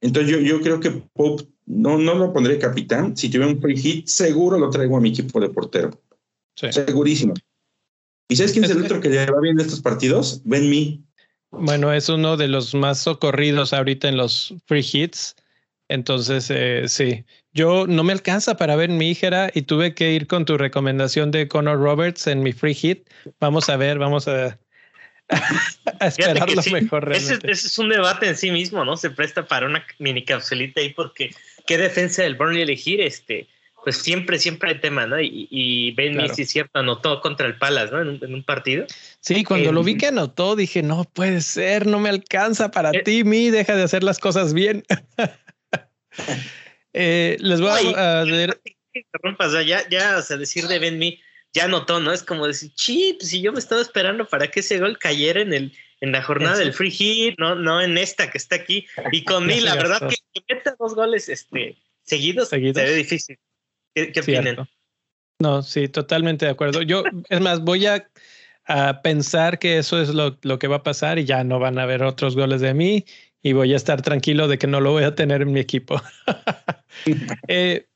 Entonces 0.00 0.32
yo, 0.32 0.38
yo 0.40 0.60
creo 0.60 0.80
que 0.80 0.90
Pope 0.90 1.44
no, 1.66 1.98
no 1.98 2.14
lo 2.14 2.32
pondré 2.32 2.58
capitán. 2.58 3.16
Si 3.16 3.28
tuviera 3.28 3.52
un 3.52 3.60
free 3.60 3.76
hit, 3.76 4.06
seguro 4.06 4.58
lo 4.58 4.70
traigo 4.70 4.96
a 4.96 5.00
mi 5.00 5.10
equipo 5.10 5.38
de 5.40 5.50
portero. 5.50 5.90
Segurísimo. 6.54 7.34
¿Y 8.28 8.36
sabes 8.36 8.52
quién 8.52 8.64
es, 8.64 8.70
el 8.70 8.82
otro 8.82 9.00
que 9.00 9.10
le 9.10 9.26
va 9.26 9.40
bien 9.40 9.56
de 9.56 9.64
estos 9.64 9.80
partidos? 9.80 10.40
Ben 10.44 10.70
Me. 10.70 11.00
Bueno, 11.50 11.92
es 11.92 12.08
uno 12.08 12.36
de 12.36 12.48
los 12.48 12.74
más 12.74 13.00
socorridos 13.00 13.72
ahorita 13.72 14.08
en 14.08 14.16
los 14.16 14.54
free 14.66 14.84
hits. 14.90 15.36
Entonces, 15.88 16.50
eh, 16.50 16.84
sí, 16.88 17.24
yo 17.54 17.86
no 17.86 18.02
me 18.02 18.12
alcanza 18.12 18.56
para 18.56 18.74
ver 18.74 18.90
mi 18.90 19.10
hijera 19.10 19.50
y 19.54 19.62
tuve 19.62 19.94
que 19.94 20.12
ir 20.12 20.26
con 20.26 20.44
tu 20.44 20.58
recomendación 20.58 21.30
de 21.30 21.46
Connor 21.46 21.78
Roberts 21.78 22.26
en 22.26 22.42
mi 22.42 22.52
free 22.52 22.74
hit. 22.74 23.08
Vamos 23.38 23.68
a 23.68 23.76
ver, 23.76 23.98
vamos 23.98 24.26
a, 24.26 24.58
esperar 26.00 26.50
lo 26.50 26.62
mejor. 26.72 27.12
Ese, 27.12 27.38
es 27.44 27.78
un 27.78 27.88
debate 27.88 28.28
en 28.28 28.36
sí 28.36 28.50
mismo, 28.50 28.84
¿no? 28.84 28.96
Se 28.96 29.10
presta 29.10 29.46
para 29.46 29.66
una 29.66 29.86
mini 30.00 30.24
capsulita 30.24 30.80
ahí 30.80 30.90
porque 30.90 31.30
qué 31.64 31.78
defensa 31.78 32.22
del 32.22 32.34
Burnley 32.34 32.62
elegir, 32.62 33.00
este, 33.00 33.46
pues 33.84 33.98
siempre, 33.98 34.40
siempre 34.40 34.70
hay 34.70 34.80
tema, 34.80 35.06
¿no? 35.06 35.20
Y, 35.20 35.92
Ben 35.96 36.14
claro. 36.14 36.32
es 36.36 36.50
cierto, 36.50 36.80
anotó 36.80 37.20
contra 37.20 37.46
el 37.46 37.56
Palace, 37.56 37.92
¿no? 37.92 38.00
En 38.00 38.34
un, 38.34 38.42
partido. 38.42 38.84
Sí, 39.20 39.44
cuando 39.44 39.70
lo 39.70 39.84
vi 39.84 39.92
eh, 39.92 39.98
que 39.98 40.06
anotó, 40.08 40.56
dije, 40.56 40.82
no 40.82 41.04
puede 41.04 41.40
ser, 41.40 41.86
no 41.86 42.00
me 42.00 42.08
alcanza 42.08 42.72
para 42.72 42.90
eh, 42.90 43.02
ti, 43.04 43.22
mi, 43.22 43.50
deja 43.50 43.76
de 43.76 43.84
hacer 43.84 44.02
las 44.02 44.18
cosas 44.18 44.54
bien. 44.54 44.84
Eh, 46.94 47.36
les 47.40 47.60
voy 47.60 47.70
a, 47.96 48.24
leer. 48.24 48.60
ya, 49.66 49.88
ya, 49.88 50.16
o 50.18 50.22
sea, 50.22 50.36
decir 50.36 50.66
de 50.68 50.78
Ben 50.78 50.98
Me, 50.98 51.20
ya 51.52 51.68
notó, 51.68 52.00
¿no? 52.00 52.12
Es 52.12 52.22
como 52.22 52.46
decir, 52.46 52.72
chi, 52.74 53.14
pues 53.18 53.30
si 53.30 53.42
yo 53.42 53.52
me 53.52 53.58
estaba 53.58 53.82
esperando 53.82 54.26
para 54.26 54.48
que 54.48 54.60
ese 54.60 54.78
gol 54.78 54.98
cayera 54.98 55.40
en 55.40 55.52
el 55.52 55.72
en 56.00 56.12
la 56.12 56.22
jornada 56.22 56.58
del 56.58 56.74
free 56.74 56.90
hit, 56.90 57.38
no, 57.38 57.54
no 57.54 57.80
en 57.80 57.96
esta 57.96 58.30
que 58.30 58.36
está 58.36 58.56
aquí. 58.56 58.86
Y 59.10 59.24
con 59.24 59.46
mí, 59.46 59.60
la 59.60 59.74
verdad 59.74 60.06
que, 60.06 60.16
que 60.34 60.54
meta 60.54 60.76
dos 60.78 60.94
goles 60.94 61.30
este, 61.30 61.78
seguidos, 62.02 62.50
¿Seguidos? 62.50 62.76
se 62.76 62.84
ve 62.84 62.94
difícil. 62.94 63.38
¿Qué, 63.94 64.12
qué 64.12 64.20
opinan? 64.20 64.68
No, 65.40 65.62
sí, 65.62 65.88
totalmente 65.88 66.44
de 66.44 66.52
acuerdo. 66.52 66.82
Yo, 66.82 67.04
es 67.30 67.40
más, 67.40 67.60
voy 67.60 67.86
a, 67.86 68.06
a 68.66 69.00
pensar 69.00 69.58
que 69.58 69.78
eso 69.78 70.00
es 70.00 70.10
lo, 70.10 70.38
lo, 70.42 70.58
que 70.58 70.68
va 70.68 70.76
a 70.76 70.82
pasar 70.82 71.18
y 71.18 71.24
ya 71.24 71.42
no 71.42 71.58
van 71.58 71.78
a 71.78 71.84
haber 71.84 72.02
otros 72.02 72.36
goles 72.36 72.60
de 72.60 72.74
mí 72.74 73.06
y 73.44 73.52
voy 73.52 73.74
a 73.74 73.76
estar 73.76 74.00
tranquilo 74.00 74.48
de 74.48 74.58
que 74.58 74.66
no 74.66 74.80
lo 74.80 74.92
voy 74.92 75.04
a 75.04 75.14
tener 75.14 75.42
en 75.42 75.52
mi 75.52 75.60
equipo. 75.60 76.00
eh, 77.46 77.86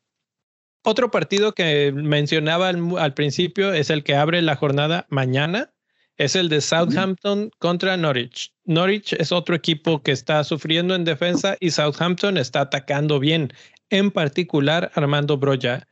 otro 0.85 1.11
partido 1.11 1.55
que 1.55 1.91
mencionaba 1.91 2.69
al, 2.69 2.99
al, 2.99 3.15
principio 3.15 3.73
es 3.73 3.89
el 3.89 4.05
que 4.05 4.15
abre 4.15 4.43
la 4.43 4.57
jornada 4.57 5.07
mañana. 5.09 5.73
Es 6.19 6.37
el 6.37 6.51
de 6.51 6.61
Southampton 6.61 7.51
contra 7.59 7.97
Norwich. 7.97 8.53
Norwich 8.65 9.15
es 9.15 9.33
otro 9.33 9.55
equipo 9.55 10.03
que 10.03 10.13
está 10.13 10.45
sufriendo 10.45 10.95
en 10.95 11.05
defensa 11.05 11.57
y 11.61 11.71
Southampton 11.71 12.37
está 12.37 12.63
atacando 12.63 13.19
bien, 13.19 13.53
en 13.89 14.11
particular 14.11 14.91
Armando 14.97 15.39
Broya. 15.39 15.89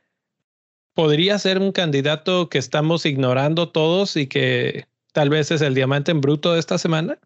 ¿Podría 0.92 1.38
ser 1.38 1.60
un 1.60 1.72
candidato 1.72 2.50
que 2.50 2.58
estamos 2.58 3.06
ignorando 3.06 3.70
todos 3.70 4.16
y 4.16 4.26
que 4.26 4.86
tal 5.12 5.30
vez 5.30 5.50
es 5.50 5.62
el 5.62 5.74
diamante 5.74 6.10
en 6.10 6.20
bruto 6.20 6.52
de 6.52 6.60
esta 6.60 6.76
semana? 6.76 7.18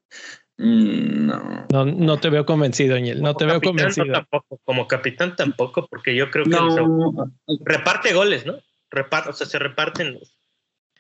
Mm, 0.63 1.27
no. 1.27 1.67
no. 1.73 1.85
No 1.87 2.19
te 2.19 2.29
veo 2.29 2.45
convencido, 2.45 2.95
Daniel. 2.95 3.23
No 3.23 3.35
te 3.35 3.47
veo 3.47 3.63
convencido. 3.63 4.13
tampoco, 4.13 4.61
como 4.65 4.87
capitán 4.87 5.35
tampoco, 5.35 5.87
porque 5.89 6.15
yo 6.15 6.31
creo 6.31 6.45
que 6.45 7.57
reparte 7.65 8.13
goles, 8.13 8.45
¿no? 8.45 8.59
Reparte, 8.91 9.31
o 9.31 9.33
sea, 9.33 9.47
se 9.47 9.59
reparten 9.59 10.15
los. 10.15 10.37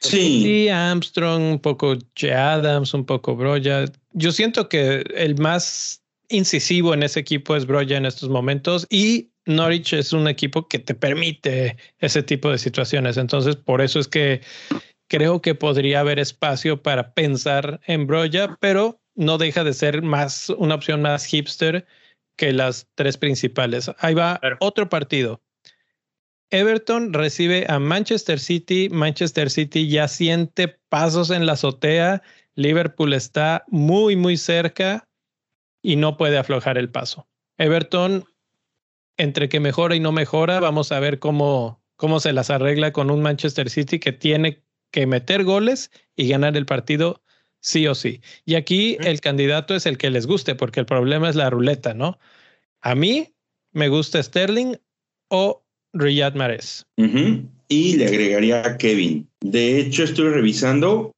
Sí. 0.00 0.42
Sí, 0.42 0.68
Armstrong, 0.70 1.42
un 1.42 1.58
poco 1.58 1.94
Che 2.14 2.32
Adams, 2.32 2.94
un 2.94 3.04
poco 3.04 3.36
Broya. 3.36 3.84
Yo 4.12 4.32
siento 4.32 4.70
que 4.70 5.04
el 5.14 5.36
más 5.38 6.02
incisivo 6.30 6.94
en 6.94 7.02
ese 7.02 7.20
equipo 7.20 7.54
es 7.54 7.66
Broya 7.66 7.98
en 7.98 8.06
estos 8.06 8.30
momentos 8.30 8.86
y 8.88 9.30
Norwich 9.44 9.92
es 9.92 10.14
un 10.14 10.26
equipo 10.26 10.68
que 10.68 10.78
te 10.78 10.94
permite 10.94 11.76
ese 11.98 12.22
tipo 12.22 12.50
de 12.50 12.56
situaciones. 12.56 13.18
Entonces, 13.18 13.56
por 13.56 13.82
eso 13.82 13.98
es 14.00 14.08
que 14.08 14.40
creo 15.08 15.42
que 15.42 15.54
podría 15.54 16.00
haber 16.00 16.18
espacio 16.18 16.82
para 16.82 17.12
pensar 17.12 17.80
en 17.86 18.06
Broya, 18.06 18.56
pero 18.58 19.00
no 19.20 19.36
deja 19.36 19.64
de 19.64 19.74
ser 19.74 20.00
más 20.00 20.48
una 20.48 20.74
opción 20.74 21.02
más 21.02 21.26
hipster 21.26 21.86
que 22.36 22.54
las 22.54 22.88
tres 22.94 23.18
principales. 23.18 23.90
Ahí 23.98 24.14
va 24.14 24.40
otro 24.60 24.88
partido. 24.88 25.42
Everton 26.48 27.12
recibe 27.12 27.66
a 27.68 27.78
Manchester 27.78 28.40
City. 28.40 28.88
Manchester 28.88 29.50
City 29.50 29.88
ya 29.90 30.08
siente 30.08 30.68
pasos 30.88 31.28
en 31.28 31.44
la 31.44 31.52
azotea. 31.52 32.22
Liverpool 32.54 33.12
está 33.12 33.64
muy, 33.68 34.16
muy 34.16 34.38
cerca 34.38 35.06
y 35.82 35.96
no 35.96 36.16
puede 36.16 36.38
aflojar 36.38 36.78
el 36.78 36.88
paso. 36.88 37.28
Everton, 37.58 38.24
entre 39.18 39.50
que 39.50 39.60
mejora 39.60 39.94
y 39.94 40.00
no 40.00 40.12
mejora, 40.12 40.60
vamos 40.60 40.92
a 40.92 41.00
ver 41.00 41.18
cómo, 41.18 41.84
cómo 41.96 42.20
se 42.20 42.32
las 42.32 42.48
arregla 42.48 42.92
con 42.92 43.10
un 43.10 43.20
Manchester 43.20 43.68
City 43.68 43.98
que 43.98 44.12
tiene 44.12 44.64
que 44.90 45.06
meter 45.06 45.44
goles 45.44 45.90
y 46.16 46.26
ganar 46.26 46.56
el 46.56 46.64
partido 46.64 47.22
sí 47.60 47.86
o 47.86 47.94
sí. 47.94 48.20
Y 48.44 48.54
aquí 48.54 48.96
el 49.00 49.20
candidato 49.20 49.74
es 49.74 49.86
el 49.86 49.98
que 49.98 50.10
les 50.10 50.26
guste, 50.26 50.54
porque 50.54 50.80
el 50.80 50.86
problema 50.86 51.28
es 51.28 51.36
la 51.36 51.50
ruleta, 51.50 51.94
¿no? 51.94 52.18
A 52.80 52.94
mí 52.94 53.34
me 53.72 53.88
gusta 53.88 54.22
Sterling 54.22 54.76
o 55.28 55.62
Riyad 55.92 56.34
Mahrez. 56.34 56.86
Y 57.68 57.96
le 57.96 58.06
agregaría 58.06 58.66
a 58.66 58.76
Kevin. 58.76 59.28
De 59.40 59.78
hecho, 59.78 60.04
estuve 60.04 60.30
revisando. 60.30 61.12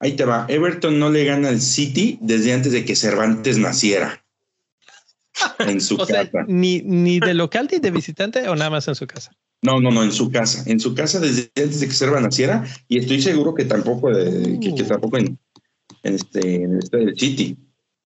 Ahí 0.00 0.12
te 0.12 0.24
va. 0.24 0.46
Everton 0.48 0.98
no 0.98 1.10
le 1.10 1.24
gana 1.24 1.48
al 1.48 1.60
City 1.60 2.18
desde 2.20 2.52
antes 2.52 2.72
de 2.72 2.84
que 2.84 2.96
Cervantes 2.96 3.58
naciera. 3.58 4.18
En 5.60 5.80
su 5.80 5.96
casa. 5.96 6.44
ni, 6.46 6.82
ni 6.82 7.18
de 7.18 7.32
local 7.32 7.66
ni 7.72 7.78
de 7.78 7.90
visitante 7.90 8.46
o 8.48 8.54
nada 8.54 8.68
más 8.68 8.86
en 8.86 8.94
su 8.94 9.06
casa. 9.06 9.32
No, 9.62 9.80
no, 9.80 9.90
no, 9.90 10.02
en 10.02 10.12
su 10.12 10.30
casa. 10.30 10.62
En 10.66 10.78
su 10.78 10.94
casa 10.94 11.20
desde 11.20 11.50
antes 11.56 11.80
de 11.80 11.86
que 11.86 11.94
Cervantes 11.94 12.24
naciera. 12.24 12.64
Y 12.88 12.98
estoy 12.98 13.22
seguro 13.22 13.54
que 13.54 13.64
tampoco, 13.64 14.10
de, 14.10 14.60
que, 14.60 14.70
uh. 14.70 14.86
tampoco 14.86 15.16
en, 15.16 15.38
este, 16.02 16.62
en 16.62 16.78
este 16.78 16.96
del 16.98 17.18
City. 17.18 17.56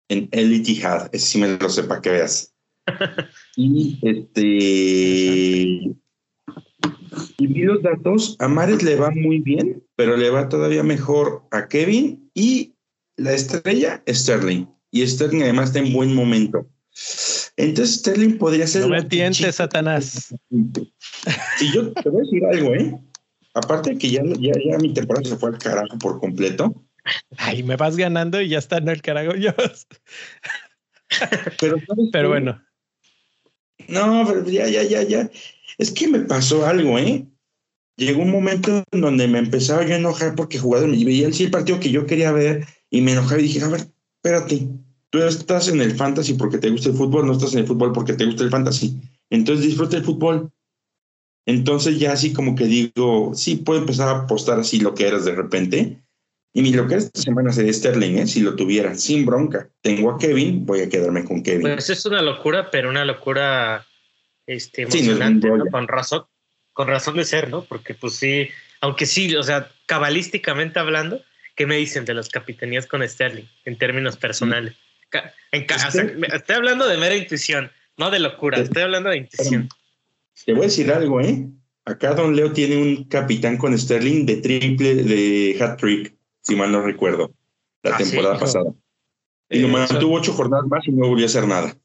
En 0.10 0.28
El 0.32 0.54
Etihad. 0.54 1.10
Ese 1.14 1.26
sí 1.26 1.40
me 1.40 1.58
lo 1.58 1.70
sepa 1.70 2.02
que 2.02 2.10
veas. 2.12 2.54
y 3.56 4.00
este. 4.02 5.96
Y 7.38 7.48
vi 7.48 7.64
los 7.64 7.82
datos. 7.82 8.36
A 8.40 8.48
Mares 8.48 8.84
le 8.84 8.96
va 8.96 9.12
muy 9.12 9.40
bien, 9.40 9.84
pero 9.96 10.18
le 10.18 10.30
va 10.30 10.50
todavía 10.50 10.84
mejor 10.84 11.44
a 11.52 11.68
Kevin 11.68 12.30
y 12.34 12.76
la 13.18 13.34
estrella 13.34 14.04
Sterling. 14.08 14.66
Y 14.92 15.06
Sterling 15.06 15.44
además 15.44 15.68
está 15.68 15.80
en 15.80 15.94
buen 15.94 16.14
momento. 16.14 16.68
Entonces 17.58 17.96
Sterling 17.98 18.38
podría 18.38 18.68
ser. 18.68 18.82
No 18.82 18.90
me 18.90 19.04
tientes, 19.04 19.56
Satanás. 19.56 20.34
Si 21.58 21.72
yo 21.74 21.92
te 21.94 22.10
voy 22.10 22.22
a 22.22 22.24
decir 22.24 22.46
algo, 22.46 22.76
¿eh? 22.76 23.00
Aparte 23.54 23.98
que 23.98 24.10
ya, 24.10 24.24
ya, 24.24 24.54
ya 24.66 24.78
mi 24.78 24.94
temporada 24.94 25.28
se 25.28 25.36
fue 25.36 25.50
al 25.50 25.58
carajo 25.58 25.98
por 26.00 26.20
completo. 26.20 26.74
Ay, 27.38 27.64
me 27.64 27.76
vas 27.76 27.98
ganando 27.98 28.42
y 28.42 28.50
ya 28.50 28.60
está 28.60 28.78
en 28.78 28.90
el 28.90 29.02
carajo 29.02 29.36
yo. 29.36 29.52
Pero, 31.60 31.78
pero 32.12 32.30
bueno. 32.30 32.64
No, 33.88 34.24
pero 34.26 34.48
ya, 34.50 34.68
ya, 34.68 34.84
ya, 34.84 35.04
ya. 35.04 35.30
Es 35.78 35.92
que 35.92 36.08
me 36.08 36.20
pasó 36.20 36.66
algo, 36.66 36.98
¿eh? 36.98 37.26
Llegó 37.98 38.22
un 38.22 38.32
momento 38.32 38.84
en 38.92 39.02
donde 39.02 39.28
me 39.28 39.40
empezaba 39.40 39.86
yo 39.86 39.94
a 39.94 39.98
enojar 39.98 40.36
porque 40.36 40.58
jugaron 40.58 40.96
y 40.96 41.04
veía 41.04 41.28
el 41.28 41.52
partido 41.52 41.80
que 41.80 41.92
yo 41.92 42.06
quería 42.06 42.32
ver 42.32 42.66
y 42.90 43.02
me 43.02 43.12
enojaba 43.12 43.40
y 43.40 43.44
dije, 43.44 43.64
a 43.64 43.68
ver, 43.68 43.88
espérate, 44.16 44.68
tú 45.10 45.20
estás 45.20 45.68
en 45.68 45.82
el 45.82 45.96
fantasy 45.96 46.34
porque 46.34 46.58
te 46.58 46.70
gusta 46.70 46.90
el 46.90 46.96
fútbol, 46.96 47.28
no 47.28 47.34
estás 47.34 47.54
en 47.54 47.60
el 47.60 47.68
fútbol 47.68 47.92
porque 47.92 48.14
te 48.14 48.26
gusta 48.26 48.44
el 48.44 48.50
fantasy. 48.50 49.00
Entonces 49.30 49.66
disfruta 49.66 49.98
el 49.98 50.04
fútbol. 50.04 50.52
Entonces 51.46 52.00
ya 52.00 52.14
así 52.14 52.34
como 52.34 52.56
que 52.56 52.66
digo, 52.66 53.34
sí, 53.36 53.58
puedo 53.58 53.80
empezar 53.80 54.08
a 54.08 54.22
apostar 54.22 54.60
así 54.60 54.80
lo 54.80 54.94
que 54.94 55.08
eras 55.08 55.26
de 55.26 55.36
repente. 55.36 56.01
Y 56.54 56.62
mi 56.62 56.74
lo 56.74 56.88
que 56.88 56.96
esta 56.96 57.20
semana 57.20 57.54
sería 57.54 57.72
Sterling, 57.72 58.18
¿eh? 58.18 58.28
si 58.28 58.42
lo 58.42 58.56
tuviera, 58.56 58.94
sin 58.96 59.26
bronca. 59.26 59.70
Tengo 59.82 60.12
a 60.12 60.18
Kevin, 60.18 60.66
voy 60.66 60.82
a 60.82 60.90
quedarme 60.90 61.24
con 61.24 61.44
Kevin. 61.44 61.62
Pues 61.62 61.90
es 61.90 62.06
una 62.06 62.22
locura, 62.22 62.70
pero 62.72 62.90
una 62.90 63.06
locura 63.06 63.86
este, 64.46 64.82
emocionante, 64.82 65.48
Con 65.72 65.88
razón, 65.88 66.26
con 66.74 66.88
razón 66.88 67.16
de 67.16 67.24
ser, 67.24 67.50
¿no? 67.50 67.64
Porque 67.64 67.94
pues 67.94 68.16
sí, 68.16 68.50
aunque 68.82 69.06
sí, 69.06 69.34
o 69.36 69.44
sea, 69.44 69.70
cabalísticamente 69.86 70.80
hablando, 70.80 71.22
¿qué 71.56 71.66
me 71.66 71.78
dicen 71.78 72.04
de 72.04 72.16
las 72.16 72.28
capitanías 72.28 72.86
con 72.86 73.08
Sterling 73.08 73.46
en 73.64 73.78
términos 73.78 74.18
personales? 74.18 74.76
En 75.52 75.66
estoy 76.34 76.56
hablando 76.56 76.88
de 76.88 76.98
mera 76.98 77.16
intuición, 77.16 77.72
no 77.98 78.12
de 78.12 78.20
locura, 78.20 78.60
estoy 78.60 78.84
hablando 78.84 79.10
de 79.10 79.18
intuición. 79.18 79.70
Te 80.46 80.54
voy 80.54 80.64
a 80.64 80.66
decir 80.66 80.92
algo, 80.92 81.22
¿eh? 81.22 81.48
Acá 81.86 82.14
Don 82.14 82.36
Leo 82.36 82.52
tiene 82.52 82.78
un 82.78 83.04
capitán 83.06 83.58
con 83.58 83.78
Sterling 83.78 84.26
de 84.26 84.38
triple, 84.38 84.96
de 84.96 85.58
hat 85.62 85.80
trick 85.80 86.14
si 86.42 86.56
mal 86.56 86.72
no 86.72 86.82
recuerdo, 86.82 87.32
la 87.84 87.96
ah, 87.96 87.98
temporada 87.98 88.40
pasada. 88.40 88.74
Y 89.50 89.60
lo 89.60 89.68
mantuvo 89.68 90.16
ocho 90.16 90.34
jornadas 90.34 90.66
más 90.68 90.88
y 90.88 90.92
no 90.92 91.08
volvió 91.08 91.26
a 91.26 91.28
hacer 91.28 91.48
nada. 91.48 91.76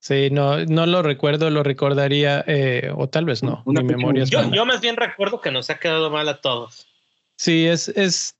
Sí, 0.00 0.28
no, 0.30 0.64
no 0.66 0.86
lo 0.86 1.02
recuerdo, 1.02 1.50
lo 1.50 1.62
recordaría, 1.62 2.44
eh, 2.46 2.90
o 2.94 3.08
tal 3.08 3.24
vez 3.24 3.42
no. 3.42 3.62
Mi 3.66 3.82
memoria 3.82 4.24
yo, 4.24 4.50
yo, 4.52 4.64
más 4.64 4.80
bien 4.80 4.96
recuerdo 4.96 5.40
que 5.40 5.50
nos 5.50 5.68
ha 5.68 5.78
quedado 5.78 6.10
mal 6.10 6.28
a 6.28 6.40
todos. 6.40 6.86
Sí, 7.36 7.66
es, 7.66 7.88
es, 7.88 8.36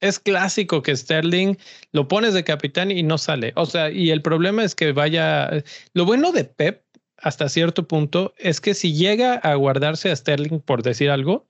es 0.00 0.18
clásico 0.18 0.82
que 0.82 0.96
Sterling 0.96 1.56
lo 1.92 2.08
pones 2.08 2.34
de 2.34 2.44
capitán 2.44 2.90
y 2.90 3.02
no 3.02 3.18
sale. 3.18 3.52
O 3.56 3.66
sea, 3.66 3.90
y 3.90 4.10
el 4.10 4.20
problema 4.20 4.64
es 4.64 4.74
que 4.74 4.92
vaya. 4.92 5.62
Lo 5.92 6.04
bueno 6.04 6.32
de 6.32 6.44
Pep, 6.44 6.82
hasta 7.18 7.48
cierto 7.48 7.86
punto, 7.86 8.34
es 8.36 8.60
que 8.60 8.74
si 8.74 8.94
llega 8.94 9.34
a 9.34 9.54
guardarse 9.54 10.10
a 10.10 10.16
Sterling 10.16 10.60
por 10.60 10.82
decir 10.82 11.10
algo, 11.10 11.46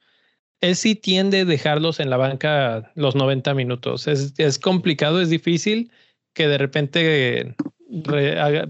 él 0.60 0.76
sí 0.76 0.94
tiende 0.94 1.40
a 1.40 1.44
dejarlos 1.44 2.00
en 2.00 2.10
la 2.10 2.16
banca 2.16 2.90
los 2.94 3.14
90 3.14 3.54
minutos. 3.54 4.06
Es, 4.06 4.34
es 4.38 4.58
complicado, 4.58 5.20
es 5.20 5.30
difícil 5.30 5.90
que 6.32 6.48
de 6.48 6.58
repente 6.58 7.54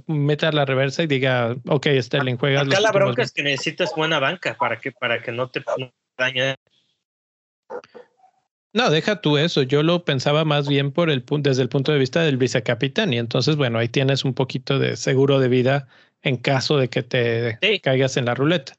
meta 0.07 0.53
la 0.53 0.65
reversa 0.65 1.03
y 1.03 1.07
diga, 1.07 1.57
ok, 1.69 1.87
Sterling, 2.01 2.37
juega. 2.37 2.61
Acá 2.63 2.81
la 2.81 2.93
bronca 2.93 3.23
es 3.23 3.33
que 3.33 3.43
necesitas 3.43 3.93
buena 3.95 4.19
banca 4.19 4.57
para 4.57 4.79
que, 4.79 4.93
para 4.93 5.23
que 5.23 5.33
no 5.33 5.49
te 5.49 5.65
dañe. 6.17 6.55
No, 8.73 8.91
deja 8.91 9.23
tú 9.23 9.39
eso. 9.39 9.63
Yo 9.63 9.83
lo 9.83 10.05
pensaba 10.05 10.45
más 10.45 10.69
bien 10.69 10.93
por 10.93 11.09
el 11.09 11.25
desde 11.39 11.63
el 11.63 11.69
punto 11.71 11.93
de 11.93 11.99
vista 11.99 12.23
del 12.23 12.37
vicecapitán. 12.37 13.13
Y 13.13 13.19
entonces, 13.19 13.57
bueno, 13.57 13.79
ahí 13.79 13.89
tienes 13.89 14.25
un 14.25 14.35
poquito 14.35 14.79
de 14.79 14.97
seguro 14.97 15.41
de 15.41 15.49
vida 15.49 15.89
en 16.23 16.37
caso 16.37 16.77
de 16.77 16.89
que 16.89 17.03
te 17.03 17.59
caigas 17.83 18.19
en 18.19 18.27
la 18.27 18.35
ruleta. 18.35 18.75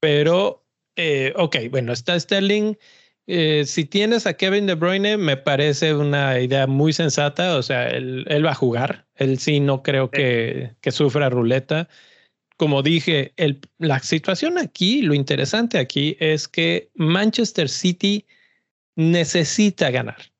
Pero 0.00 0.63
eh, 0.96 1.32
ok, 1.36 1.56
bueno, 1.70 1.92
está 1.92 2.18
Sterling. 2.18 2.74
Eh, 3.26 3.64
si 3.66 3.84
tienes 3.84 4.26
a 4.26 4.34
Kevin 4.34 4.66
De 4.66 4.74
Bruyne, 4.74 5.16
me 5.16 5.36
parece 5.36 5.94
una 5.94 6.38
idea 6.40 6.66
muy 6.66 6.92
sensata. 6.92 7.56
O 7.56 7.62
sea, 7.62 7.88
él, 7.88 8.44
va 8.44 8.50
a 8.50 8.54
jugar. 8.54 9.06
Él 9.14 9.38
sí 9.38 9.60
no 9.60 9.82
creo 9.82 10.10
que, 10.10 10.72
que 10.80 10.92
sufra 10.92 11.30
ruleta. 11.30 11.88
Como 12.56 12.82
dije, 12.82 13.32
el, 13.36 13.60
la 13.78 13.98
situación 14.00 14.58
aquí, 14.58 15.02
lo 15.02 15.14
interesante 15.14 15.78
aquí 15.78 16.16
es 16.20 16.46
que 16.46 16.90
Manchester 16.94 17.68
City 17.68 18.26
necesita 18.94 19.90
ganar. 19.90 20.32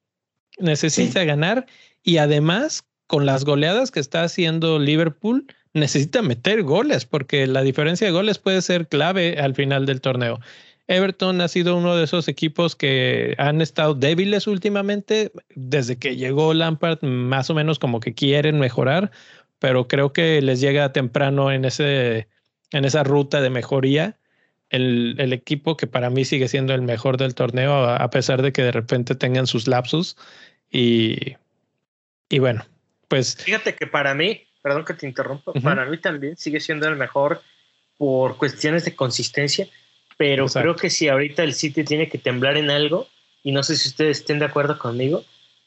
Necesita 0.58 1.24
ganar 1.24 1.66
y 2.02 2.18
además 2.18 2.86
con 3.06 3.26
las 3.26 3.44
goleadas 3.44 3.90
que 3.90 4.00
está 4.00 4.22
haciendo 4.22 4.78
Liverpool, 4.78 5.46
necesita 5.74 6.22
meter 6.22 6.62
goles 6.62 7.04
porque 7.04 7.46
la 7.46 7.62
diferencia 7.62 8.06
de 8.06 8.12
goles 8.12 8.38
puede 8.38 8.62
ser 8.62 8.88
clave 8.88 9.38
al 9.38 9.54
final 9.54 9.86
del 9.86 10.00
torneo. 10.00 10.40
Everton 10.86 11.40
ha 11.40 11.48
sido 11.48 11.76
uno 11.76 11.96
de 11.96 12.04
esos 12.04 12.28
equipos 12.28 12.76
que 12.76 13.34
han 13.38 13.60
estado 13.60 13.94
débiles 13.94 14.46
últimamente. 14.46 15.32
Desde 15.54 15.98
que 15.98 16.16
llegó 16.16 16.54
Lampard, 16.54 17.02
más 17.02 17.50
o 17.50 17.54
menos 17.54 17.78
como 17.78 18.00
que 18.00 18.14
quieren 18.14 18.58
mejorar, 18.58 19.10
pero 19.58 19.88
creo 19.88 20.12
que 20.12 20.40
les 20.42 20.60
llega 20.60 20.92
temprano 20.92 21.50
en, 21.50 21.64
ese, 21.64 22.28
en 22.70 22.84
esa 22.84 23.02
ruta 23.02 23.40
de 23.40 23.50
mejoría. 23.50 24.18
El, 24.70 25.16
el, 25.18 25.32
equipo 25.32 25.76
que 25.76 25.86
para 25.86 26.10
mí 26.10 26.24
sigue 26.24 26.48
siendo 26.48 26.74
el 26.74 26.82
mejor 26.82 27.16
del 27.16 27.34
torneo, 27.34 27.84
a 27.84 28.10
pesar 28.10 28.42
de 28.42 28.52
que 28.52 28.62
de 28.62 28.72
repente 28.72 29.14
tengan 29.14 29.46
sus 29.46 29.68
lapsus. 29.68 30.16
Y, 30.70 31.36
y 32.28 32.38
bueno, 32.40 32.64
pues. 33.08 33.36
Fíjate 33.36 33.76
que 33.76 33.86
para 33.86 34.14
mí, 34.14 34.48
perdón 34.64 34.86
que 34.86 34.94
te 34.94 35.06
interrumpa, 35.06 35.52
para 35.62 35.84
mí 35.84 35.98
también 35.98 36.38
sigue 36.38 36.58
siendo 36.58 36.88
el 36.88 36.96
mejor 36.96 37.42
por 37.98 38.38
cuestiones 38.38 38.86
de 38.86 38.96
consistencia, 38.96 39.68
pero 40.16 40.46
creo 40.46 40.74
que 40.74 40.88
si 40.88 41.06
ahorita 41.06 41.42
el 41.42 41.52
City 41.52 41.84
tiene 41.84 42.08
que 42.08 42.16
temblar 42.16 42.56
en 42.56 42.70
algo, 42.70 43.06
y 43.42 43.52
no 43.52 43.62
sé 43.62 43.76
si 43.76 43.90
ustedes 43.90 44.20
estén 44.20 44.38
de 44.38 44.46
acuerdo 44.46 44.78
conmigo, 44.78 45.22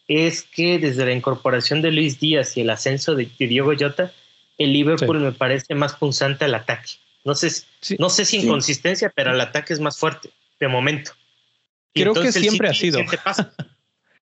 es 0.08 0.42
que 0.42 0.80
desde 0.80 1.06
la 1.06 1.12
incorporación 1.12 1.84
de 1.84 1.92
Luis 1.92 2.20
Díaz 2.20 2.58
y 2.58 2.62
el 2.62 2.72
ascenso 2.72 3.14
de, 3.14 3.30
Diego 3.38 3.72
Jota, 3.80 4.12
el 4.58 4.74
Liverpool 4.74 5.20
me 5.20 5.32
parece 5.32 5.76
más 5.76 5.94
punzante 5.94 6.46
al 6.46 6.56
ataque. 6.56 6.94
No 7.24 7.36
sé, 7.36 7.52
no 8.00 8.10
sé 8.10 8.26
si 8.26 8.38
inconsistencia, 8.38 9.14
pero 9.16 9.32
el 9.32 9.42
ataque 9.42 9.74
es 9.74 9.80
más 9.80 10.00
fuerte, 10.00 10.32
de 10.60 10.68
momento. 10.70 11.12
creo 11.94 12.16
que 12.16 12.32
siempre 12.32 12.68
ha 12.68 12.74
sido. 12.74 13.00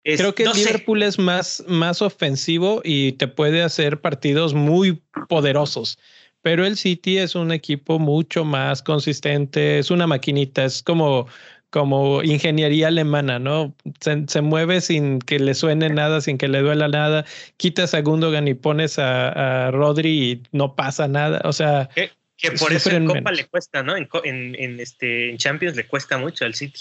Creo 0.02 0.34
que 0.34 0.46
Liverpool 0.46 1.02
es 1.02 1.18
más, 1.18 1.62
más 1.68 2.00
ofensivo 2.00 2.80
y 2.84 3.12
te 3.12 3.28
puede 3.28 3.62
hacer 3.62 4.00
partidos 4.00 4.54
muy 4.54 5.02
poderosos. 5.28 5.98
Pero 6.42 6.64
el 6.64 6.76
City 6.78 7.18
es 7.18 7.34
un 7.34 7.52
equipo 7.52 7.98
mucho 7.98 8.44
más 8.44 8.82
consistente, 8.82 9.78
es 9.78 9.90
una 9.90 10.06
maquinita, 10.06 10.64
es 10.64 10.82
como, 10.82 11.26
como 11.68 12.22
ingeniería 12.22 12.88
alemana, 12.88 13.38
¿no? 13.38 13.74
Se, 14.00 14.40
mueve 14.40 14.80
sin 14.80 15.18
que 15.18 15.38
le 15.38 15.52
suene 15.54 15.90
nada, 15.90 16.22
sin 16.22 16.38
que 16.38 16.48
le 16.48 16.60
duela 16.60 16.88
nada. 16.88 17.26
Quitas 17.58 17.92
a 17.92 18.00
Gundogan 18.00 18.48
y 18.48 18.54
pones 18.54 18.98
a, 18.98 19.70
Rodri 19.70 20.32
y 20.32 20.42
no 20.52 20.76
pasa 20.76 21.08
nada. 21.08 21.42
O 21.44 21.52
sea, 21.52 21.90
que, 21.94 22.52
por 22.52 22.72
eso 22.72 22.90
en 22.90 23.04
Copa 23.04 23.32
le 23.32 23.44
cuesta, 23.44 23.82
¿no? 23.82 23.94
En, 23.94 24.08
en, 24.24 24.80
este, 24.80 25.28
en 25.28 25.36
Champions 25.36 25.76
le 25.76 25.86
cuesta 25.86 26.16
mucho 26.16 26.46
al 26.46 26.54
City. 26.54 26.80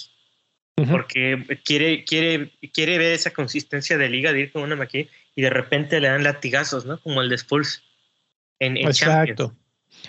Porque 0.88 1.60
quiere, 1.64 2.04
quiere, 2.04 2.52
quiere 2.74 2.98
ver 2.98 3.14
esa 3.14 3.32
consistencia 3.32 3.98
de 3.98 4.10
liga 4.10 4.34
de 4.34 4.42
ir 4.42 4.52
con 4.52 4.64
una 4.64 4.76
maquilla 4.76 5.10
y 5.36 5.42
de 5.42 5.50
repente 5.50 6.00
le 6.00 6.08
dan 6.08 6.24
latigazos, 6.24 6.86
¿no? 6.86 7.00
Como 7.00 7.22
el 7.22 7.30
de 7.30 7.36
Spurs 7.36 7.84
en, 8.60 8.78
Exacto. 8.78 9.56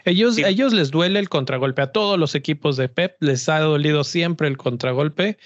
Ellos, 0.04 0.38
ellos 0.38 0.72
les 0.72 0.90
duele 0.90 1.18
el 1.18 1.28
contragolpe. 1.28 1.82
A 1.82 1.92
todos 1.92 2.18
los 2.18 2.34
equipos 2.34 2.76
de 2.76 2.88
Pep 2.88 3.16
les 3.20 3.48
ha 3.48 3.60
dolido 3.60 4.04
siempre 4.04 4.48
el 4.48 4.56
contragolpe. 4.56 5.38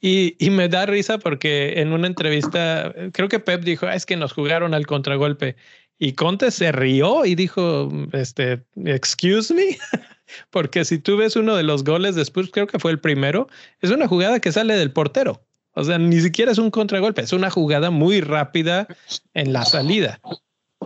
Y, 0.00 0.36
y, 0.38 0.50
me 0.50 0.68
da 0.68 0.86
risa 0.86 1.18
porque 1.18 1.80
en 1.80 1.92
una 1.92 2.06
entrevista, 2.06 2.94
creo 3.12 3.28
que 3.28 3.40
Pep 3.40 3.62
dijo, 3.62 3.86
ah, 3.86 3.94
es 3.94 4.06
que 4.06 4.16
nos 4.16 4.32
jugaron 4.32 4.72
al 4.72 4.86
contragolpe. 4.86 5.56
Y 5.98 6.12
Conte 6.12 6.52
se 6.52 6.70
rió 6.70 7.24
y 7.24 7.34
dijo, 7.34 7.88
este, 8.12 8.64
excuse 8.84 9.52
me, 9.52 9.76
porque 10.50 10.84
si 10.84 10.98
tú 10.98 11.16
ves 11.16 11.36
uno 11.36 11.56
de 11.56 11.62
los 11.62 11.84
goles 11.84 12.14
de 12.14 12.22
Spurs, 12.22 12.50
creo 12.52 12.66
que 12.66 12.78
fue 12.78 12.90
el 12.90 13.00
primero, 13.00 13.48
es 13.80 13.90
una 13.90 14.08
jugada 14.08 14.40
que 14.40 14.52
sale 14.52 14.76
del 14.76 14.92
portero. 14.92 15.42
O 15.74 15.84
sea, 15.84 15.98
ni 15.98 16.20
siquiera 16.20 16.50
es 16.50 16.58
un 16.58 16.70
contragolpe, 16.70 17.22
es 17.22 17.32
una 17.32 17.50
jugada 17.50 17.90
muy 17.90 18.20
rápida 18.20 18.88
en 19.34 19.52
la 19.52 19.64
salida. 19.64 20.20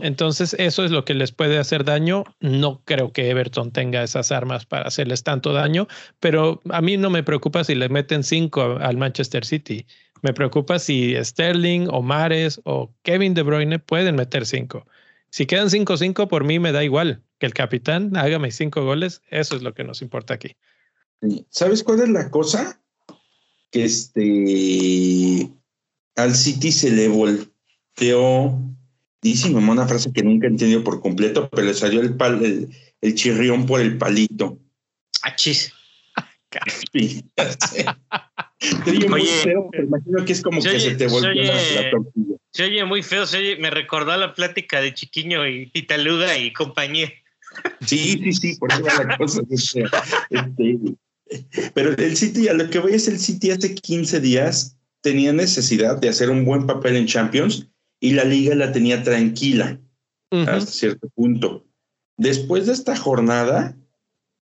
Entonces, 0.01 0.55
eso 0.59 0.84
es 0.84 0.90
lo 0.90 1.05
que 1.05 1.14
les 1.14 1.32
puede 1.32 1.59
hacer 1.59 1.84
daño. 1.84 2.24
No 2.40 2.82
creo 2.84 3.12
que 3.12 3.30
Everton 3.30 3.70
tenga 3.70 4.03
esas 4.03 4.32
armas 4.32 4.66
para 4.66 4.88
hacerles 4.88 5.22
tanto 5.22 5.53
daño, 5.53 5.86
pero 6.18 6.61
a 6.70 6.80
mí 6.80 6.97
no 6.97 7.11
me 7.11 7.22
preocupa 7.22 7.64
si 7.64 7.74
le 7.74 7.88
meten 7.88 8.24
cinco 8.24 8.78
al 8.80 8.97
Manchester 8.97 9.45
City. 9.45 9.86
Me 10.22 10.32
preocupa 10.32 10.78
si 10.78 11.14
Sterling 11.22 11.88
o 11.90 12.03
Mares 12.03 12.61
o 12.64 12.90
Kevin 13.03 13.34
De 13.34 13.43
Bruyne 13.43 13.78
pueden 13.78 14.16
meter 14.16 14.47
cinco. 14.47 14.86
Si 15.33 15.47
quedan 15.47 15.68
5-5, 15.68 16.28
por 16.28 16.45
mí 16.45 16.59
me 16.59 16.72
da 16.72 16.85
igual 16.85 17.22
que 17.39 17.47
el 17.47 17.55
capitán 17.55 18.16
haga 18.16 18.39
mis 18.39 18.55
cinco 18.55 18.85
goles. 18.85 19.22
Eso 19.30 19.57
es 19.57 19.62
lo 19.62 19.72
que 19.72 19.83
nos 19.83 20.03
importa 20.03 20.35
aquí. 20.35 20.57
¿Sabes 21.49 21.83
cuál 21.83 22.01
es 22.01 22.11
la 22.11 22.30
cosa? 22.30 22.80
Que 23.70 23.85
este 23.85 25.51
al 26.16 26.35
City 26.35 26.70
se 26.70 26.91
le 26.91 27.09
volteó 27.09 28.61
Dice 29.22 29.49
mi 29.49 29.55
mamá 29.55 29.72
una 29.72 29.87
frase 29.87 30.12
que 30.12 30.22
nunca 30.24 30.49
he 30.49 30.51
entendido 30.51 30.83
por 30.83 31.01
completo, 31.01 31.49
pero 31.51 31.68
le 31.68 31.74
salió 31.74 32.01
el, 32.01 32.16
pal, 32.16 32.68
el, 33.01 33.14
chirrión 33.14 33.66
por 33.66 33.80
el 33.80 33.97
palito. 33.97 34.59
Achis. 35.22 35.72
Sí, 36.93 37.24
feo, 39.43 39.68
pero 39.70 39.85
imagino 39.85 40.24
que 40.24 40.33
es 40.33 40.43
como 40.43 40.61
que 40.61 40.80
se 40.80 40.97
te 40.97 41.07
volvió 41.07 41.45
la, 41.45 41.91
tortilla. 41.91 42.32
Se 42.53 42.65
oye 42.65 42.85
muy 42.85 43.03
feo, 43.03 43.27
se 43.27 43.39
oye, 43.39 43.57
me 43.57 43.71
recordó 43.71 44.17
la 44.17 44.35
plática 44.35 44.81
de 44.81 44.93
Chiquiño 44.93 45.47
y 45.47 45.67
Pitaluga 45.67 46.37
y 46.37 46.53
compañía. 46.53 47.11
Sí, 47.87 48.21
sí, 48.23 48.33
sí, 48.33 48.57
por 48.57 48.71
eso 48.73 48.83
va 48.85 49.05
la 49.05 49.17
cosa. 49.17 49.43
Este, 49.51 50.79
pero 51.75 51.91
el 51.97 52.17
City, 52.17 52.49
a 52.49 52.55
lo 52.55 52.69
que 52.69 52.79
voy 52.79 52.93
es 52.93 53.09
el 53.09 53.19
City 53.19 53.51
hace 53.51 53.75
15 53.75 54.21
días 54.21 54.77
tenía 55.01 55.33
necesidad 55.33 55.99
de 55.99 56.09
hacer 56.09 56.31
un 56.31 56.45
buen 56.45 56.67
papel 56.67 56.97
en 56.97 57.07
Champions 57.07 57.69
y 58.01 58.13
la 58.13 58.25
liga 58.25 58.55
la 58.55 58.73
tenía 58.73 59.03
tranquila 59.03 59.79
hasta 60.31 60.71
cierto 60.71 61.09
punto. 61.11 61.67
Después 62.17 62.67
de 62.67 62.73
esta 62.73 62.97
jornada, 62.97 63.77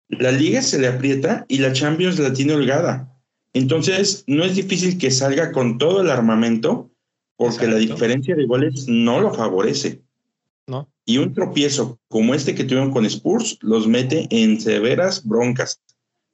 la 0.09 0.33
liga 0.33 0.61
se 0.63 0.79
le 0.79 0.89
aprieta 0.89 1.47
y 1.49 1.59
la 1.59 1.73
Champions 1.73 2.19
la 2.19 2.33
tiene 2.33 2.55
holgada. 2.55 3.17
Entonces, 3.53 4.25
no 4.27 4.45
es 4.45 4.57
difícil 4.57 4.99
que 4.99 5.11
salga 5.11 5.53
con 5.53 5.79
todo 5.79 6.03
el 6.03 6.11
armamento 6.11 6.90
porque 7.41 7.67
la 7.67 7.77
diferencia 7.77 8.37
de 8.37 8.45
goles 8.45 8.87
no 8.87 9.19
lo 9.19 9.33
favorece. 9.33 10.03
No. 10.67 10.93
Y 11.07 11.17
un 11.17 11.33
tropiezo 11.33 11.99
como 12.09 12.35
este 12.35 12.55
que 12.55 12.65
tuvieron 12.65 12.91
con 12.91 13.07
Spurs 13.07 13.57
los 13.63 13.89
mete 13.89 14.29
en 14.29 14.61
severas 14.61 15.27
broncas, 15.27 15.81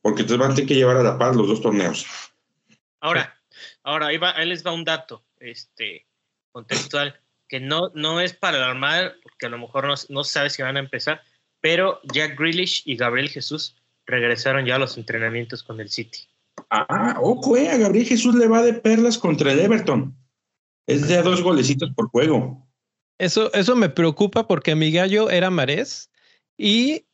porque 0.02 0.22
entonces 0.22 0.40
van 0.40 0.50
a 0.50 0.54
tener 0.56 0.66
que 0.66 0.74
llevar 0.74 0.96
a 0.96 1.04
la 1.04 1.16
paz 1.16 1.36
los 1.36 1.46
dos 1.46 1.62
torneos. 1.62 2.04
Ahora, 2.98 3.40
ahora 3.84 4.08
ahí, 4.08 4.18
va, 4.18 4.36
ahí 4.36 4.48
les 4.48 4.66
va 4.66 4.72
un 4.72 4.82
dato. 4.82 5.22
Este, 5.38 6.08
contextual, 6.50 7.20
que 7.46 7.60
no, 7.60 7.92
no 7.94 8.20
es 8.20 8.34
para 8.34 8.56
alarmar, 8.56 9.14
porque 9.22 9.46
a 9.46 9.50
lo 9.50 9.58
mejor 9.58 9.86
no, 9.86 9.94
no 10.08 10.24
sabe 10.24 10.50
si 10.50 10.62
van 10.62 10.76
a 10.76 10.80
empezar, 10.80 11.20
pero 11.60 12.00
Jack 12.12 12.36
Grealish 12.36 12.82
y 12.84 12.96
Gabriel 12.96 13.28
Jesús 13.28 13.76
regresaron 14.06 14.66
ya 14.66 14.74
a 14.74 14.80
los 14.80 14.98
entrenamientos 14.98 15.62
con 15.62 15.78
el 15.78 15.88
City. 15.88 16.26
Ah, 16.68 17.16
ojo, 17.20 17.56
eh, 17.56 17.70
a 17.70 17.76
Gabriel 17.76 18.06
Jesús 18.06 18.34
le 18.34 18.48
va 18.48 18.62
de 18.62 18.72
perlas 18.72 19.18
contra 19.18 19.52
el 19.52 19.60
Everton. 19.60 20.16
Es 20.86 21.08
de 21.08 21.16
a 21.16 21.22
dos 21.22 21.42
golecitos 21.42 21.90
por 21.94 22.08
juego. 22.08 22.66
Eso, 23.18 23.52
eso 23.54 23.76
me 23.76 23.88
preocupa 23.88 24.46
porque 24.46 24.74
mi 24.74 24.90
gallo 24.92 25.30
era 25.30 25.50
Marés 25.50 26.10
y 26.58 27.06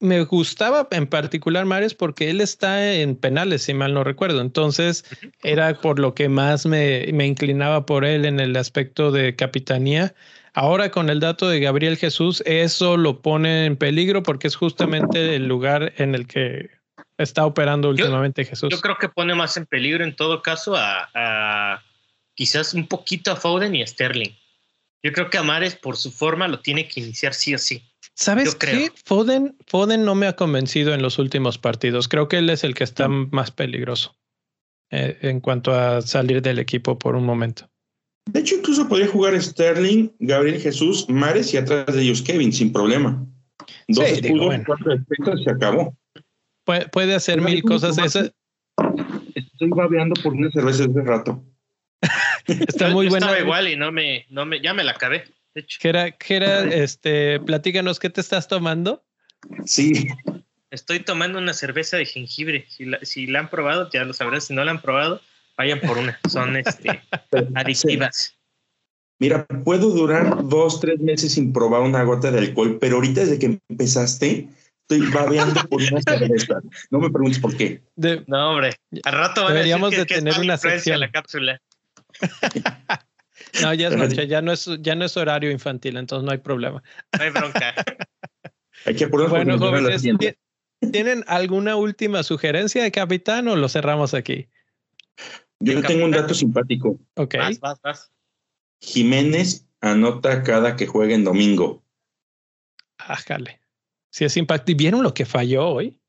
me 0.00 0.22
gustaba 0.24 0.86
en 0.92 1.06
particular 1.06 1.64
Mares 1.64 1.94
porque 1.94 2.30
él 2.30 2.40
está 2.40 2.94
en 2.94 3.16
penales, 3.16 3.62
si 3.62 3.74
mal 3.74 3.94
no 3.94 4.04
recuerdo. 4.04 4.40
Entonces 4.40 5.04
era 5.42 5.74
por 5.80 5.98
lo 5.98 6.14
que 6.14 6.28
más 6.28 6.66
me, 6.66 7.08
me, 7.12 7.26
inclinaba 7.26 7.84
por 7.86 8.04
él 8.04 8.24
en 8.24 8.38
el 8.40 8.56
aspecto 8.56 9.10
de 9.10 9.34
capitanía. 9.34 10.14
Ahora 10.54 10.90
con 10.90 11.10
el 11.10 11.20
dato 11.20 11.48
de 11.48 11.60
Gabriel 11.60 11.96
Jesús, 11.96 12.42
eso 12.46 12.96
lo 12.96 13.20
pone 13.20 13.66
en 13.66 13.76
peligro 13.76 14.22
porque 14.22 14.46
es 14.46 14.56
justamente 14.56 15.34
el 15.34 15.46
lugar 15.46 15.92
en 15.96 16.14
el 16.14 16.26
que 16.26 16.70
está 17.16 17.44
operando 17.44 17.90
últimamente 17.90 18.44
Jesús. 18.44 18.68
Yo 18.70 18.80
creo 18.80 18.96
que 18.96 19.08
pone 19.08 19.34
más 19.34 19.56
en 19.56 19.66
peligro 19.66 20.04
en 20.04 20.14
todo 20.14 20.42
caso 20.42 20.76
a, 20.76 21.08
a 21.14 21.82
quizás 22.38 22.72
un 22.72 22.86
poquito 22.86 23.32
a 23.32 23.36
Foden 23.36 23.74
y 23.74 23.82
a 23.82 23.86
Sterling. 23.86 24.30
Yo 25.02 25.12
creo 25.12 25.28
que 25.28 25.38
a 25.38 25.42
Mares 25.42 25.74
por 25.74 25.96
su 25.96 26.12
forma 26.12 26.46
lo 26.46 26.60
tiene 26.60 26.86
que 26.86 27.00
iniciar 27.00 27.34
sí 27.34 27.52
o 27.52 27.58
sí. 27.58 27.82
¿Sabes 28.14 28.54
qué? 28.54 28.92
Foden, 29.04 29.56
Foden 29.66 30.04
no 30.04 30.14
me 30.14 30.28
ha 30.28 30.36
convencido 30.36 30.94
en 30.94 31.02
los 31.02 31.18
últimos 31.18 31.58
partidos. 31.58 32.06
Creo 32.06 32.28
que 32.28 32.38
él 32.38 32.48
es 32.50 32.62
el 32.62 32.76
que 32.76 32.84
está 32.84 33.08
más 33.08 33.50
peligroso 33.50 34.16
eh, 34.92 35.18
en 35.22 35.40
cuanto 35.40 35.72
a 35.72 36.00
salir 36.00 36.40
del 36.40 36.60
equipo 36.60 36.96
por 36.96 37.16
un 37.16 37.24
momento. 37.24 37.68
De 38.30 38.38
hecho, 38.38 38.54
incluso 38.54 38.88
podría 38.88 39.08
jugar 39.08 39.40
Sterling, 39.40 40.10
Gabriel 40.20 40.60
Jesús, 40.60 41.08
Mares 41.08 41.52
y 41.54 41.56
atrás 41.56 41.92
de 41.92 42.02
ellos 42.02 42.22
Kevin, 42.22 42.52
sin 42.52 42.72
problema. 42.72 43.26
Dos 43.88 44.04
escudos, 44.04 44.54
cuatro 44.64 44.96
defensas, 44.96 45.42
se 45.42 45.50
acabó. 45.50 45.96
puede 46.92 47.16
hacer 47.16 47.40
mil 47.40 47.64
cosas. 47.64 47.96
Estoy 49.34 49.70
babeando 49.70 50.14
por 50.22 50.34
una 50.34 50.52
cerveza 50.52 50.84
hace 50.84 51.02
rato. 51.02 51.44
Está 52.48 52.88
muy 52.88 53.08
buena. 53.08 53.26
Estaba 53.26 53.40
igual 53.40 53.68
y 53.68 53.76
no 53.76 53.92
me, 53.92 54.26
no 54.30 54.46
me, 54.46 54.60
ya 54.60 54.74
me 54.74 54.84
la 54.84 54.92
acabé. 54.92 55.24
Jera, 55.66 56.14
Jera, 56.20 56.64
este, 56.64 57.40
platícanos, 57.40 57.98
¿qué 57.98 58.10
te 58.10 58.20
estás 58.20 58.48
tomando? 58.48 59.04
Sí. 59.64 60.08
Estoy 60.70 61.00
tomando 61.00 61.38
una 61.38 61.54
cerveza 61.54 61.96
de 61.96 62.06
jengibre. 62.06 62.66
Si 62.68 62.84
la, 62.84 62.98
si 63.02 63.26
la 63.26 63.40
han 63.40 63.50
probado, 63.50 63.90
ya 63.90 64.04
lo 64.04 64.12
sabrán. 64.12 64.40
Si 64.40 64.54
no 64.54 64.64
la 64.64 64.70
han 64.70 64.82
probado, 64.82 65.20
vayan 65.56 65.80
por 65.80 65.98
una. 65.98 66.18
Son 66.28 66.56
este, 66.56 67.02
adictivas. 67.54 68.34
Mira, 69.20 69.46
puedo 69.64 69.90
durar 69.90 70.48
dos, 70.48 70.80
tres 70.80 71.00
meses 71.00 71.32
sin 71.32 71.52
probar 71.52 71.82
una 71.82 72.04
gota 72.04 72.30
de 72.30 72.38
alcohol, 72.38 72.78
pero 72.80 72.96
ahorita 72.96 73.22
desde 73.22 73.38
que 73.38 73.58
empezaste, 73.68 74.48
estoy 74.82 75.10
babeando 75.10 75.60
por 75.68 75.82
una 75.82 76.00
cerveza. 76.02 76.60
No 76.90 77.00
me 77.00 77.10
preguntes 77.10 77.40
por 77.40 77.56
qué. 77.56 77.82
no, 78.26 78.50
hombre. 78.50 78.76
Al 79.02 79.12
rato 79.12 79.42
van 79.42 79.54
deberíamos 79.54 79.88
a 79.88 79.90
decir 79.90 80.06
de 80.06 80.06
que 80.06 80.14
tener 80.16 80.38
una 80.38 80.56
sección. 80.56 81.00
la 81.00 81.10
cápsula. 81.10 81.60
No, 83.62 83.72
ya 83.72 83.88
es 83.88 83.96
noche, 83.96 84.26
ya 84.26 84.42
no 84.42 84.52
es, 84.52 84.68
ya 84.80 84.94
no 84.94 85.04
es 85.04 85.16
horario 85.16 85.50
infantil, 85.50 85.96
entonces 85.96 86.24
no 86.24 86.32
hay 86.32 86.38
problema. 86.38 86.82
No 87.16 87.24
hay 87.24 87.30
bronca. 87.30 87.74
hay 88.84 88.94
que 88.94 89.06
bueno, 89.06 89.58
jóvenes, 89.58 90.02
¿tienen 90.92 91.24
alguna 91.26 91.76
última 91.76 92.22
sugerencia 92.22 92.82
de 92.82 92.92
capitán 92.92 93.48
o 93.48 93.56
lo 93.56 93.68
cerramos 93.68 94.12
aquí? 94.12 94.48
Yo 95.60 95.82
tengo 95.82 96.04
un 96.04 96.10
dato 96.10 96.34
simpático. 96.34 96.98
Ok. 97.14 97.36
Vas, 97.36 97.60
vas, 97.60 97.80
vas. 97.82 98.12
Jiménez 98.80 99.66
anota 99.80 100.42
cada 100.42 100.76
que 100.76 100.86
juegue 100.86 101.14
en 101.14 101.24
domingo. 101.24 101.82
Ájale. 102.98 103.60
Si 104.10 104.24
es 104.24 104.36
impacto. 104.36 104.70
¿Y 104.72 104.74
vieron 104.74 105.02
lo 105.02 105.14
que 105.14 105.24
falló 105.24 105.68
hoy? 105.68 106.00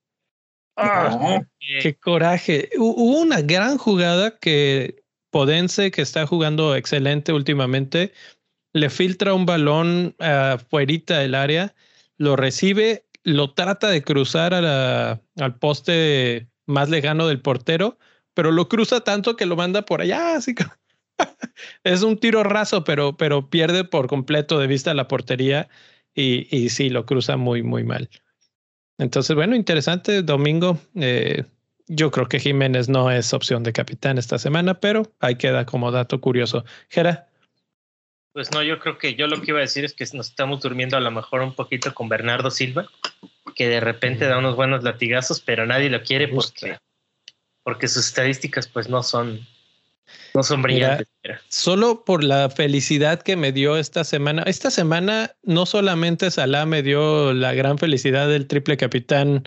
Ah, 0.76 1.42
qué 1.82 1.96
coraje. 1.96 2.70
Hubo 2.78 3.20
una 3.20 3.42
gran 3.42 3.78
jugada 3.78 4.38
que 4.38 5.04
Podense, 5.32 5.92
que 5.92 6.02
está 6.02 6.26
jugando 6.26 6.76
excelente 6.76 7.34
últimamente, 7.34 8.14
le 8.74 8.90
filtra 8.90 9.34
un 9.34 9.46
balón 9.46 10.16
afuera 10.20 11.20
del 11.20 11.36
área, 11.36 11.76
lo 12.18 12.36
recibe, 12.36 13.06
lo 13.24 13.54
trata 13.54 13.90
de 13.90 14.04
cruzar 14.04 14.54
al 14.54 15.56
poste 15.60 16.50
más 16.66 16.90
lejano 16.90 17.28
del 17.28 17.42
portero, 17.42 17.98
pero 18.34 18.52
lo 18.52 18.70
cruza 18.70 19.02
tanto 19.02 19.36
que 19.36 19.46
lo 19.46 19.56
manda 19.56 19.84
por 19.84 20.02
allá, 20.02 20.36
así 20.36 20.56
que 20.56 20.66
es 21.84 22.04
un 22.04 22.18
tiro 22.18 22.44
raso, 22.44 22.84
pero, 22.84 23.18
pero 23.18 23.50
pierde 23.50 23.84
por 23.84 24.08
completo 24.08 24.60
de 24.60 24.68
vista 24.68 24.94
la 24.94 25.08
portería 25.08 25.70
y, 26.14 26.48
y 26.56 26.70
sí, 26.70 26.90
lo 26.90 27.06
cruza 27.06 27.38
muy, 27.38 27.64
muy 27.64 27.84
mal. 27.84 28.10
Entonces, 28.98 29.36
bueno, 29.36 29.56
interesante, 29.56 30.22
domingo. 30.22 30.78
Eh, 30.96 31.46
yo 31.90 32.12
creo 32.12 32.30
que 32.30 32.40
Jiménez 32.40 32.88
no 32.88 33.12
es 33.12 33.34
opción 33.34 33.64
de 33.64 33.74
capitán 33.74 34.18
esta 34.18 34.38
semana, 34.38 34.80
pero 34.80 35.12
ahí 35.20 35.36
queda 35.36 35.66
como 35.66 35.92
dato 35.92 36.22
curioso. 36.22 36.64
Jera. 36.88 37.28
Pues 38.32 38.52
no, 38.52 38.62
yo 38.62 38.80
creo 38.80 38.98
que 39.00 39.16
yo 39.16 39.28
lo 39.28 39.42
que 39.42 39.52
iba 39.52 39.58
a 39.58 39.64
decir 39.64 39.84
es 39.84 39.94
que 39.94 40.06
nos 40.14 40.30
estamos 40.30 40.62
durmiendo 40.62 40.96
a 40.96 41.02
lo 41.02 41.10
mejor 41.10 41.42
un 41.42 41.56
poquito 41.56 41.94
con 41.96 42.08
Bernardo 42.08 42.52
Silva, 42.52 42.88
que 43.56 43.68
de 43.68 43.80
repente 43.80 44.26
da 44.26 44.38
unos 44.38 44.56
buenos 44.56 44.84
latigazos, 44.84 45.42
pero 45.42 45.66
nadie 45.66 45.90
lo 45.90 46.04
quiere 46.04 46.28
porque, 46.28 46.78
porque 47.64 47.88
sus 47.88 48.06
estadísticas 48.06 48.68
pues 48.68 48.88
no 48.88 49.02
son, 49.02 49.48
no 50.36 50.44
son 50.44 50.62
brillantes. 50.62 51.08
solo 51.48 52.06
por 52.06 52.24
la 52.24 52.52
felicidad 52.52 53.24
que 53.24 53.36
me 53.36 53.52
dio 53.52 53.78
esta 53.78 54.04
semana. 54.04 54.44
Esta 54.44 54.70
semana 54.70 55.32
no 55.42 55.66
solamente 55.66 56.30
Salah 56.30 56.68
me 56.68 56.84
dio 56.84 57.34
la 57.34 57.56
gran 57.56 57.80
felicidad 57.80 58.28
del 58.28 58.46
triple 58.46 58.78
capitán 58.78 59.44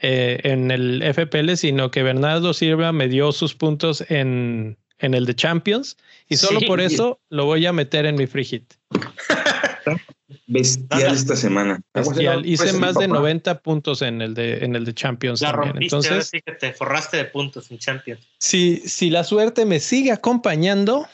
eh, 0.00 0.40
en 0.44 0.70
el 0.70 1.02
FPL, 1.02 1.54
sino 1.56 1.90
que 1.90 2.02
Bernardo 2.02 2.54
Silva 2.54 2.92
me 2.92 3.08
dio 3.08 3.32
sus 3.32 3.54
puntos 3.54 4.04
en, 4.08 4.78
en 4.98 5.14
el 5.14 5.26
de 5.26 5.34
Champions 5.34 5.96
y 6.28 6.36
solo 6.36 6.60
por 6.66 6.80
eso 6.80 7.20
lo 7.30 7.46
voy 7.46 7.66
a 7.66 7.72
meter 7.72 8.06
en 8.06 8.16
mi 8.16 8.26
free 8.26 8.44
hit. 8.44 8.74
Bestial 10.46 11.14
esta 11.14 11.36
semana. 11.36 11.80
Bestial. 11.92 12.44
Hice 12.46 12.72
más 12.74 12.94
de 12.94 13.08
90 13.08 13.60
puntos 13.60 14.02
en 14.02 14.22
el 14.22 14.34
de, 14.34 14.64
en 14.64 14.76
el 14.76 14.84
de 14.84 14.94
Champions. 14.94 15.40
también. 15.40 15.82
Entonces, 15.82 16.30
que 16.30 16.52
te 16.52 16.72
forraste 16.72 17.16
de 17.16 17.24
puntos 17.26 17.70
en 17.70 17.78
Champions. 17.78 18.26
Si, 18.38 18.76
si 18.76 19.10
la 19.10 19.24
suerte 19.24 19.66
me 19.66 19.80
sigue 19.80 20.12
acompañando, 20.12 21.06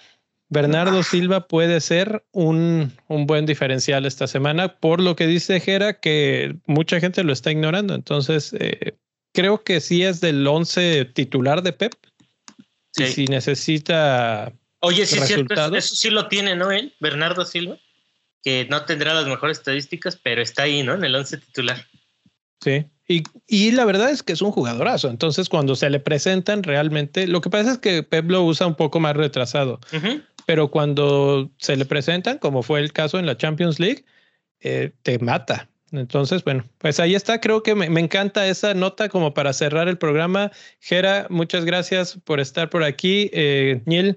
Bernardo 0.49 1.03
Silva 1.03 1.49
puede 1.49 1.81
ser 1.81 2.25
un, 2.33 2.93
un, 3.09 3.27
buen 3.27 3.47
diferencial 3.47 4.07
esta 4.07 4.27
semana, 4.27 4.77
por 4.77 5.01
lo 5.01 5.17
que 5.17 5.27
dice 5.27 5.61
Jera, 5.61 6.01
que 6.01 6.57
mucha 6.67 7.01
gente 7.01 7.25
lo 7.25 7.33
está 7.33 7.51
ignorando. 7.51 7.95
Entonces, 7.95 8.55
eh, 8.59 8.97
creo 9.33 9.65
que 9.65 9.81
sí 9.81 10.05
es 10.05 10.21
del 10.21 10.47
11 10.47 11.07
titular 11.07 11.63
de 11.63 11.73
Pep. 11.73 11.95
Sí. 12.93 13.07
si 13.09 13.25
necesita. 13.27 14.53
Oye, 14.79 15.05
sí, 15.07 15.19
cierto, 15.19 15.75
eso, 15.75 15.97
sí 15.97 16.11
lo 16.11 16.29
tiene, 16.29 16.55
¿no? 16.55 16.71
Él, 16.71 16.95
Bernardo 17.01 17.45
Silva, 17.45 17.77
que 18.45 18.69
no 18.71 18.85
tendrá 18.85 19.15
las 19.15 19.27
mejores 19.27 19.59
estadísticas, 19.59 20.17
pero 20.23 20.41
está 20.41 20.63
ahí, 20.63 20.85
¿no? 20.85 20.95
En 20.95 21.03
el 21.05 21.15
11 21.17 21.39
titular. 21.39 21.85
Sí. 22.61 22.87
Y, 23.09 23.23
y, 23.47 23.73
la 23.73 23.85
verdad 23.85 24.11
es 24.11 24.23
que 24.23 24.33
es 24.33 24.43
un 24.43 24.53
jugadorazo. 24.53 25.11
Entonces, 25.11 25.49
cuando 25.49 25.75
se 25.75 25.91
le 25.91 26.01
presentan 26.01 26.63
realmente, 26.63 27.27
lo 27.27 27.41
que 27.41 27.51
pasa 27.51 27.73
es 27.73 27.79
que 27.79 28.03
Pep 28.03 28.31
lo 28.31 28.43
usa 28.45 28.67
un 28.67 28.77
poco 28.77 29.01
más 29.01 29.17
retrasado. 29.17 29.81
Pero 30.47 30.71
cuando 30.71 31.51
se 31.59 31.77
le 31.77 31.85
presentan, 31.85 32.39
como 32.39 32.63
fue 32.63 32.81
el 32.81 32.93
caso 32.93 33.19
en 33.19 33.27
la 33.27 33.37
Champions 33.37 33.81
League, 33.81 34.05
eh, 34.61 34.93
te 35.03 35.19
mata. 35.19 35.69
Entonces, 35.93 36.43
bueno, 36.43 36.65
pues 36.79 36.99
ahí 37.01 37.15
está. 37.15 37.41
Creo 37.41 37.63
que 37.63 37.75
me, 37.75 37.87
encanta 38.01 38.47
esa 38.47 38.75
nota 38.75 39.09
como 39.09 39.33
para 39.33 39.53
cerrar 39.53 39.89
el 39.89 39.99
programa. 39.99 40.51
Gera, 40.81 41.27
muchas 41.31 41.65
gracias 41.65 42.19
por 42.25 42.41
estar 42.41 42.69
por 42.69 42.83
aquí. 42.83 43.31
Eh, 43.33 43.83
Neil, 43.87 44.17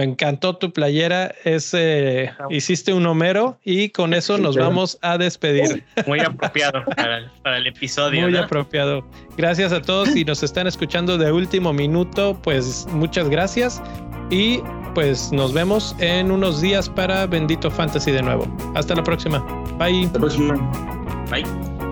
me 0.00 0.04
encantó 0.04 0.56
tu 0.56 0.72
playera. 0.72 1.34
Es, 1.44 1.74
eh, 1.74 2.30
hiciste 2.48 2.94
un 2.94 3.04
Homero 3.04 3.58
y 3.64 3.90
con 3.90 4.14
eso 4.14 4.38
nos 4.38 4.56
vamos 4.56 4.98
a 5.02 5.18
despedir. 5.18 5.84
Muy 6.06 6.20
apropiado 6.20 6.82
para, 6.96 7.58
el 7.58 7.66
episodio. 7.66 8.22
Muy 8.22 8.34
apropiado. 8.34 9.06
Gracias 9.36 9.72
a 9.72 9.82
todos 9.82 10.16
y 10.16 10.24
nos 10.24 10.42
están 10.42 10.66
escuchando 10.66 11.18
de 11.18 11.30
último 11.30 11.74
minuto. 11.74 12.40
Pues 12.42 12.86
muchas 12.92 13.28
gracias 13.28 13.82
y 14.30 14.60
pues 14.94 15.32
nos 15.32 15.52
vemos 15.52 15.94
en 15.98 16.30
unos 16.30 16.62
días 16.62 16.88
para 16.88 17.26
Bendito 17.26 17.70
Fantasy 17.70 18.10
de 18.10 18.22
nuevo. 18.22 18.46
Hasta 18.74 18.94
la 18.94 19.02
próxima. 19.02 19.40
Bye. 19.78 20.06
Hasta 20.06 20.18
la 20.18 20.20
próxima. 20.20 21.26
Bye. 21.30 21.89